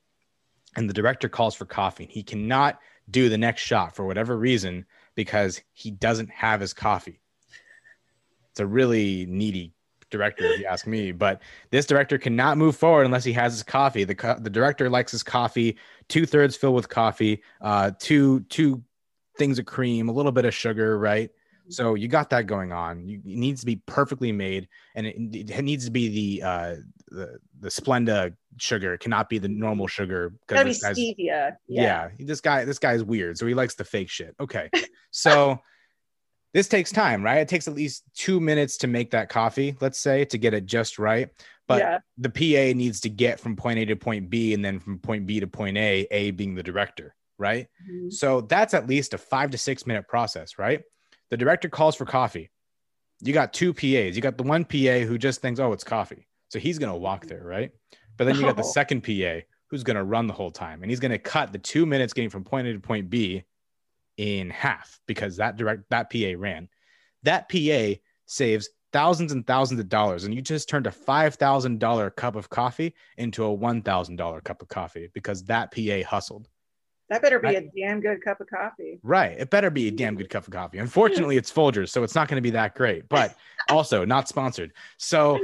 and 0.76 0.88
the 0.88 0.94
director 0.94 1.28
calls 1.28 1.54
for 1.54 1.64
coffee 1.64 2.04
and 2.04 2.12
he 2.12 2.22
cannot 2.22 2.78
do 3.10 3.28
the 3.28 3.38
next 3.38 3.62
shot 3.62 3.94
for 3.94 4.04
whatever 4.04 4.36
reason 4.36 4.84
because 5.14 5.60
he 5.72 5.90
doesn't 5.90 6.30
have 6.30 6.60
his 6.60 6.74
coffee. 6.74 7.20
It's 8.50 8.60
a 8.60 8.66
really 8.66 9.26
needy 9.26 9.72
director, 10.10 10.44
if 10.44 10.60
you 10.60 10.66
ask 10.66 10.86
me. 10.86 11.12
But 11.12 11.42
this 11.70 11.86
director 11.86 12.18
cannot 12.18 12.58
move 12.58 12.76
forward 12.76 13.04
unless 13.04 13.24
he 13.24 13.32
has 13.34 13.52
his 13.52 13.62
coffee. 13.62 14.04
The, 14.04 14.14
co- 14.14 14.38
the 14.38 14.50
director 14.50 14.88
likes 14.88 15.12
his 15.12 15.22
coffee 15.22 15.76
two 16.08 16.26
thirds 16.26 16.56
filled 16.56 16.74
with 16.74 16.88
coffee, 16.88 17.42
uh, 17.60 17.92
two 17.98 18.40
two 18.48 18.82
things 19.36 19.58
of 19.58 19.66
cream, 19.66 20.08
a 20.08 20.12
little 20.12 20.32
bit 20.32 20.44
of 20.44 20.54
sugar, 20.54 20.98
right? 20.98 21.30
So 21.68 21.94
you 21.94 22.08
got 22.08 22.30
that 22.30 22.46
going 22.46 22.72
on. 22.72 23.06
You, 23.06 23.18
it 23.18 23.24
needs 23.38 23.60
to 23.60 23.66
be 23.66 23.76
perfectly 23.86 24.32
made, 24.32 24.68
and 24.94 25.06
it, 25.06 25.50
it 25.50 25.62
needs 25.62 25.84
to 25.86 25.90
be 25.90 26.38
the 26.38 26.46
uh, 26.46 26.74
the 27.08 27.38
the 27.60 27.68
Splenda 27.68 28.34
sugar. 28.58 28.94
It 28.94 29.00
cannot 29.00 29.28
be 29.28 29.38
the 29.38 29.48
normal 29.48 29.88
sugar 29.88 30.32
Gotta 30.46 30.64
be 30.64 30.70
stevia. 30.70 31.56
yeah. 31.66 32.08
this 32.18 32.40
guy 32.40 32.64
this 32.64 32.78
guy 32.78 32.92
is 32.94 33.04
weird, 33.04 33.38
so 33.38 33.46
he 33.46 33.54
likes 33.54 33.74
the 33.74 33.84
fake 33.84 34.10
shit. 34.10 34.34
Okay, 34.38 34.70
so 35.10 35.58
this 36.54 36.68
takes 36.68 36.92
time, 36.92 37.22
right? 37.22 37.38
It 37.38 37.48
takes 37.48 37.68
at 37.68 37.74
least 37.74 38.04
two 38.14 38.40
minutes 38.40 38.78
to 38.78 38.86
make 38.86 39.10
that 39.10 39.28
coffee, 39.28 39.76
let's 39.80 39.98
say, 39.98 40.24
to 40.26 40.38
get 40.38 40.54
it 40.54 40.66
just 40.66 40.98
right. 40.98 41.28
But 41.68 41.80
yeah. 41.80 41.98
the 42.18 42.30
PA 42.30 42.76
needs 42.76 43.00
to 43.00 43.08
get 43.10 43.40
from 43.40 43.56
point 43.56 43.78
A 43.80 43.86
to 43.86 43.96
point 43.96 44.30
B, 44.30 44.54
and 44.54 44.64
then 44.64 44.78
from 44.78 44.98
point 44.98 45.26
B 45.26 45.40
to 45.40 45.46
point 45.46 45.76
A, 45.76 46.06
A 46.10 46.30
being 46.30 46.54
the 46.54 46.62
director, 46.62 47.14
right? 47.38 47.66
Mhm. 47.90 48.12
So 48.12 48.42
that's 48.42 48.72
at 48.72 48.86
least 48.86 49.14
a 49.14 49.18
five 49.18 49.50
to 49.50 49.58
six 49.58 49.84
minute 49.86 50.06
process, 50.06 50.58
right? 50.58 50.82
The 51.30 51.36
director 51.36 51.68
calls 51.68 51.96
for 51.96 52.04
coffee. 52.04 52.50
You 53.20 53.32
got 53.32 53.52
two 53.52 53.72
PAs. 53.72 54.14
You 54.14 54.20
got 54.20 54.36
the 54.36 54.44
one 54.44 54.64
PA 54.64 55.04
who 55.06 55.18
just 55.18 55.40
thinks, 55.40 55.58
oh, 55.58 55.72
it's 55.72 55.84
coffee. 55.84 56.26
So 56.48 56.58
he's 56.58 56.78
going 56.78 56.92
to 56.92 56.98
walk 56.98 57.26
there, 57.26 57.42
right? 57.42 57.70
But 58.16 58.24
then 58.24 58.36
you 58.36 58.42
got 58.42 58.56
the 58.56 58.62
second 58.62 59.02
PA 59.02 59.40
who's 59.68 59.82
going 59.82 59.96
to 59.96 60.04
run 60.04 60.26
the 60.26 60.32
whole 60.32 60.50
time 60.50 60.82
and 60.82 60.90
he's 60.90 61.00
going 61.00 61.10
to 61.10 61.18
cut 61.18 61.52
the 61.52 61.58
two 61.58 61.86
minutes 61.86 62.12
getting 62.12 62.30
from 62.30 62.44
point 62.44 62.66
A 62.68 62.72
to 62.72 62.80
point 62.80 63.10
B 63.10 63.44
in 64.16 64.50
half 64.50 65.00
because 65.06 65.36
that 65.36 65.56
direct 65.56 65.88
that 65.90 66.10
PA 66.10 66.32
ran. 66.38 66.68
That 67.24 67.48
PA 67.48 68.00
saves 68.26 68.68
thousands 68.92 69.32
and 69.32 69.46
thousands 69.46 69.80
of 69.80 69.88
dollars 69.88 70.24
and 70.24 70.34
you 70.34 70.40
just 70.40 70.68
turned 70.68 70.86
a 70.86 70.90
$5,000 70.90 72.16
cup 72.16 72.36
of 72.36 72.48
coffee 72.48 72.94
into 73.18 73.44
a 73.44 73.56
$1,000 73.56 74.44
cup 74.44 74.62
of 74.62 74.68
coffee 74.68 75.10
because 75.12 75.44
that 75.44 75.72
PA 75.72 76.08
hustled. 76.08 76.48
That 77.08 77.22
better 77.22 77.38
be 77.38 77.48
I- 77.48 77.52
a 77.52 77.60
damn 77.76 78.00
good 78.00 78.22
cup 78.22 78.40
of 78.40 78.48
coffee. 78.48 78.98
Right. 79.02 79.38
It 79.38 79.50
better 79.50 79.70
be 79.70 79.88
a 79.88 79.90
damn 79.90 80.16
good 80.16 80.28
cup 80.28 80.46
of 80.46 80.52
coffee. 80.52 80.78
Unfortunately, 80.78 81.36
it's 81.36 81.52
Folgers, 81.52 81.90
so 81.90 82.02
it's 82.02 82.14
not 82.14 82.28
going 82.28 82.36
to 82.36 82.42
be 82.42 82.50
that 82.50 82.74
great, 82.74 83.08
but 83.08 83.36
also 83.68 84.04
not 84.04 84.28
sponsored. 84.28 84.72
So, 84.98 85.38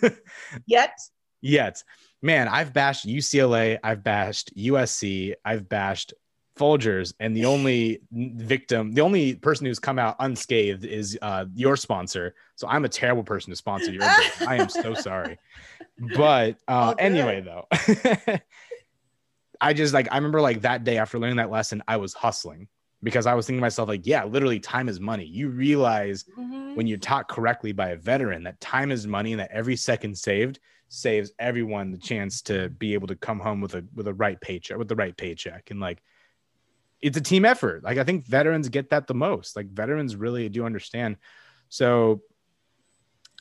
Yet. 0.66 0.98
yet, 1.40 1.82
man, 2.22 2.48
I've 2.48 2.72
bashed 2.72 3.06
UCLA, 3.06 3.78
I've 3.82 4.02
bashed 4.04 4.54
USC, 4.56 5.34
I've 5.44 5.68
bashed 5.68 6.14
Folgers, 6.58 7.12
and 7.20 7.36
the 7.36 7.44
only 7.44 8.00
victim, 8.12 8.92
the 8.92 9.02
only 9.02 9.34
person 9.34 9.66
who's 9.66 9.78
come 9.78 9.98
out 9.98 10.16
unscathed 10.20 10.84
is 10.84 11.18
uh, 11.20 11.44
your 11.54 11.76
sponsor. 11.76 12.34
So 12.54 12.66
I'm 12.68 12.84
a 12.84 12.88
terrible 12.88 13.24
person 13.24 13.50
to 13.50 13.56
sponsor 13.56 13.92
your. 13.92 14.00
business. 14.18 14.48
I 14.48 14.56
am 14.56 14.68
so 14.68 14.94
sorry. 14.94 15.38
But 16.16 16.56
uh, 16.66 16.94
anyway, 16.98 17.42
though. 17.42 17.66
I 19.60 19.72
just 19.72 19.94
like 19.94 20.08
I 20.10 20.16
remember 20.16 20.40
like 20.40 20.62
that 20.62 20.84
day 20.84 20.98
after 20.98 21.18
learning 21.18 21.36
that 21.36 21.50
lesson, 21.50 21.82
I 21.88 21.96
was 21.96 22.14
hustling 22.14 22.68
because 23.02 23.26
I 23.26 23.34
was 23.34 23.46
thinking 23.46 23.58
to 23.58 23.62
myself, 23.62 23.88
like, 23.88 24.06
yeah, 24.06 24.24
literally 24.24 24.58
time 24.58 24.88
is 24.88 24.98
money. 25.00 25.24
You 25.24 25.48
realize 25.48 26.24
Mhm. 26.38 26.74
when 26.76 26.86
you're 26.86 26.98
taught 26.98 27.28
correctly 27.28 27.72
by 27.72 27.90
a 27.90 27.96
veteran 27.96 28.42
that 28.44 28.60
time 28.60 28.90
is 28.90 29.06
money 29.06 29.32
and 29.32 29.40
that 29.40 29.50
every 29.52 29.76
second 29.76 30.16
saved 30.16 30.58
saves 30.88 31.32
everyone 31.38 31.90
the 31.90 31.98
chance 31.98 32.42
to 32.42 32.68
be 32.70 32.94
able 32.94 33.08
to 33.08 33.16
come 33.16 33.40
home 33.40 33.60
with 33.60 33.74
a 33.74 33.84
with 33.94 34.06
a 34.08 34.14
right 34.14 34.40
paycheck 34.40 34.78
with 34.78 34.88
the 34.88 34.96
right 34.96 35.16
paycheck. 35.16 35.70
And 35.70 35.80
like 35.80 36.02
it's 37.00 37.16
a 37.16 37.20
team 37.20 37.44
effort. 37.44 37.84
Like 37.84 37.98
I 37.98 38.04
think 38.04 38.26
veterans 38.26 38.68
get 38.68 38.90
that 38.90 39.06
the 39.06 39.14
most. 39.14 39.56
Like 39.56 39.68
veterans 39.68 40.16
really 40.16 40.48
do 40.48 40.64
understand. 40.64 41.16
So 41.68 42.22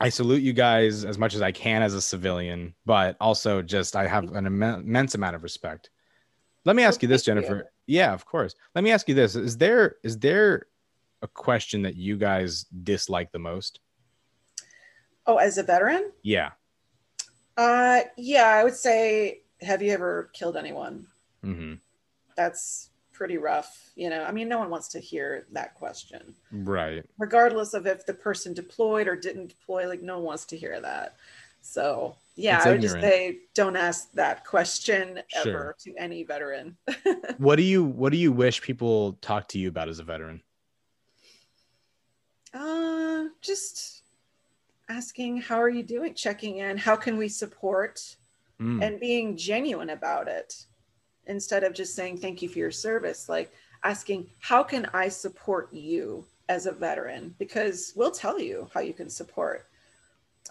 I 0.01 0.09
salute 0.09 0.41
you 0.41 0.51
guys 0.51 1.05
as 1.05 1.17
much 1.17 1.35
as 1.35 1.41
I 1.41 1.53
can 1.53 1.81
as 1.81 1.93
a 1.93 2.01
civilian, 2.01 2.75
but 2.85 3.15
also 3.21 3.61
just 3.61 3.95
I 3.95 4.07
have 4.07 4.25
an 4.25 4.45
immen- 4.45 4.81
immense 4.81 5.15
amount 5.15 5.35
of 5.35 5.43
respect. 5.43 5.89
Let 6.65 6.75
me 6.75 6.83
ask 6.83 7.01
you 7.01 7.07
this. 7.07 7.23
Jennifer. 7.23 7.71
Yeah, 7.87 8.13
of 8.13 8.25
course. 8.25 8.55
Let 8.73 8.83
me 8.83 8.91
ask 8.91 9.07
you 9.07 9.15
this: 9.15 9.35
Is 9.35 9.57
there 9.57 9.95
is 10.03 10.17
there 10.19 10.67
a 11.21 11.27
question 11.27 11.83
that 11.83 11.95
you 11.95 12.17
guys 12.17 12.65
dislike 12.83 13.31
the 13.31 13.39
most? 13.39 13.79
Oh, 15.27 15.37
as 15.37 15.57
a 15.57 15.63
veteran? 15.63 16.11
Yeah. 16.23 16.51
Uh 17.57 18.01
yeah, 18.17 18.47
I 18.47 18.63
would 18.63 18.75
say 18.75 19.41
have 19.61 19.81
you 19.81 19.91
ever 19.91 20.29
killed 20.33 20.57
anyone? 20.57 21.07
hmm 21.41 21.75
That's 22.35 22.89
pretty 23.13 23.37
rough, 23.37 23.91
you 23.95 24.09
know. 24.09 24.23
I 24.23 24.31
mean, 24.31 24.49
no 24.49 24.59
one 24.59 24.69
wants 24.69 24.89
to 24.89 24.99
hear 24.99 25.47
that 25.53 25.73
question. 25.75 26.35
Right. 26.51 27.05
Regardless 27.17 27.73
of 27.73 27.87
if 27.87 28.05
the 28.05 28.13
person 28.13 28.53
deployed 28.53 29.07
or 29.07 29.15
didn't 29.15 29.47
deploy, 29.47 29.87
like 29.87 30.01
no 30.01 30.17
one 30.17 30.25
wants 30.25 30.45
to 30.47 30.57
hear 30.57 30.81
that. 30.81 31.15
So, 31.61 32.17
yeah, 32.35 32.61
I 32.63 32.71
would 32.71 32.81
just 32.81 32.99
say 32.99 33.39
don't 33.53 33.75
ask 33.75 34.11
that 34.13 34.45
question 34.45 35.21
Sure. 35.27 35.41
ever 35.51 35.75
to 35.79 35.93
any 35.97 36.23
veteran. 36.23 36.77
What 37.37 37.55
do 37.57 37.63
you 37.63 37.83
What 37.83 38.11
do 38.11 38.17
you 38.17 38.31
wish 38.31 38.61
people 38.61 39.13
talk 39.21 39.47
to 39.49 39.59
you 39.59 39.69
about 39.69 39.89
as 39.89 39.99
a 39.99 40.03
veteran? 40.03 40.41
Uh, 42.53 43.25
just 43.41 44.03
asking 44.87 45.37
how 45.41 45.57
are 45.61 45.69
you 45.69 45.83
doing 45.83 46.13
checking 46.13 46.57
in 46.59 46.77
how 46.77 46.95
can 46.95 47.17
we 47.17 47.27
support 47.27 48.15
Mm. 48.61 48.81
and 48.81 48.99
being 49.01 49.35
genuine 49.35 49.89
about 49.89 50.29
it 50.29 50.65
instead 51.27 51.65
of 51.65 51.73
just 51.73 51.93
saying 51.93 52.17
thank 52.17 52.41
you 52.41 52.47
for 52.47 52.57
your 52.59 52.71
service 52.71 53.27
like 53.27 53.51
asking 53.83 54.29
how 54.39 54.63
can 54.63 54.85
i 54.93 55.09
support 55.09 55.73
you 55.73 56.23
as 56.47 56.65
a 56.65 56.71
veteran 56.71 57.35
because 57.37 57.91
we'll 57.97 58.11
tell 58.11 58.39
you 58.39 58.69
how 58.73 58.79
you 58.79 58.93
can 58.93 59.09
support 59.09 59.67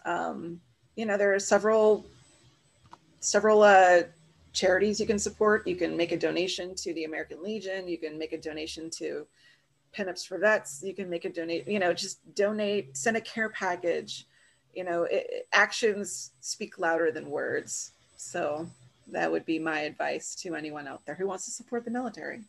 um, 0.05 0.61
you 0.97 1.07
know 1.07 1.17
there 1.17 1.35
are 1.35 1.39
several 1.39 2.05
several 3.21 3.63
uh, 3.63 4.03
charities 4.53 5.01
you 5.01 5.07
can 5.07 5.19
support. 5.19 5.67
You 5.67 5.77
can 5.77 5.97
make 5.97 6.13
a 6.13 6.19
donation 6.19 6.75
to 6.77 6.95
the 6.95 7.05
american 7.05 7.43
legion. 7.43 7.89
You 7.89 7.99
can 7.99 8.19
make 8.19 8.33
a 8.33 8.39
donation 8.39 8.91
to 8.91 9.27
pinups 9.97 10.27
for 10.27 10.39
vets. 10.39 10.83
You 10.83 10.95
can 10.95 11.09
make 11.09 11.25
a 11.25 11.31
donate 11.31 11.67
you 11.69 11.79
know 11.79 11.93
just 11.93 12.35
donate 12.35 12.97
send 12.97 13.17
a 13.17 13.21
care 13.21 13.49
package. 13.49 14.27
You 14.75 14.85
know 14.85 15.05
it, 15.05 15.49
actions 15.53 16.33
speak 16.41 16.79
louder 16.79 17.11
than 17.11 17.31
words. 17.31 17.93
So 18.17 18.67
that 19.13 19.31
would 19.31 19.45
be 19.45 19.59
my 19.59 19.81
advice 19.81 20.35
to 20.37 20.55
anyone 20.55 20.89
out 20.89 21.05
there 21.07 21.15
who 21.15 21.27
wants 21.27 21.45
to 21.45 21.51
support 21.51 21.85
the 21.85 21.91
military. 21.91 22.41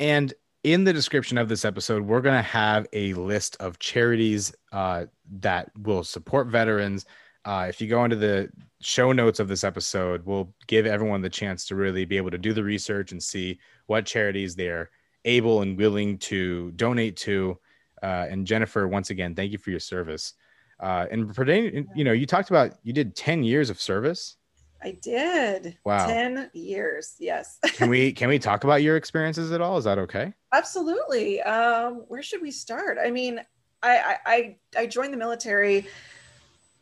And 0.00 0.34
in 0.64 0.84
the 0.84 0.92
description 0.92 1.38
of 1.38 1.48
this 1.48 1.64
episode, 1.64 2.02
we're 2.02 2.20
going 2.20 2.36
to 2.36 2.42
have 2.42 2.86
a 2.92 3.14
list 3.14 3.56
of 3.60 3.78
charities 3.78 4.52
uh, 4.72 5.06
that 5.40 5.70
will 5.78 6.04
support 6.04 6.48
veterans. 6.48 7.06
Uh, 7.48 7.64
if 7.66 7.80
you 7.80 7.88
go 7.88 8.04
into 8.04 8.14
the 8.14 8.46
show 8.82 9.10
notes 9.10 9.40
of 9.40 9.48
this 9.48 9.64
episode, 9.64 10.20
we'll 10.26 10.52
give 10.66 10.84
everyone 10.84 11.22
the 11.22 11.30
chance 11.30 11.64
to 11.64 11.74
really 11.74 12.04
be 12.04 12.18
able 12.18 12.30
to 12.30 12.36
do 12.36 12.52
the 12.52 12.62
research 12.62 13.10
and 13.10 13.22
see 13.22 13.58
what 13.86 14.04
charities 14.04 14.54
they're 14.54 14.90
able 15.24 15.62
and 15.62 15.78
willing 15.78 16.18
to 16.18 16.70
donate 16.72 17.16
to. 17.16 17.58
Uh, 18.02 18.26
and 18.28 18.46
Jennifer, 18.46 18.86
once 18.86 19.08
again, 19.08 19.34
thank 19.34 19.50
you 19.50 19.56
for 19.56 19.70
your 19.70 19.80
service. 19.80 20.34
Uh, 20.78 21.06
and 21.10 21.34
pertaining, 21.34 21.86
you 21.96 22.04
know, 22.04 22.12
you 22.12 22.26
talked 22.26 22.50
about 22.50 22.74
you 22.82 22.92
did 22.92 23.16
10 23.16 23.42
years 23.42 23.70
of 23.70 23.80
service. 23.80 24.36
i 24.82 24.90
did 25.00 25.78
Wow. 25.86 26.06
10 26.06 26.50
years 26.52 27.14
yes 27.18 27.58
Can 27.76 27.88
we 27.88 28.12
can 28.20 28.28
we 28.28 28.38
talk 28.38 28.64
about 28.64 28.82
your 28.82 28.98
experiences 28.98 29.52
at 29.52 29.62
all? 29.62 29.78
Is 29.78 29.84
that 29.84 29.96
okay? 29.96 30.34
Absolutely. 30.52 31.40
Um, 31.40 32.04
where 32.08 32.22
should 32.22 32.42
we 32.42 32.50
start? 32.50 32.98
I 33.02 33.10
mean, 33.10 33.40
I, 33.82 33.96
I 33.96 34.16
I 34.26 34.56
I 34.82 34.86
joined 34.86 35.14
the 35.14 35.18
military 35.18 35.86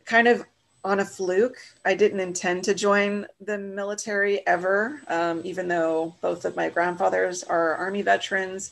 kind 0.07 0.27
of 0.29 0.45
on 0.87 1.01
a 1.01 1.05
fluke. 1.05 1.59
I 1.85 1.95
didn't 1.95 2.21
intend 2.21 2.63
to 2.65 2.75
join 2.75 3.27
the 3.41 3.59
military 3.59 4.47
ever, 4.47 5.03
um, 5.09 5.43
even 5.45 5.67
though 5.67 6.15
both 6.21 6.45
of 6.45 6.55
my 6.55 6.69
grandfathers 6.69 7.43
are 7.43 7.75
Army 7.75 8.03
veterans. 8.03 8.71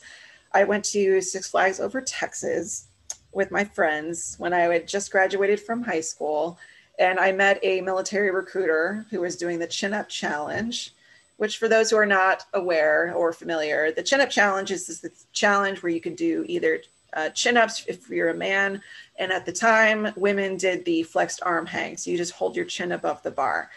I 0.53 0.63
went 0.63 0.85
to 0.85 1.19
Six 1.19 1.49
Flags 1.49 1.81
over 1.81 1.99
Texas 1.99 2.87
with 3.33 3.51
my 3.51 3.65
friends 3.65 4.35
when 4.37 4.53
I 4.53 4.61
had 4.61 4.87
just 4.87 5.11
graduated 5.11 5.59
from 5.59 5.83
high 5.83 5.99
school. 5.99 6.57
And 6.97 7.19
I 7.19 7.33
met 7.33 7.59
a 7.61 7.81
military 7.81 8.31
recruiter 8.31 9.05
who 9.09 9.19
was 9.19 9.35
doing 9.35 9.59
the 9.59 9.67
Chin 9.67 9.93
Up 9.93 10.07
Challenge 10.07 10.93
which 11.37 11.57
for 11.57 11.67
those 11.67 11.89
who 11.89 11.97
are 11.97 12.05
not 12.05 12.45
aware 12.53 13.13
or 13.13 13.33
familiar, 13.33 13.91
the 13.91 14.01
chin 14.01 14.21
up 14.21 14.29
challenge 14.29 14.71
is 14.71 14.87
this 14.87 15.25
challenge 15.33 15.83
where 15.83 15.91
you 15.91 15.99
can 15.99 16.15
do 16.15 16.45
either 16.47 16.79
uh, 17.15 17.29
chin 17.29 17.57
ups 17.57 17.85
if 17.87 18.09
you're 18.09 18.29
a 18.29 18.35
man. 18.35 18.81
And 19.17 19.31
at 19.31 19.45
the 19.45 19.51
time, 19.51 20.11
women 20.15 20.57
did 20.57 20.85
the 20.85 21.03
flexed 21.03 21.41
arm 21.43 21.65
hang. 21.65 21.97
So 21.97 22.11
you 22.11 22.17
just 22.17 22.33
hold 22.33 22.55
your 22.55 22.65
chin 22.65 22.91
above 22.91 23.23
the 23.23 23.31
bar. 23.31 23.69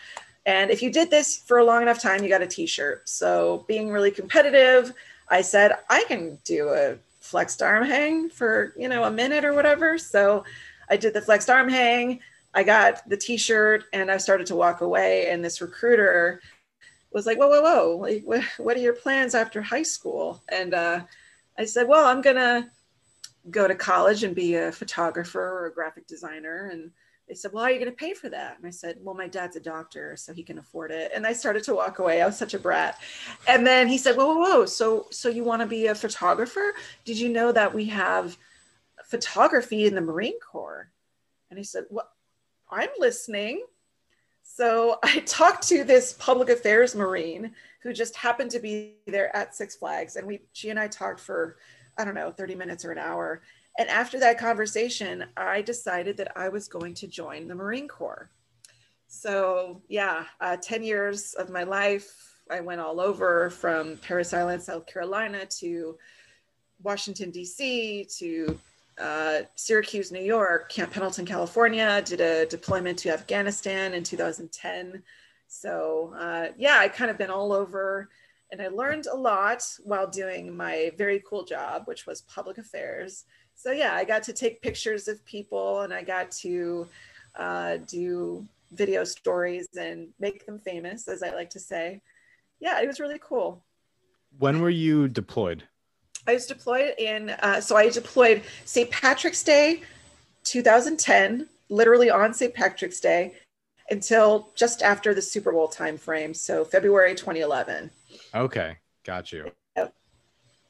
And 0.47 0.71
if 0.71 0.83
you 0.83 0.91
did 0.91 1.11
this 1.11 1.39
for 1.39 1.59
a 1.59 1.65
long 1.65 1.83
enough 1.83 2.01
time, 2.01 2.23
you 2.23 2.29
got 2.29 2.43
a 2.43 2.47
t 2.47 2.67
shirt. 2.67 3.09
So 3.09 3.65
being 3.69 3.91
really 3.91 4.11
competitive, 4.11 4.93
I 5.29 5.43
said, 5.43 5.73
I 5.91 6.05
can 6.09 6.39
do 6.45 6.71
a 6.71 6.97
flexed 7.21 7.63
arm 7.63 7.85
hang 7.85 8.31
for, 8.31 8.73
you 8.77 8.89
know, 8.89 9.05
a 9.05 9.11
minute 9.11 9.45
or 9.45 9.53
whatever. 9.53 9.99
So 9.99 10.45
I 10.89 10.97
did 10.97 11.13
the 11.15 11.21
flexed 11.21 11.51
arm 11.51 11.69
hang. 11.69 12.21
I 12.55 12.63
got 12.63 13.07
the 13.09 13.17
t 13.17 13.37
shirt 13.37 13.85
and 13.93 14.11
I 14.11 14.17
started 14.17 14.47
to 14.49 14.57
walk 14.57 14.81
away. 14.81 15.29
And 15.29 15.45
this 15.45 15.61
recruiter, 15.61 16.41
was 17.11 17.27
like, 17.27 17.39
whoa, 17.39 17.49
whoa, 17.49 17.63
whoa, 17.63 17.97
like, 17.97 18.23
what, 18.25 18.43
what 18.59 18.77
are 18.77 18.81
your 18.81 18.93
plans 18.93 19.35
after 19.35 19.63
high 19.63 19.83
school? 19.83 20.43
And 20.49 20.75
uh, 20.75 21.01
I 21.59 21.65
said, 21.65 21.89
well, 21.89 22.07
I'm 22.07 22.21
gonna 22.21 22.71
go 23.51 23.69
to 23.69 23.75
college 23.75 24.25
and 24.25 24.35
be 24.35 24.55
a 24.55 24.73
photographer 24.73 25.41
or 25.41 25.67
a 25.67 25.73
graphic 25.73 26.07
designer. 26.07 26.69
And 26.73 26.91
they 27.29 27.35
said, 27.35 27.53
well, 27.53 27.65
how 27.65 27.71
are 27.71 27.73
you 27.73 27.79
gonna 27.79 27.93
pay 27.93 28.15
for 28.15 28.29
that? 28.31 28.57
And 28.59 28.67
I 28.67 28.71
said, 28.71 28.97
well, 29.01 29.15
my 29.15 29.29
dad's 29.29 29.57
a 29.57 29.61
doctor, 29.61 30.17
so 30.17 30.33
he 30.33 30.43
can 30.43 30.59
afford 30.59 30.91
it. 30.91 31.13
And 31.15 31.27
I 31.27 31.33
started 31.33 31.63
to 31.65 31.75
walk 31.75 31.99
away. 31.99 32.23
I 32.23 32.27
was 32.27 32.39
such 32.39 32.55
a 32.55 32.59
brat. 32.59 32.99
And 33.47 33.67
then 33.67 33.89
he 33.89 33.99
said, 33.99 34.17
whoa, 34.17 34.35
whoa, 34.35 34.41
whoa, 34.41 34.67
so 34.67 35.07
so 35.11 35.29
you 35.29 35.45
want 35.45 35.63
to 35.63 35.69
be 35.69 35.87
a 35.87 35.95
photographer? 35.95 36.75
Did 37.05 37.19
you 37.19 37.29
know 37.29 37.53
that 37.53 37.75
we 37.75 37.87
have 37.87 38.37
photography 39.05 39.87
in 39.87 39.95
the 39.95 40.01
Marine 40.01 40.41
Corps? 40.41 40.91
And 41.51 41.59
he 41.59 41.65
said, 41.65 41.85
well, 41.91 42.09
I'm 42.71 42.91
listening. 42.99 43.65
So 44.43 44.99
I 45.03 45.21
talked 45.27 45.69
to 45.69 45.85
this 45.85 46.15
public 46.15 46.49
affairs 46.49 46.95
Marine 46.95 47.53
who 47.83 47.93
just 47.93 48.17
happened 48.17 48.51
to 48.51 48.59
be 48.59 48.97
there 49.07 49.35
at 49.35 49.55
Six 49.55 49.77
Flags. 49.77 50.17
And 50.17 50.27
we, 50.27 50.41
she 50.53 50.71
and 50.71 50.79
I 50.79 50.89
talked 50.89 51.21
for, 51.21 51.57
I 51.99 52.05
don't 52.05 52.15
know, 52.15 52.31
30 52.31 52.55
minutes 52.55 52.85
or 52.85 52.93
an 52.93 52.99
hour. 52.99 53.43
And 53.79 53.89
after 53.89 54.19
that 54.21 54.39
conversation, 54.39 55.25
I 55.37 55.63
decided 55.63 56.17
that 56.17 56.33
I 56.37 56.49
was 56.49 56.69
going 56.69 56.95
to 56.95 57.07
join 57.07 57.49
the 57.49 57.55
Marine 57.55 57.89
Corps. 57.89 58.31
So, 59.09 59.83
yeah, 59.89 60.25
uh, 60.41 60.57
10 60.57 60.83
years 60.83 61.35
of 61.35 61.51
my 61.51 61.63
life, 61.63 62.37
I 62.51 62.61
went 62.61 62.81
all 62.81 63.01
over 63.01 63.51
from 63.51 63.97
Parris 63.99 64.33
Island, 64.33 64.63
South 64.63 64.87
Carolina 64.87 65.47
to 65.61 65.97
Washington, 66.83 67.31
D.C., 67.31 68.07
to 68.19 68.59
uh, 68.99 69.41
Syracuse, 69.55 70.11
New 70.11 70.23
York, 70.23 70.71
Camp 70.71 70.93
Pendleton, 70.93 71.25
California, 71.25 72.03
did 72.03 72.21
a 72.21 72.47
deployment 72.47 72.99
to 73.01 73.11
Afghanistan 73.11 73.95
in 73.95 74.03
2010. 74.03 75.03
So, 75.47 76.15
uh, 76.19 76.49
yeah, 76.57 76.79
I 76.79 76.89
kind 76.89 77.11
of 77.11 77.19
been 77.19 77.31
all 77.31 77.53
over 77.53 78.09
and 78.51 78.63
I 78.63 78.69
learned 78.69 79.07
a 79.07 79.17
lot 79.17 79.63
while 79.85 80.07
doing 80.07 80.57
my 80.57 80.91
very 80.97 81.23
cool 81.29 81.45
job, 81.45 81.83
which 81.87 82.07
was 82.07 82.23
public 82.23 82.59
affairs. 82.59 83.25
So, 83.55 83.73
yeah, 83.73 83.95
I 83.95 84.05
got 84.05 84.23
to 84.25 84.33
take 84.33 84.63
pictures 84.63 85.09
of 85.09 85.25
people 85.25 85.81
and 85.81 85.93
I 85.93 86.03
got 86.03 86.31
to 86.43 86.87
uh, 87.37 87.79
do 87.87 88.47
video 88.73 89.05
stories 89.05 89.69
and 89.79 90.09
make 90.19 90.47
them 90.47 90.59
famous, 90.59 91.09
as 91.09 91.23
I 91.23 91.31
like 91.31 91.51
to 91.51 91.61
say. 91.61 92.01
Yeah, 92.61 92.81
it 92.81 92.87
was 92.87 93.01
really 93.01 93.21
cool. 93.21 93.63
When 94.39 94.61
were 94.61 94.71
you 94.71 95.09
deployed? 95.09 95.65
I 96.27 96.35
was 96.35 96.47
deployed 96.47 96.95
in, 96.99 97.31
uh, 97.31 97.61
so 97.61 97.77
I 97.77 97.89
deployed 97.89 98.43
St. 98.65 98.91
Patrick's 98.91 99.43
Day 99.43 99.83
2010, 100.45 101.49
literally 101.69 102.11
on 102.11 102.35
St. 102.35 102.53
Patrick's 102.53 103.01
Day, 103.01 103.35
until 103.91 104.51
just 104.55 104.83
after 104.83 105.15
the 105.15 105.23
Super 105.23 105.53
Bowl 105.53 105.69
timeframe. 105.69 106.35
So 106.35 106.65
February 106.65 107.15
2011. 107.15 107.91
Okay, 108.35 108.77
got 109.05 109.33
you. 109.33 109.51
Yep. 109.77 109.95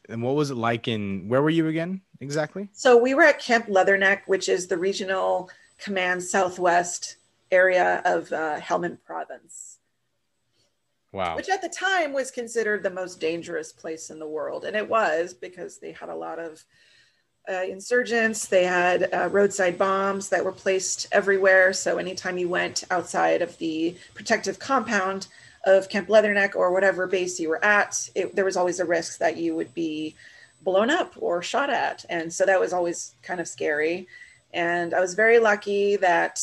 And 0.09 0.23
what 0.23 0.35
was 0.37 0.51
it 0.51 0.57
like 0.57 0.89
in 0.89 1.29
where 1.29 1.43
were 1.43 1.51
you 1.51 1.69
again 1.69 2.01
exactly? 2.21 2.69
So 2.73 2.97
we 2.97 3.15
were 3.15 3.23
at 3.25 3.39
Camp 3.41 3.67
Leatherneck, 3.67 4.21
which 4.27 4.49
is 4.49 4.67
the 4.67 4.79
regional 4.79 5.51
command 5.79 6.23
southwest 6.23 7.17
area 7.51 8.03
of 8.05 8.33
uh, 8.33 8.61
Helmand 8.61 8.99
province, 9.05 9.79
Wow. 11.13 11.37
which 11.37 11.49
at 11.49 11.63
the 11.63 11.69
time 11.69 12.13
was 12.13 12.31
considered 12.31 12.83
the 12.83 12.91
most 12.91 13.21
dangerous 13.21 13.73
place 13.73 14.11
in 14.11 14.19
the 14.19 14.29
world. 14.29 14.65
And 14.65 14.77
it 14.77 14.89
was 14.89 15.33
because 15.33 15.79
they 15.79 15.93
had 15.93 16.11
a 16.11 16.15
lot 16.15 16.39
of 16.39 16.65
uh, 17.49 17.63
insurgents, 17.63 18.47
they 18.47 18.65
had 18.65 19.13
uh, 19.13 19.29
roadside 19.31 19.79
bombs 19.79 20.29
that 20.29 20.45
were 20.45 20.53
placed 20.53 21.07
everywhere. 21.13 21.73
So 21.73 21.99
anytime 21.99 22.37
you 22.37 22.49
went 22.49 22.85
outside 22.91 23.41
of 23.41 23.57
the 23.59 23.97
protective 24.15 24.59
compound 24.59 25.29
of 25.65 25.89
Camp 25.89 26.09
Leatherneck 26.09 26.55
or 26.55 26.73
whatever 26.73 27.07
base 27.07 27.41
you 27.41 27.49
were 27.49 27.65
at, 27.65 28.09
it, 28.15 28.35
there 28.37 28.45
was 28.45 28.57
always 28.57 28.81
a 28.81 28.85
risk 28.85 29.19
that 29.19 29.37
you 29.37 29.55
would 29.57 29.73
be 29.75 30.15
blown 30.63 30.91
up 30.91 31.15
or 31.19 31.43
shot 31.43 31.71
at. 31.71 32.05
And 32.11 32.33
so 32.33 32.45
that 32.45 32.61
was 32.61 32.73
always 32.73 33.15
kind 33.23 33.41
of 33.41 33.49
scary. 33.49 34.07
And 34.53 34.93
I 34.93 35.01
was 35.01 35.15
very 35.15 35.39
lucky 35.39 35.97
that, 35.97 36.41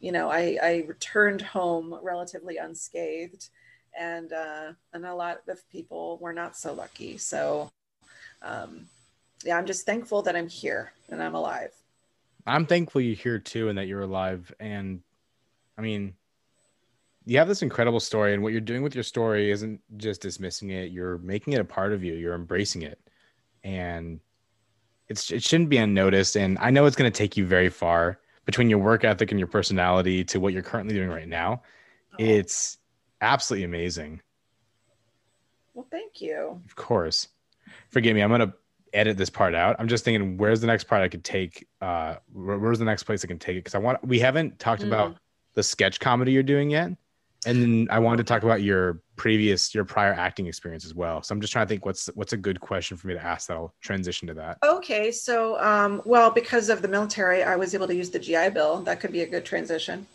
you 0.00 0.12
know, 0.12 0.30
I, 0.30 0.58
I 0.62 0.84
returned 0.86 1.42
home 1.42 1.98
relatively 2.02 2.56
unscathed. 2.56 3.48
And, 3.98 4.32
uh, 4.32 4.72
and 4.92 5.06
a 5.06 5.14
lot 5.14 5.42
of 5.48 5.68
people 5.70 6.18
were 6.20 6.32
not 6.32 6.56
so 6.56 6.72
lucky. 6.72 7.18
So, 7.18 7.70
um, 8.42 8.86
yeah, 9.44 9.56
I'm 9.56 9.66
just 9.66 9.86
thankful 9.86 10.22
that 10.22 10.36
I'm 10.36 10.48
here 10.48 10.92
and 11.08 11.22
I'm 11.22 11.34
alive. 11.34 11.72
I'm 12.46 12.66
thankful 12.66 13.00
you're 13.00 13.14
here 13.14 13.38
too 13.38 13.68
and 13.68 13.78
that 13.78 13.86
you're 13.86 14.02
alive. 14.02 14.52
And 14.58 15.02
I 15.76 15.82
mean, 15.82 16.14
you 17.26 17.36
have 17.38 17.48
this 17.48 17.60
incredible 17.60 18.00
story, 18.00 18.32
and 18.32 18.42
what 18.42 18.52
you're 18.52 18.60
doing 18.62 18.82
with 18.82 18.94
your 18.94 19.04
story 19.04 19.50
isn't 19.50 19.82
just 19.98 20.22
dismissing 20.22 20.70
it, 20.70 20.90
you're 20.90 21.18
making 21.18 21.52
it 21.52 21.60
a 21.60 21.64
part 21.64 21.92
of 21.92 22.02
you, 22.02 22.14
you're 22.14 22.34
embracing 22.34 22.82
it. 22.82 22.98
And 23.62 24.20
it's 25.08 25.30
it 25.30 25.42
shouldn't 25.42 25.68
be 25.68 25.76
unnoticed. 25.76 26.36
And 26.36 26.56
I 26.58 26.70
know 26.70 26.86
it's 26.86 26.96
going 26.96 27.10
to 27.10 27.16
take 27.16 27.36
you 27.36 27.44
very 27.46 27.68
far 27.68 28.18
between 28.46 28.70
your 28.70 28.78
work 28.78 29.04
ethic 29.04 29.30
and 29.30 29.38
your 29.38 29.46
personality 29.46 30.24
to 30.24 30.40
what 30.40 30.54
you're 30.54 30.62
currently 30.62 30.94
doing 30.94 31.10
right 31.10 31.28
now. 31.28 31.62
Oh. 32.14 32.16
It's 32.18 32.78
absolutely 33.20 33.64
amazing. 33.64 34.22
Well, 35.74 35.86
thank 35.90 36.22
you. 36.22 36.62
Of 36.64 36.76
course. 36.76 37.28
Forgive 37.90 38.14
me. 38.16 38.22
I'm 38.22 38.30
gonna 38.30 38.54
edit 38.92 39.16
this 39.16 39.30
part 39.30 39.54
out. 39.54 39.76
I'm 39.78 39.88
just 39.88 40.04
thinking, 40.04 40.36
where's 40.36 40.60
the 40.60 40.66
next 40.66 40.84
part 40.84 41.02
I 41.02 41.08
could 41.08 41.24
take? 41.24 41.66
Uh, 41.80 42.16
where's 42.32 42.78
the 42.78 42.84
next 42.84 43.04
place 43.04 43.24
I 43.24 43.28
can 43.28 43.38
take 43.38 43.56
it? 43.56 43.60
Because 43.60 43.74
I 43.74 43.78
want. 43.78 44.04
We 44.06 44.18
haven't 44.18 44.58
talked 44.58 44.82
Mm. 44.82 44.88
about 44.88 45.16
the 45.54 45.62
sketch 45.62 46.00
comedy 46.00 46.32
you're 46.32 46.42
doing 46.42 46.70
yet, 46.70 46.90
and 47.46 47.62
then 47.62 47.88
I 47.90 47.98
wanted 47.98 48.18
to 48.18 48.24
talk 48.24 48.42
about 48.42 48.62
your 48.62 49.00
previous, 49.16 49.74
your 49.74 49.84
prior 49.84 50.12
acting 50.12 50.46
experience 50.46 50.84
as 50.84 50.94
well. 50.94 51.22
So 51.22 51.34
I'm 51.34 51.40
just 51.40 51.52
trying 51.52 51.66
to 51.66 51.68
think 51.68 51.84
what's 51.84 52.06
what's 52.14 52.32
a 52.32 52.36
good 52.36 52.60
question 52.60 52.96
for 52.96 53.08
me 53.08 53.14
to 53.14 53.22
ask 53.24 53.48
that'll 53.48 53.74
transition 53.80 54.28
to 54.28 54.34
that. 54.34 54.58
Okay, 54.64 55.10
so 55.10 55.58
um, 55.60 56.00
well, 56.04 56.30
because 56.30 56.68
of 56.68 56.82
the 56.82 56.88
military, 56.88 57.42
I 57.42 57.56
was 57.56 57.74
able 57.74 57.86
to 57.88 57.94
use 57.94 58.10
the 58.10 58.18
GI 58.18 58.50
Bill. 58.50 58.80
That 58.82 59.00
could 59.00 59.12
be 59.12 59.22
a 59.22 59.26
good 59.26 59.44
transition. 59.44 60.06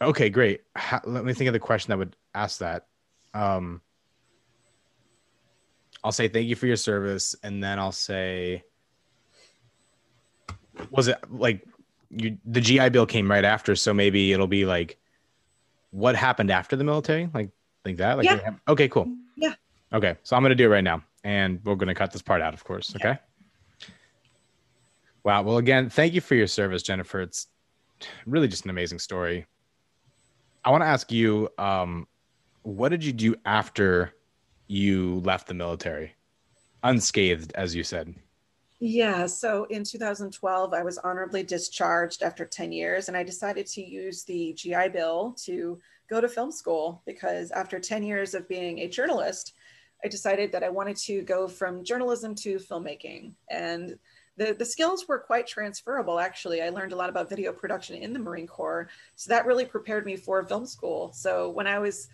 Okay, 0.00 0.28
great. 0.28 0.62
Ha- 0.76 1.02
let 1.04 1.24
me 1.24 1.32
think 1.32 1.48
of 1.48 1.52
the 1.52 1.60
question 1.60 1.90
that 1.90 1.98
would 1.98 2.16
ask 2.34 2.58
that. 2.58 2.86
Um, 3.32 3.80
I'll 6.04 6.12
say 6.12 6.28
thank 6.28 6.46
you 6.46 6.54
for 6.54 6.66
your 6.66 6.76
service, 6.76 7.34
and 7.42 7.64
then 7.64 7.78
I'll 7.78 7.90
say, 7.90 8.62
was 10.90 11.08
it 11.08 11.18
like 11.30 11.66
you? 12.10 12.36
The 12.44 12.60
GI 12.60 12.90
Bill 12.90 13.06
came 13.06 13.28
right 13.28 13.44
after, 13.44 13.74
so 13.74 13.94
maybe 13.94 14.32
it'll 14.32 14.46
be 14.46 14.66
like, 14.66 14.98
what 15.92 16.14
happened 16.14 16.50
after 16.50 16.76
the 16.76 16.84
military, 16.84 17.30
like 17.32 17.50
like 17.86 17.96
that. 17.96 18.18
Like, 18.18 18.26
Yeah. 18.26 18.50
okay, 18.68 18.88
cool. 18.88 19.08
Yeah. 19.36 19.54
Okay, 19.92 20.16
so 20.22 20.36
I'm 20.36 20.42
gonna 20.42 20.54
do 20.54 20.66
it 20.66 20.68
right 20.68 20.84
now, 20.84 21.02
and 21.24 21.60
we're 21.64 21.74
gonna 21.74 21.94
cut 21.94 22.12
this 22.12 22.22
part 22.22 22.42
out, 22.42 22.52
of 22.52 22.64
course. 22.64 22.94
Okay. 22.94 23.18
Wow. 25.22 25.42
Well, 25.42 25.56
again, 25.56 25.88
thank 25.88 26.12
you 26.12 26.20
for 26.20 26.34
your 26.34 26.46
service, 26.46 26.82
Jennifer. 26.82 27.22
It's 27.22 27.46
really 28.26 28.46
just 28.48 28.64
an 28.64 28.70
amazing 28.70 28.98
story. 28.98 29.46
I 30.64 30.70
want 30.70 30.82
to 30.82 30.86
ask 30.86 31.10
you, 31.10 31.48
um, 31.56 32.06
what 32.62 32.90
did 32.90 33.02
you 33.04 33.12
do 33.12 33.34
after 33.46 34.13
you 34.66 35.20
left 35.24 35.46
the 35.46 35.54
military, 35.54 36.14
unscathed, 36.82 37.52
as 37.54 37.74
you 37.74 37.84
said? 37.84 38.14
Yeah, 38.80 39.26
so 39.26 39.64
in 39.70 39.84
2012, 39.84 40.74
I 40.74 40.82
was 40.82 40.98
honorably 40.98 41.42
discharged 41.42 42.22
after 42.22 42.44
10 42.44 42.72
years, 42.72 43.08
and 43.08 43.16
I 43.16 43.22
decided 43.22 43.66
to 43.68 43.82
use 43.82 44.24
the 44.24 44.52
GI 44.54 44.88
Bill 44.90 45.34
to 45.44 45.78
go 46.10 46.20
to 46.20 46.28
film 46.28 46.52
school 46.52 47.02
because 47.06 47.50
after 47.52 47.78
10 47.78 48.02
years 48.02 48.34
of 48.34 48.48
being 48.48 48.80
a 48.80 48.88
journalist, 48.88 49.54
I 50.04 50.08
decided 50.08 50.52
that 50.52 50.62
I 50.62 50.68
wanted 50.68 50.96
to 50.98 51.22
go 51.22 51.48
from 51.48 51.82
journalism 51.82 52.34
to 52.36 52.56
filmmaking. 52.56 53.32
And 53.50 53.96
the, 54.36 54.52
the 54.52 54.64
skills 54.64 55.06
were 55.08 55.18
quite 55.18 55.46
transferable, 55.46 56.18
actually. 56.18 56.60
I 56.60 56.68
learned 56.68 56.92
a 56.92 56.96
lot 56.96 57.08
about 57.08 57.30
video 57.30 57.52
production 57.52 57.96
in 57.96 58.12
the 58.12 58.18
Marine 58.18 58.46
Corps. 58.46 58.88
So 59.16 59.30
that 59.30 59.46
really 59.46 59.64
prepared 59.64 60.04
me 60.04 60.16
for 60.16 60.44
film 60.44 60.66
school. 60.66 61.12
So 61.14 61.48
when 61.48 61.66
I 61.66 61.78
was, 61.78 62.08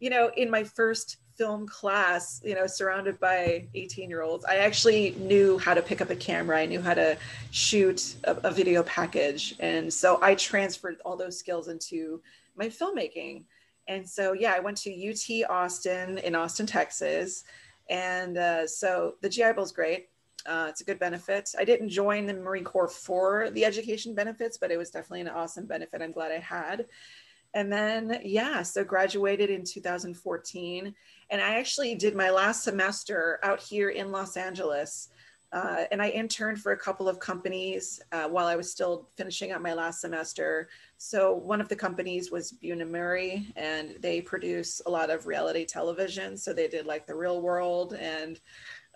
you 0.00 0.08
know, 0.08 0.30
in 0.36 0.50
my 0.50 0.64
first 0.64 1.18
film 1.36 1.66
class, 1.66 2.40
you 2.44 2.54
know, 2.54 2.66
surrounded 2.66 3.18
by 3.18 3.66
18 3.74 4.08
year 4.08 4.22
olds, 4.22 4.44
I 4.44 4.56
actually 4.56 5.12
knew 5.18 5.58
how 5.58 5.74
to 5.74 5.82
pick 5.82 6.00
up 6.00 6.10
a 6.10 6.16
camera. 6.16 6.58
I 6.58 6.66
knew 6.66 6.80
how 6.80 6.94
to 6.94 7.16
shoot 7.50 8.14
a, 8.24 8.48
a 8.48 8.50
video 8.50 8.82
package. 8.82 9.54
And 9.60 9.92
so 9.92 10.18
I 10.22 10.34
transferred 10.34 10.96
all 11.04 11.16
those 11.16 11.38
skills 11.38 11.68
into 11.68 12.20
my 12.56 12.66
filmmaking. 12.66 13.44
And 13.88 14.08
so, 14.08 14.32
yeah, 14.32 14.54
I 14.54 14.60
went 14.60 14.76
to 14.78 14.90
UT 14.90 15.50
Austin 15.50 16.18
in 16.18 16.34
Austin, 16.34 16.66
Texas. 16.66 17.44
And 17.90 18.38
uh, 18.38 18.66
so 18.66 19.14
the 19.20 19.28
GI 19.28 19.52
Bill 19.54 19.64
is 19.64 19.72
great. 19.72 20.08
Uh, 20.46 20.66
it's 20.68 20.82
a 20.82 20.84
good 20.84 20.98
benefit. 20.98 21.50
I 21.58 21.64
didn't 21.64 21.88
join 21.88 22.26
the 22.26 22.34
Marine 22.34 22.64
Corps 22.64 22.88
for 22.88 23.50
the 23.50 23.64
education 23.64 24.14
benefits, 24.14 24.58
but 24.58 24.70
it 24.70 24.76
was 24.76 24.90
definitely 24.90 25.22
an 25.22 25.28
awesome 25.28 25.66
benefit. 25.66 26.02
I'm 26.02 26.12
glad 26.12 26.32
I 26.32 26.38
had. 26.38 26.86
And 27.54 27.72
then, 27.72 28.20
yeah, 28.24 28.62
so 28.62 28.84
graduated 28.84 29.48
in 29.48 29.64
2014. 29.64 30.94
And 31.30 31.40
I 31.40 31.56
actually 31.56 31.94
did 31.94 32.14
my 32.14 32.30
last 32.30 32.64
semester 32.64 33.38
out 33.42 33.60
here 33.60 33.90
in 33.90 34.10
Los 34.10 34.36
Angeles. 34.36 35.08
Uh, 35.52 35.84
and 35.92 36.02
I 36.02 36.08
interned 36.08 36.60
for 36.60 36.72
a 36.72 36.76
couple 36.76 37.08
of 37.08 37.20
companies 37.20 38.02
uh, 38.10 38.28
while 38.28 38.46
I 38.46 38.56
was 38.56 38.72
still 38.72 39.08
finishing 39.16 39.52
up 39.52 39.62
my 39.62 39.72
last 39.72 40.00
semester. 40.00 40.68
So 40.98 41.32
one 41.32 41.60
of 41.60 41.68
the 41.68 41.76
companies 41.76 42.32
was 42.32 42.52
Bunim/Murray, 42.60 43.52
and 43.54 43.94
they 44.00 44.20
produce 44.20 44.82
a 44.86 44.90
lot 44.90 45.10
of 45.10 45.28
reality 45.28 45.64
television. 45.64 46.36
So 46.36 46.52
they 46.52 46.66
did 46.66 46.86
like 46.86 47.06
The 47.06 47.14
Real 47.14 47.40
World 47.40 47.94
and 47.94 48.40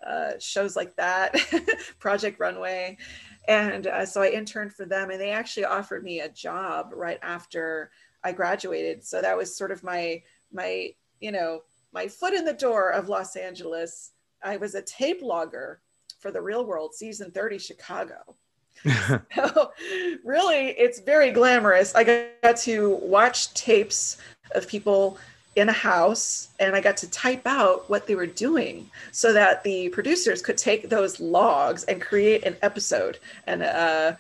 uh, 0.05 0.33
shows 0.41 0.75
like 0.75 0.97
that, 0.97 1.37
Project 2.01 2.41
Runway. 2.41 2.99
And 3.47 3.87
uh, 3.87 4.05
so 4.05 4.23
I 4.23 4.31
interned 4.31 4.75
for 4.75 4.85
them, 4.85 5.11
and 5.11 5.21
they 5.21 5.31
actually 5.31 5.65
offered 5.65 6.03
me 6.03 6.21
a 6.21 6.29
job 6.29 6.91
right 6.93 7.19
after 7.23 7.91
I 8.25 8.33
graduated. 8.33 9.05
So 9.05 9.23
that 9.23 9.37
was 9.37 9.57
sort 9.57 9.71
of 9.71 9.85
my 9.85 10.23
my 10.53 10.91
you 11.21 11.33
know 11.33 11.63
my 11.93 12.09
foot 12.09 12.35
in 12.35 12.45
the 12.45 12.53
door 12.53 12.91
of 12.91 13.09
Los 13.09 13.37
Angeles. 13.37 14.13
I 14.43 14.57
was 14.57 14.75
a 14.75 14.83
tape 14.83 15.21
logger 15.23 15.81
for 16.21 16.31
the 16.31 16.43
Real 16.43 16.65
World 16.65 16.95
season 16.95 17.31
30 17.31 17.59
Chicago. 17.59 18.37
So 19.35 19.73
really, 20.25 20.69
it's 20.71 21.01
very 21.01 21.33
glamorous. 21.33 21.95
I 21.95 22.05
got 22.43 22.57
to 22.59 22.97
watch 23.03 23.53
tapes 23.55 24.19
of 24.55 24.69
people 24.69 25.19
in 25.57 25.69
a 25.69 25.73
house 25.73 26.51
and 26.61 26.77
I 26.77 26.81
got 26.81 26.97
to 26.99 27.11
type 27.11 27.47
out 27.47 27.89
what 27.91 28.07
they 28.07 28.15
were 28.15 28.27
doing 28.27 28.89
so 29.11 29.33
that 29.33 29.65
the 29.65 29.89
producers 29.89 30.41
could 30.41 30.57
take 30.57 30.89
those 30.89 31.19
logs 31.19 31.85
and 31.85 32.01
create 32.01 32.45
an 32.45 32.57
episode. 32.63 33.19
And 33.47 33.63
uh, 33.63 34.13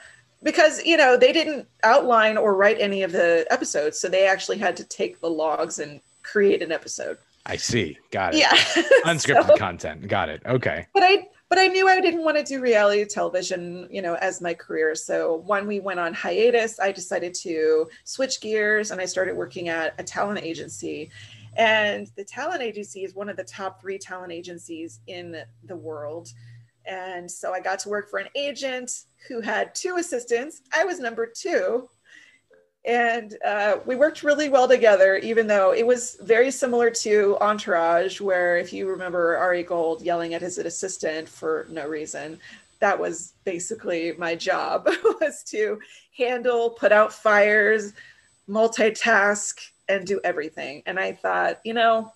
because, 0.42 0.84
you 0.84 0.96
know, 0.96 1.16
they 1.16 1.32
didn't 1.32 1.68
outline 1.84 2.36
or 2.36 2.54
write 2.54 2.80
any 2.80 3.02
of 3.02 3.12
the 3.12 3.46
episodes, 3.50 3.98
so 3.98 4.08
they 4.08 4.26
actually 4.26 4.58
had 4.58 4.76
to 4.76 4.84
take 4.84 5.20
the 5.20 5.30
logs 5.30 5.78
and 5.78 6.00
create 6.22 6.62
an 6.62 6.72
episode. 6.72 7.18
I 7.48 7.56
see. 7.56 7.98
Got 8.10 8.34
it. 8.34 8.40
Yeah. 8.40 8.52
Unscripted 9.04 9.46
So- 9.48 9.56
content. 9.56 10.06
Got 10.06 10.28
it. 10.28 10.42
Okay. 10.46 10.86
but 10.94 11.02
I 11.02 11.26
but 11.48 11.58
I 11.58 11.66
knew 11.68 11.88
I 11.88 11.98
didn't 12.02 12.24
want 12.24 12.36
to 12.36 12.44
do 12.44 12.60
reality 12.60 13.06
television, 13.06 13.88
you 13.90 14.02
know, 14.02 14.16
as 14.16 14.42
my 14.42 14.52
career. 14.52 14.94
So 14.94 15.42
when 15.46 15.66
we 15.66 15.80
went 15.80 15.98
on 15.98 16.12
hiatus, 16.12 16.78
I 16.78 16.92
decided 16.92 17.32
to 17.36 17.88
switch 18.04 18.42
gears 18.42 18.90
and 18.90 19.00
I 19.00 19.06
started 19.06 19.34
working 19.34 19.70
at 19.70 19.94
a 19.98 20.04
talent 20.04 20.42
agency. 20.42 21.10
And 21.56 22.06
the 22.16 22.24
talent 22.24 22.60
agency 22.60 23.02
is 23.02 23.14
one 23.14 23.30
of 23.30 23.36
the 23.38 23.44
top 23.44 23.80
three 23.80 23.96
talent 23.98 24.30
agencies 24.30 25.00
in 25.06 25.42
the 25.64 25.74
world. 25.76 26.28
And 26.84 27.30
so 27.30 27.54
I 27.54 27.60
got 27.60 27.78
to 27.80 27.88
work 27.88 28.10
for 28.10 28.18
an 28.18 28.28
agent 28.34 29.04
who 29.26 29.40
had 29.40 29.74
two 29.74 29.96
assistants. 29.96 30.60
I 30.76 30.84
was 30.84 31.00
number 31.00 31.26
two. 31.26 31.88
And 32.84 33.36
uh, 33.44 33.78
we 33.84 33.96
worked 33.96 34.22
really 34.22 34.48
well 34.48 34.68
together, 34.68 35.16
even 35.16 35.46
though 35.46 35.72
it 35.72 35.86
was 35.86 36.16
very 36.22 36.50
similar 36.50 36.90
to 36.90 37.36
Entourage, 37.40 38.20
where 38.20 38.56
if 38.56 38.72
you 38.72 38.88
remember 38.88 39.36
Ari 39.36 39.64
Gold 39.64 40.02
yelling 40.02 40.34
at 40.34 40.42
his 40.42 40.58
assistant 40.58 41.28
for 41.28 41.66
no 41.68 41.86
reason, 41.86 42.38
that 42.80 42.98
was 42.98 43.34
basically 43.44 44.12
my 44.16 44.34
job 44.34 44.88
was 45.20 45.42
to 45.48 45.78
handle, 46.16 46.70
put 46.70 46.92
out 46.92 47.12
fires, 47.12 47.92
multitask, 48.48 49.58
and 49.88 50.06
do 50.06 50.20
everything. 50.22 50.82
And 50.86 50.98
I 50.98 51.12
thought, 51.12 51.60
you 51.64 51.74
know, 51.74 52.12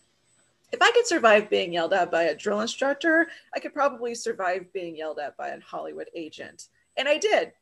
if 0.73 0.81
I 0.81 0.91
could 0.93 1.07
survive 1.07 1.51
being 1.51 1.73
yelled 1.73 1.93
at 1.93 2.11
by 2.11 2.25
a 2.25 2.35
drill 2.35 2.61
instructor, 2.61 3.29
I 3.55 3.61
could 3.61 3.75
probably 3.75 4.15
survive 4.15 4.73
being 4.73 4.97
yelled 4.97 5.19
at 5.19 5.37
by 5.37 5.49
a 5.49 5.61
Hollywood 5.61 6.09
agent. 6.15 6.69
And 6.97 7.09
I 7.09 7.19
did. 7.19 7.53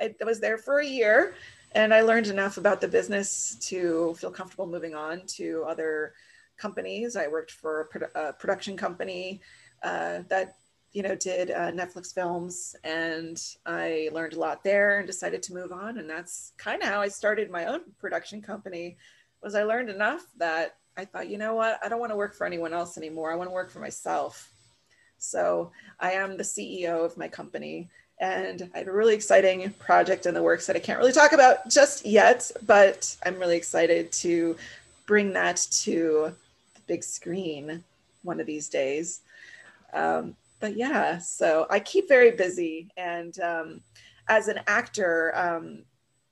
I 0.00 0.14
was 0.24 0.40
there 0.40 0.58
for 0.58 0.80
a 0.80 0.86
year 0.86 1.34
and 1.72 1.94
I 1.94 2.00
learned 2.00 2.26
enough 2.26 2.56
about 2.56 2.80
the 2.80 2.88
business 2.88 3.56
to 3.68 4.14
feel 4.14 4.30
comfortable 4.30 4.66
moving 4.66 4.94
on 4.94 5.22
to 5.38 5.64
other 5.68 6.14
companies. 6.56 7.16
I 7.16 7.28
worked 7.28 7.52
for 7.52 7.82
a, 7.82 7.88
produ- 7.88 8.14
a 8.14 8.32
production 8.32 8.76
company 8.76 9.40
uh, 9.82 10.20
that 10.28 10.56
you 10.92 11.02
know 11.02 11.14
did 11.14 11.50
uh, 11.50 11.70
Netflix 11.70 12.12
films, 12.12 12.74
and 12.82 13.40
I 13.64 14.10
learned 14.12 14.34
a 14.34 14.40
lot 14.40 14.64
there 14.64 14.98
and 14.98 15.06
decided 15.06 15.42
to 15.44 15.54
move 15.54 15.72
on. 15.72 15.98
And 15.98 16.10
that's 16.10 16.52
kind 16.58 16.82
of 16.82 16.88
how 16.88 17.00
I 17.00 17.08
started 17.08 17.50
my 17.50 17.66
own 17.66 17.80
production 17.98 18.42
company. 18.42 18.96
Was 19.42 19.54
I 19.54 19.62
learned 19.62 19.90
enough 19.90 20.26
that 20.38 20.76
I 20.96 21.04
thought, 21.04 21.30
you 21.30 21.38
know 21.38 21.54
what, 21.54 21.78
I 21.82 21.88
don't 21.88 22.00
want 22.00 22.12
to 22.12 22.16
work 22.16 22.34
for 22.34 22.46
anyone 22.46 22.74
else 22.74 22.98
anymore. 22.98 23.32
I 23.32 23.36
want 23.36 23.48
to 23.48 23.54
work 23.54 23.70
for 23.70 23.78
myself. 23.78 24.52
So 25.18 25.70
I 25.98 26.12
am 26.12 26.36
the 26.36 26.42
CEO 26.42 27.04
of 27.04 27.16
my 27.16 27.28
company 27.28 27.88
and 28.20 28.70
I 28.74 28.78
have 28.78 28.88
a 28.88 28.92
really 28.92 29.14
exciting 29.14 29.70
project 29.72 30.26
in 30.26 30.34
the 30.34 30.42
works 30.42 30.66
that 30.66 30.76
I 30.76 30.78
can't 30.78 30.98
really 30.98 31.12
talk 31.12 31.32
about 31.32 31.68
just 31.70 32.04
yet, 32.04 32.50
but 32.66 33.16
I'm 33.24 33.38
really 33.38 33.56
excited 33.56 34.12
to 34.12 34.56
bring 35.06 35.32
that 35.32 35.66
to 35.82 36.34
the 36.74 36.80
big 36.86 37.02
screen 37.02 37.82
one 38.22 38.38
of 38.38 38.46
these 38.46 38.68
days. 38.68 39.22
Um, 39.94 40.36
but 40.60 40.76
yeah, 40.76 41.16
so 41.18 41.66
I 41.70 41.80
keep 41.80 42.08
very 42.08 42.32
busy. 42.32 42.90
And 42.98 43.40
um, 43.40 43.80
as 44.28 44.48
an 44.48 44.60
actor, 44.66 45.32
um, 45.34 45.82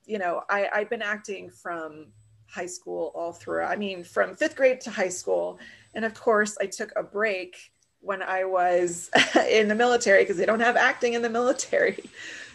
you 0.05 0.19
know, 0.19 0.43
I, 0.51 0.69
I've 0.73 0.91
been 0.91 1.03
acting 1.03 1.49
from 1.49 2.07
high 2.47 2.67
school 2.67 3.13
all 3.15 3.33
through, 3.33 3.63
I 3.63 3.77
mean, 3.77 4.05
from 4.05 4.37
fifth 4.37 4.57
grade 4.57 4.83
to 4.83 4.91
high 4.91 5.09
school. 5.09 5.59
And 5.95 6.05
of 6.05 6.13
course, 6.13 6.59
I 6.61 6.67
took 6.67 6.93
a 6.97 7.03
break 7.03 7.73
when 8.01 8.23
I 8.23 8.45
was 8.45 9.11
in 9.51 9.69
the 9.69 9.75
military 9.75 10.23
because 10.23 10.37
they 10.37 10.47
don't 10.47 10.61
have 10.61 10.77
acting 10.77 11.15
in 11.15 11.23
the 11.23 11.31
military. 11.31 12.05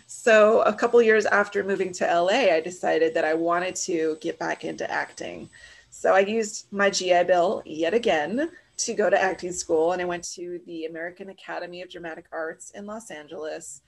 So 0.05 0.61
a 0.61 0.73
couple 0.73 1.01
years 1.01 1.25
after 1.25 1.63
moving 1.63 1.91
to 1.93 2.05
LA, 2.05 2.53
I 2.53 2.59
decided 2.59 3.13
that 3.15 3.25
I 3.25 3.33
wanted 3.33 3.75
to 3.77 4.17
get 4.21 4.37
back 4.37 4.63
into 4.63 4.89
acting. 4.91 5.49
So 5.89 6.13
I 6.13 6.19
used 6.19 6.67
my 6.71 6.89
GI 6.89 7.23
Bill 7.23 7.63
yet 7.65 7.93
again 7.93 8.51
to 8.77 8.93
go 8.93 9.09
to 9.09 9.21
acting 9.21 9.51
school 9.51 9.93
and 9.93 10.01
I 10.01 10.05
went 10.05 10.23
to 10.35 10.59
the 10.65 10.85
American 10.85 11.29
Academy 11.29 11.81
of 11.81 11.89
Dramatic 11.89 12.25
Arts 12.31 12.71
in 12.71 12.85
Los 12.85 13.11
Angeles. 13.11 13.81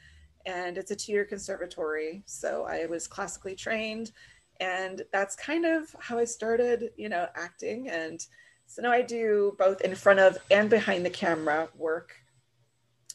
And 0.45 0.77
it's 0.77 0.91
a 0.91 0.95
two 0.95 1.11
year 1.11 1.25
conservatory. 1.25 2.23
So 2.25 2.65
I 2.65 2.85
was 2.85 3.07
classically 3.07 3.55
trained. 3.55 4.11
And 4.59 5.03
that's 5.11 5.35
kind 5.35 5.65
of 5.65 5.95
how 5.99 6.17
I 6.17 6.25
started, 6.25 6.91
you 6.95 7.09
know, 7.09 7.27
acting. 7.35 7.89
And 7.89 8.25
so 8.67 8.81
now 8.81 8.91
I 8.91 9.01
do 9.01 9.55
both 9.57 9.81
in 9.81 9.95
front 9.95 10.19
of 10.19 10.37
and 10.51 10.69
behind 10.69 11.05
the 11.05 11.09
camera 11.09 11.69
work. 11.77 12.15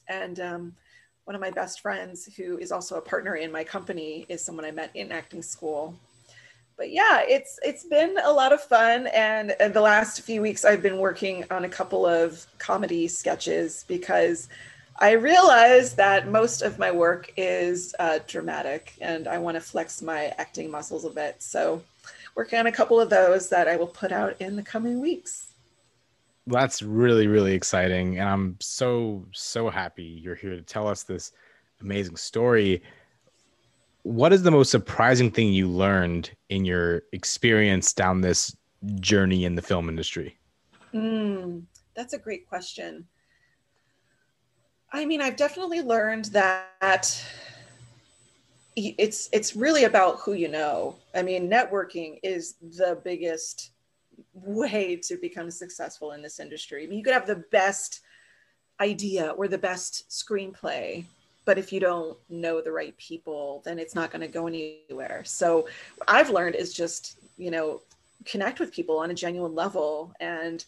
And 0.09 0.41
um, 0.41 0.77
one 1.25 1.35
of 1.35 1.41
my 1.41 1.51
best 1.51 1.81
friends, 1.81 2.29
who 2.37 2.59
is 2.59 2.73
also 2.73 2.97
a 2.97 3.01
partner 3.01 3.37
in 3.37 3.53
my 3.53 3.65
company, 3.65 4.27
is 4.29 4.45
someone 4.45 4.65
I 4.65 4.71
met 4.71 4.91
in 4.95 5.13
acting 5.13 5.43
school 5.43 5.95
but 6.81 6.91
yeah, 6.91 7.21
it's 7.29 7.61
it's 7.63 7.85
been 7.85 8.17
a 8.25 8.33
lot 8.33 8.55
of 8.55 8.63
fun. 8.63 9.07
And, 9.09 9.55
the 9.61 9.83
last 9.83 10.23
few 10.23 10.41
weeks, 10.41 10.65
I've 10.65 10.81
been 10.81 10.97
working 10.97 11.45
on 11.51 11.67
a 11.67 11.69
couple 11.69 12.07
of 12.07 12.47
comedy 12.57 13.07
sketches 13.07 13.85
because 13.87 14.49
I 14.99 15.11
realized 15.11 15.99
that 15.99 16.29
most 16.29 16.63
of 16.63 16.79
my 16.79 16.91
work 16.91 17.35
is 17.37 17.95
uh, 17.99 18.21
dramatic, 18.27 18.95
and 19.03 19.29
I 19.29 19.37
want 19.37 19.57
to 19.57 19.61
flex 19.61 20.01
my 20.01 20.29
acting 20.39 20.71
muscles 20.71 21.05
a 21.05 21.11
bit. 21.11 21.43
So, 21.43 21.83
working 22.35 22.59
on 22.59 22.67
a 22.67 22.73
couple 22.73 23.01
of 23.01 23.11
those 23.11 23.49
that 23.49 23.69
I 23.69 23.77
will 23.77 23.87
put 23.87 24.13
out 24.13 24.41
in 24.41 24.57
the 24.57 24.63
coming 24.63 25.01
weeks. 25.01 25.49
That's 26.47 26.83
really 26.83 27.27
really 27.27 27.55
exciting, 27.55 28.19
and 28.19 28.29
I'm 28.29 28.57
so 28.61 29.27
so 29.33 29.71
happy 29.71 30.03
you're 30.03 30.35
here 30.35 30.57
to 30.57 30.63
tell 30.63 30.89
us 30.89 31.03
this 31.03 31.33
amazing 31.81 32.17
story 32.17 32.83
what 34.03 34.33
is 34.33 34.43
the 34.43 34.51
most 34.51 34.71
surprising 34.71 35.31
thing 35.31 35.53
you 35.53 35.69
learned 35.69 36.31
in 36.49 36.65
your 36.65 37.03
experience 37.13 37.93
down 37.93 38.21
this 38.21 38.57
journey 39.01 39.45
in 39.45 39.55
the 39.55 39.63
film 39.63 39.89
industry? 39.89 40.39
Mm, 40.95 41.65
that's 41.95 42.15
a 42.15 42.19
great 42.19 42.49
question. 42.49 43.07
I 44.93 45.05
mean, 45.05 45.21
I've 45.21 45.37
definitely 45.37 45.83
learned 45.83 46.27
that 46.27 47.25
it's 48.77 49.29
it's 49.33 49.57
really 49.57 49.85
about 49.85 50.21
who 50.21 50.33
you 50.33 50.49
know. 50.49 50.97
I 51.15 51.23
mean, 51.23 51.51
networking 51.51 52.21
is 52.23 52.55
the 52.63 53.01
biggest 53.05 53.71
way 54.35 54.97
to 54.97 55.17
become 55.17 55.51
successful 55.51 56.13
in 56.13 56.23
this 56.23 56.41
industry. 56.41 56.85
I 56.85 56.87
mean, 56.87 56.99
you 56.99 57.05
could 57.05 57.15
have 57.15 57.27
the 57.27 57.45
best 57.51 58.01
idea 58.81 59.31
or 59.31 59.49
the 59.49 59.59
best 59.59 60.09
screenplay 60.09 61.05
but 61.45 61.59
if 61.59 61.73
you 61.73 61.81
don't 61.81 62.17
know 62.29 62.61
the 62.61 62.73
right 62.73 62.97
people 62.97 63.63
then 63.65 63.79
it's 63.79 63.95
not 63.95 64.11
going 64.11 64.21
to 64.21 64.29
go 64.29 64.47
anywhere 64.47 65.23
so 65.25 65.67
i've 66.09 66.31
learned 66.31 66.55
is 66.55 66.73
just 66.73 67.19
you 67.37 67.51
know 67.51 67.81
connect 68.25 68.61
with 68.61 68.73
people 68.73 68.99
on 68.99 69.11
a 69.11 69.15
genuine 69.15 69.55
level 69.55 70.13
and 70.21 70.65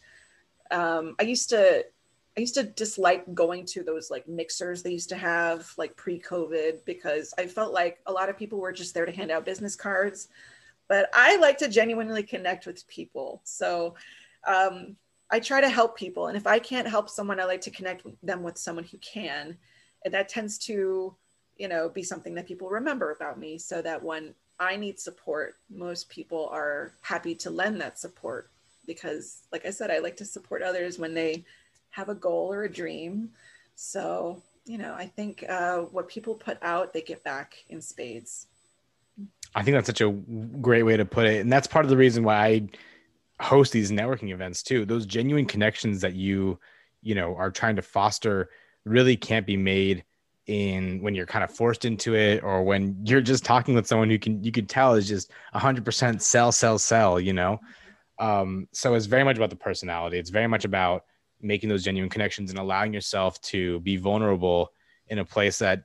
um, 0.71 1.15
i 1.19 1.23
used 1.23 1.49
to 1.49 1.83
i 2.37 2.39
used 2.39 2.55
to 2.55 2.63
dislike 2.63 3.23
going 3.33 3.65
to 3.65 3.83
those 3.83 4.09
like 4.09 4.27
mixers 4.27 4.81
they 4.81 4.91
used 4.91 5.09
to 5.09 5.15
have 5.15 5.71
like 5.77 5.95
pre-covid 5.95 6.83
because 6.85 7.33
i 7.37 7.45
felt 7.45 7.73
like 7.73 7.99
a 8.05 8.11
lot 8.11 8.29
of 8.29 8.37
people 8.37 8.59
were 8.59 8.71
just 8.71 8.93
there 8.93 9.05
to 9.05 9.11
hand 9.11 9.31
out 9.31 9.45
business 9.45 9.75
cards 9.75 10.29
but 10.87 11.09
i 11.13 11.35
like 11.37 11.57
to 11.57 11.67
genuinely 11.67 12.23
connect 12.23 12.65
with 12.65 12.87
people. 12.87 13.41
So 13.43 13.95
um, 14.45 14.95
i 15.29 15.39
try 15.39 15.61
to 15.61 15.69
help 15.69 15.97
people 15.97 16.27
and 16.27 16.37
if 16.37 16.45
i 16.45 16.59
can't 16.59 16.87
help 16.87 17.09
someone 17.09 17.39
i 17.39 17.45
like 17.45 17.61
to 17.61 17.71
connect 17.71 18.05
them 18.21 18.43
with 18.43 18.57
someone 18.57 18.85
who 18.85 18.97
can 18.97 19.57
and 20.05 20.13
that 20.13 20.29
tends 20.29 20.57
to 20.57 21.15
you 21.57 21.67
know 21.67 21.89
be 21.89 22.03
something 22.03 22.35
that 22.35 22.47
people 22.47 22.69
remember 22.69 23.11
about 23.11 23.39
me 23.39 23.57
so 23.57 23.81
that 23.81 24.03
when 24.03 24.33
i 24.59 24.75
need 24.75 24.99
support 24.99 25.55
most 25.69 26.09
people 26.09 26.49
are 26.51 26.93
happy 27.01 27.33
to 27.35 27.49
lend 27.49 27.79
that 27.79 27.99
support 27.99 28.49
because 28.85 29.43
like 29.51 29.65
i 29.65 29.69
said 29.69 29.91
i 29.91 29.99
like 29.99 30.17
to 30.17 30.25
support 30.25 30.61
others 30.61 30.99
when 30.99 31.13
they 31.13 31.43
have 31.93 32.09
a 32.09 32.15
goal 32.15 32.53
or 32.53 32.63
a 32.63 32.71
dream. 32.71 33.29
So 33.75 34.41
you 34.65 34.77
know 34.77 34.93
i 34.93 35.05
think 35.05 35.43
uh, 35.49 35.79
what 35.79 36.07
people 36.07 36.35
put 36.35 36.57
out 36.61 36.93
they 36.93 37.01
get 37.01 37.23
back 37.23 37.63
in 37.69 37.81
spades. 37.81 38.47
I 39.55 39.61
think 39.61 39.75
that's 39.75 39.87
such 39.87 40.01
a 40.01 40.09
great 40.09 40.81
way 40.81 40.97
to 40.97 41.05
put 41.05 41.27
it. 41.27 41.41
And 41.41 41.51
that's 41.51 41.67
part 41.67 41.85
of 41.85 41.89
the 41.89 41.97
reason 41.97 42.23
why 42.23 42.45
i 42.45 42.67
host 43.39 43.71
these 43.71 43.91
networking 43.91 44.33
events 44.33 44.63
too. 44.63 44.85
Those 44.85 45.05
genuine 45.05 45.45
connections 45.45 46.01
that 46.01 46.15
you 46.15 46.59
you 47.01 47.15
know 47.15 47.35
are 47.35 47.51
trying 47.51 47.75
to 47.75 47.81
foster 47.81 48.49
really 48.85 49.15
can't 49.15 49.45
be 49.45 49.57
made 49.57 50.03
in 50.47 51.01
when 51.01 51.15
you're 51.15 51.25
kind 51.25 51.43
of 51.43 51.51
forced 51.51 51.85
into 51.85 52.15
it 52.15 52.43
or 52.43 52.63
when 52.63 52.97
you're 53.05 53.21
just 53.21 53.45
talking 53.45 53.75
with 53.75 53.87
someone 53.87 54.09
who 54.09 54.19
can 54.19 54.43
you 54.43 54.51
could 54.51 54.67
tell 54.67 54.93
is 54.93 55.07
just 55.07 55.31
100% 55.55 56.21
sell 56.21 56.51
sell 56.51 56.77
sell 56.77 57.19
you 57.19 57.33
know? 57.33 57.59
Um, 58.19 58.67
so 58.71 58.93
it's 58.93 59.05
very 59.07 59.23
much 59.23 59.37
about 59.37 59.49
the 59.49 59.55
personality. 59.55 60.17
It's 60.19 60.29
very 60.29 60.47
much 60.47 60.65
about 60.65 61.05
making 61.43 61.69
those 61.69 61.83
genuine 61.83 62.09
connections 62.09 62.49
and 62.49 62.59
allowing 62.59 62.93
yourself 62.93 63.39
to 63.41 63.79
be 63.81 63.97
vulnerable 63.97 64.71
in 65.07 65.19
a 65.19 65.25
place 65.25 65.59
that 65.59 65.83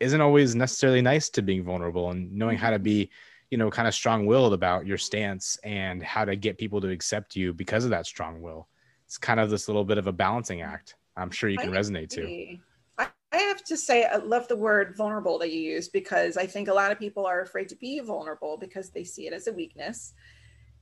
isn't 0.00 0.20
always 0.20 0.54
necessarily 0.54 1.02
nice 1.02 1.28
to 1.30 1.42
being 1.42 1.64
vulnerable 1.64 2.10
and 2.10 2.32
knowing 2.32 2.56
how 2.56 2.70
to 2.70 2.76
mm-hmm. 2.76 2.84
be 2.84 3.10
you 3.50 3.58
know 3.58 3.70
kind 3.70 3.86
of 3.86 3.94
strong-willed 3.94 4.54
about 4.54 4.86
your 4.86 4.98
stance 4.98 5.58
and 5.64 6.02
how 6.02 6.24
to 6.24 6.36
get 6.36 6.56
people 6.56 6.80
to 6.80 6.88
accept 6.88 7.36
you 7.36 7.52
because 7.52 7.84
of 7.84 7.90
that 7.90 8.06
strong 8.06 8.40
will 8.40 8.68
it's 9.04 9.18
kind 9.18 9.38
of 9.38 9.50
this 9.50 9.68
little 9.68 9.84
bit 9.84 9.98
of 9.98 10.06
a 10.06 10.12
balancing 10.12 10.62
act 10.62 10.94
I'm 11.16 11.30
sure 11.30 11.50
you 11.50 11.58
can 11.58 11.74
I 11.74 11.80
resonate 11.80 12.10
too. 12.10 12.58
I, 12.98 13.08
I 13.32 13.36
have 13.36 13.62
to 13.64 13.76
say, 13.76 14.04
I 14.04 14.16
love 14.16 14.48
the 14.48 14.56
word 14.56 14.96
vulnerable 14.96 15.38
that 15.38 15.52
you 15.52 15.60
use 15.60 15.88
because 15.88 16.36
I 16.36 16.46
think 16.46 16.68
a 16.68 16.74
lot 16.74 16.92
of 16.92 16.98
people 16.98 17.26
are 17.26 17.42
afraid 17.42 17.68
to 17.70 17.76
be 17.76 18.00
vulnerable 18.00 18.56
because 18.56 18.90
they 18.90 19.04
see 19.04 19.26
it 19.26 19.32
as 19.32 19.46
a 19.46 19.52
weakness. 19.52 20.14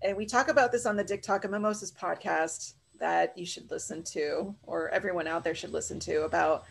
And 0.03 0.17
we 0.17 0.27
talk 0.27 0.49
about 0.49 0.73
this 0.73 0.87
on 0.87 0.97
the 0.97 1.05
Dick 1.05 1.23
Talk 1.23 1.45
and 1.45 1.53
Mimosas 1.53 1.93
podcast 1.93 2.75
that 3.01 3.37
you 3.37 3.45
should 3.45 3.71
listen 3.71 4.03
to, 4.05 4.55
or 4.63 4.89
everyone 4.91 5.27
out 5.27 5.43
there 5.43 5.55
should 5.55 5.73
listen 5.73 5.99
to, 6.01 6.23
about 6.23 6.65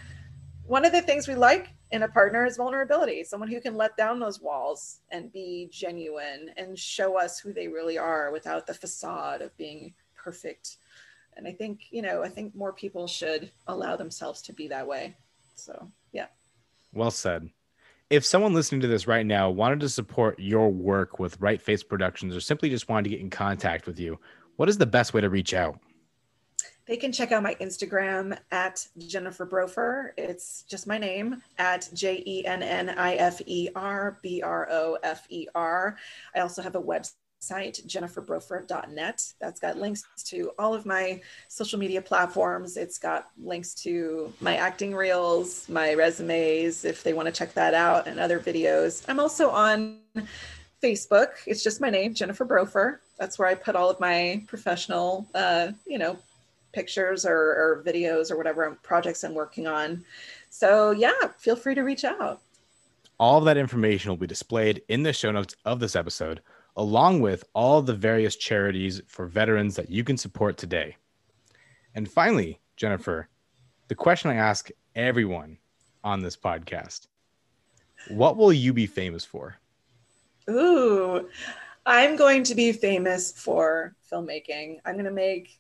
one 0.70 0.86
of 0.86 0.92
the 0.92 1.02
things 1.02 1.28
we 1.28 1.34
like 1.34 1.74
in 1.92 2.04
a 2.04 2.08
partner 2.08 2.46
is 2.46 2.58
vulnerability 2.58 3.24
someone 3.24 3.50
who 3.50 3.60
can 3.60 3.76
let 3.76 3.98
down 3.98 4.20
those 4.20 4.40
walls 4.40 5.00
and 5.10 5.34
be 5.34 5.68
genuine 5.72 6.52
and 6.58 6.78
show 6.78 7.20
us 7.20 7.40
who 7.40 7.52
they 7.52 7.68
really 7.68 7.98
are 7.98 8.32
without 8.32 8.68
the 8.68 8.74
facade 8.74 9.42
of 9.42 9.56
being 9.58 9.94
perfect. 10.16 10.78
And 11.36 11.48
i 11.48 11.52
think 11.52 11.88
you 11.90 12.02
know 12.04 12.22
i 12.22 12.30
think 12.30 12.54
more 12.56 12.72
people 12.72 13.08
should 13.08 13.52
allow 13.68 13.96
themselves 13.96 14.42
to 14.44 14.54
be 14.54 14.68
that 14.68 14.88
way. 14.88 15.16
So 15.56 15.90
yeah. 16.12 16.28
Well 16.94 17.12
said. 17.12 17.50
If 18.12 18.26
someone 18.26 18.54
listening 18.54 18.82
to 18.82 18.88
this 18.88 19.08
right 19.08 19.26
now 19.26 19.50
wanted 19.50 19.80
to 19.82 19.90
support 19.90 20.40
your 20.40 20.72
work 20.72 21.20
with 21.20 21.40
right 21.42 21.62
face 21.62 21.84
productions 21.84 22.36
or 22.36 22.42
simply 22.42 22.70
just 22.70 22.90
wanted 22.90 23.04
to 23.04 23.10
get 23.10 23.20
in 23.20 23.30
contact 23.30 23.88
with 23.88 24.00
you 24.00 24.20
what 24.58 24.68
is 24.68 24.78
the 24.78 24.86
best 24.86 25.14
way 25.14 25.22
to 25.22 25.30
reach 25.30 25.54
out 25.54 25.80
they 26.90 26.98
can 26.98 27.12
check 27.12 27.32
out 27.32 27.44
my 27.44 27.54
Instagram 27.62 28.36
at 28.52 28.88
Jennifer 28.98 29.46
Brofer. 29.46 30.12
It's 30.18 30.64
just 30.64 30.88
my 30.88 30.98
name 30.98 31.44
at 31.60 31.88
J 31.94 32.24
E 32.26 32.44
N 32.48 32.64
N 32.64 32.90
I 32.90 33.14
F 33.14 33.40
E 33.46 33.70
R 33.76 34.18
B 34.24 34.42
R 34.42 34.68
O 34.72 34.98
F 35.04 35.28
E 35.30 35.48
R. 35.54 35.96
I 36.36 36.40
also 36.40 36.64
have 36.64 36.76
a 36.76 36.82
website 36.82 37.14
jenniferbrofer.net. 37.86 39.34
That's 39.40 39.60
got 39.60 39.78
links 39.78 40.04
to 40.26 40.52
all 40.58 40.74
of 40.74 40.88
my 40.88 41.22
social 41.48 41.78
media 41.78 42.02
platforms. 42.02 42.76
It's 42.76 42.98
got 42.98 43.28
links 43.38 43.76
to 43.84 44.34
my 44.42 44.56
acting 44.56 44.96
reels, 44.96 45.70
my 45.70 45.94
resumes, 45.94 46.86
if 46.86 47.04
they 47.04 47.14
want 47.14 47.28
to 47.28 47.32
check 47.32 47.54
that 47.54 47.76
out, 47.76 48.08
and 48.08 48.20
other 48.20 48.40
videos. 48.40 49.06
I'm 49.08 49.20
also 49.20 49.52
on 49.52 50.00
Facebook. 50.82 51.34
It's 51.46 51.64
just 51.64 51.82
my 51.82 51.92
name, 51.92 52.16
Jennifer 52.16 52.46
Brofer. 52.46 53.00
That's 53.20 53.38
where 53.38 53.48
I 53.48 53.54
put 53.54 53.76
all 53.76 53.92
of 53.92 54.00
my 54.00 54.44
professional, 54.48 55.28
uh, 55.36 55.74
you 55.86 56.00
know, 56.00 56.18
pictures 56.72 57.26
or, 57.26 57.36
or 57.36 57.84
videos 57.86 58.32
or 58.32 58.38
whatever 58.38 58.78
projects 58.84 59.24
I'm 59.24 59.34
working 59.34 59.68
on. 59.68 60.04
So, 60.50 60.92
yeah, 60.92 61.28
feel 61.38 61.56
free 61.56 61.76
to 61.76 61.82
reach 61.82 62.04
out. 62.04 62.42
All 63.20 63.38
of 63.38 63.46
that 63.46 63.58
information 63.58 64.10
will 64.10 64.18
be 64.18 64.28
displayed 64.28 64.82
in 64.88 65.04
the 65.04 65.14
show 65.14 65.32
notes 65.32 65.56
of 65.66 65.80
this 65.80 65.96
episode 65.96 66.42
along 66.80 67.20
with 67.20 67.44
all 67.54 67.82
the 67.82 67.94
various 67.94 68.38
charities 68.38 69.02
for 69.06 69.26
veterans 69.26 69.76
that 69.76 69.90
you 69.90 70.04
can 70.04 70.18
support 70.18 70.58
today. 70.58 70.96
And 71.94 72.10
finally, 72.10 72.60
Jennifer, 72.78 73.28
the 73.90 73.96
question 73.96 74.32
I 74.32 74.36
ask 74.36 74.70
everyone 74.96 75.58
on 76.04 76.22
this 76.22 76.38
podcast 76.38 77.08
what 78.08 78.38
will 78.38 78.54
you 78.54 78.72
be 78.72 78.86
famous 78.86 79.26
for? 79.26 79.58
Ooh, 80.50 81.28
I'm 81.86 82.16
going 82.16 82.44
to 82.44 82.56
be 82.56 82.72
famous 82.72 83.32
for 83.32 83.94
filmmaking. 84.10 84.78
I'm 84.86 84.94
going 84.94 85.04
to 85.04 85.12
make 85.12 85.59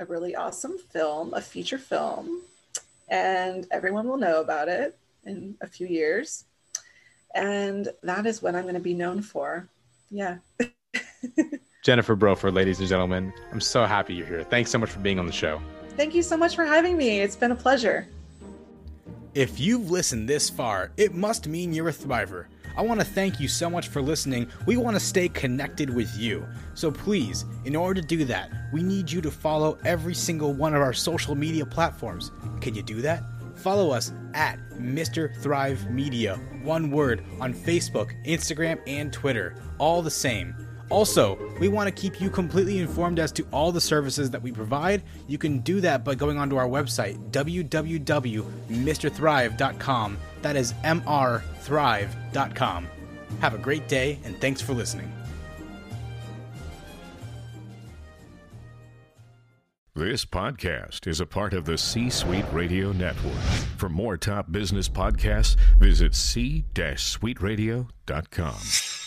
a 0.00 0.04
really 0.06 0.34
awesome 0.34 0.76
film, 0.78 1.32
a 1.34 1.40
feature 1.40 1.78
film, 1.78 2.42
and 3.08 3.66
everyone 3.70 4.08
will 4.08 4.16
know 4.16 4.40
about 4.40 4.68
it 4.68 4.98
in 5.24 5.54
a 5.60 5.68
few 5.68 5.86
years. 5.86 6.44
And 7.34 7.88
that 8.02 8.26
is 8.26 8.42
what 8.42 8.56
I'm 8.56 8.62
going 8.64 8.74
to 8.74 8.80
be 8.80 8.94
known 8.94 9.22
for 9.22 9.68
yeah. 10.10 10.38
Jennifer 11.82 12.14
Brofer, 12.14 12.50
ladies 12.50 12.80
and 12.80 12.88
gentlemen, 12.88 13.32
I'm 13.52 13.60
so 13.60 13.86
happy 13.86 14.14
you're 14.14 14.26
here. 14.26 14.42
Thanks 14.42 14.70
so 14.70 14.78
much 14.78 14.90
for 14.90 14.98
being 14.98 15.18
on 15.18 15.26
the 15.26 15.32
show. 15.32 15.60
Thank 15.96 16.14
you 16.14 16.22
so 16.22 16.36
much 16.36 16.54
for 16.54 16.64
having 16.64 16.96
me. 16.96 17.20
It's 17.20 17.36
been 17.36 17.52
a 17.52 17.56
pleasure. 17.56 18.06
If 19.34 19.60
you've 19.60 19.90
listened 19.90 20.28
this 20.28 20.50
far, 20.50 20.90
it 20.96 21.14
must 21.14 21.46
mean 21.46 21.72
you're 21.72 21.88
a 21.88 21.92
thriver. 21.92 22.46
I 22.76 22.82
want 22.82 23.00
to 23.00 23.06
thank 23.06 23.40
you 23.40 23.48
so 23.48 23.68
much 23.68 23.88
for 23.88 24.00
listening. 24.00 24.48
We 24.66 24.76
want 24.76 24.96
to 24.96 25.00
stay 25.00 25.28
connected 25.28 25.90
with 25.90 26.16
you. 26.16 26.46
So 26.74 26.90
please, 26.90 27.44
in 27.64 27.76
order 27.76 28.00
to 28.00 28.06
do 28.06 28.24
that, 28.26 28.50
we 28.72 28.82
need 28.82 29.10
you 29.10 29.20
to 29.20 29.30
follow 29.30 29.78
every 29.84 30.14
single 30.14 30.52
one 30.52 30.74
of 30.74 30.82
our 30.82 30.92
social 30.92 31.34
media 31.34 31.66
platforms. 31.66 32.30
Can 32.60 32.74
you 32.74 32.82
do 32.82 33.00
that? 33.02 33.22
Follow 33.56 33.90
us 33.90 34.12
at 34.32 34.58
Mr. 34.78 35.36
Thrive 35.42 35.90
Media, 35.90 36.36
one 36.62 36.90
word, 36.90 37.24
on 37.40 37.52
Facebook, 37.52 38.12
Instagram, 38.26 38.80
and 38.86 39.12
Twitter. 39.12 39.54
All 39.78 40.00
the 40.00 40.10
same. 40.10 40.54
Also, 40.90 41.38
we 41.60 41.68
want 41.68 41.86
to 41.86 41.92
keep 41.92 42.20
you 42.20 42.28
completely 42.28 42.78
informed 42.78 43.18
as 43.18 43.32
to 43.32 43.46
all 43.52 43.72
the 43.72 43.80
services 43.80 44.30
that 44.30 44.42
we 44.42 44.52
provide. 44.52 45.02
You 45.28 45.38
can 45.38 45.60
do 45.60 45.80
that 45.80 46.04
by 46.04 46.14
going 46.16 46.36
onto 46.36 46.56
our 46.56 46.68
website, 46.68 47.16
www.mrthrive.com. 47.30 50.18
That 50.42 50.56
is 50.56 50.72
mrthrive.com. 50.72 52.88
Have 53.40 53.54
a 53.54 53.58
great 53.58 53.88
day, 53.88 54.18
and 54.24 54.38
thanks 54.40 54.60
for 54.60 54.74
listening. 54.74 55.12
This 59.94 60.24
podcast 60.24 61.06
is 61.06 61.20
a 61.20 61.26
part 61.26 61.52
of 61.52 61.66
the 61.66 61.76
C 61.76 62.08
Suite 62.10 62.46
Radio 62.52 62.92
Network. 62.92 63.34
For 63.76 63.88
more 63.88 64.16
top 64.16 64.50
business 64.50 64.88
podcasts, 64.88 65.56
visit 65.78 66.14
c-suiteradio.com. 66.14 68.99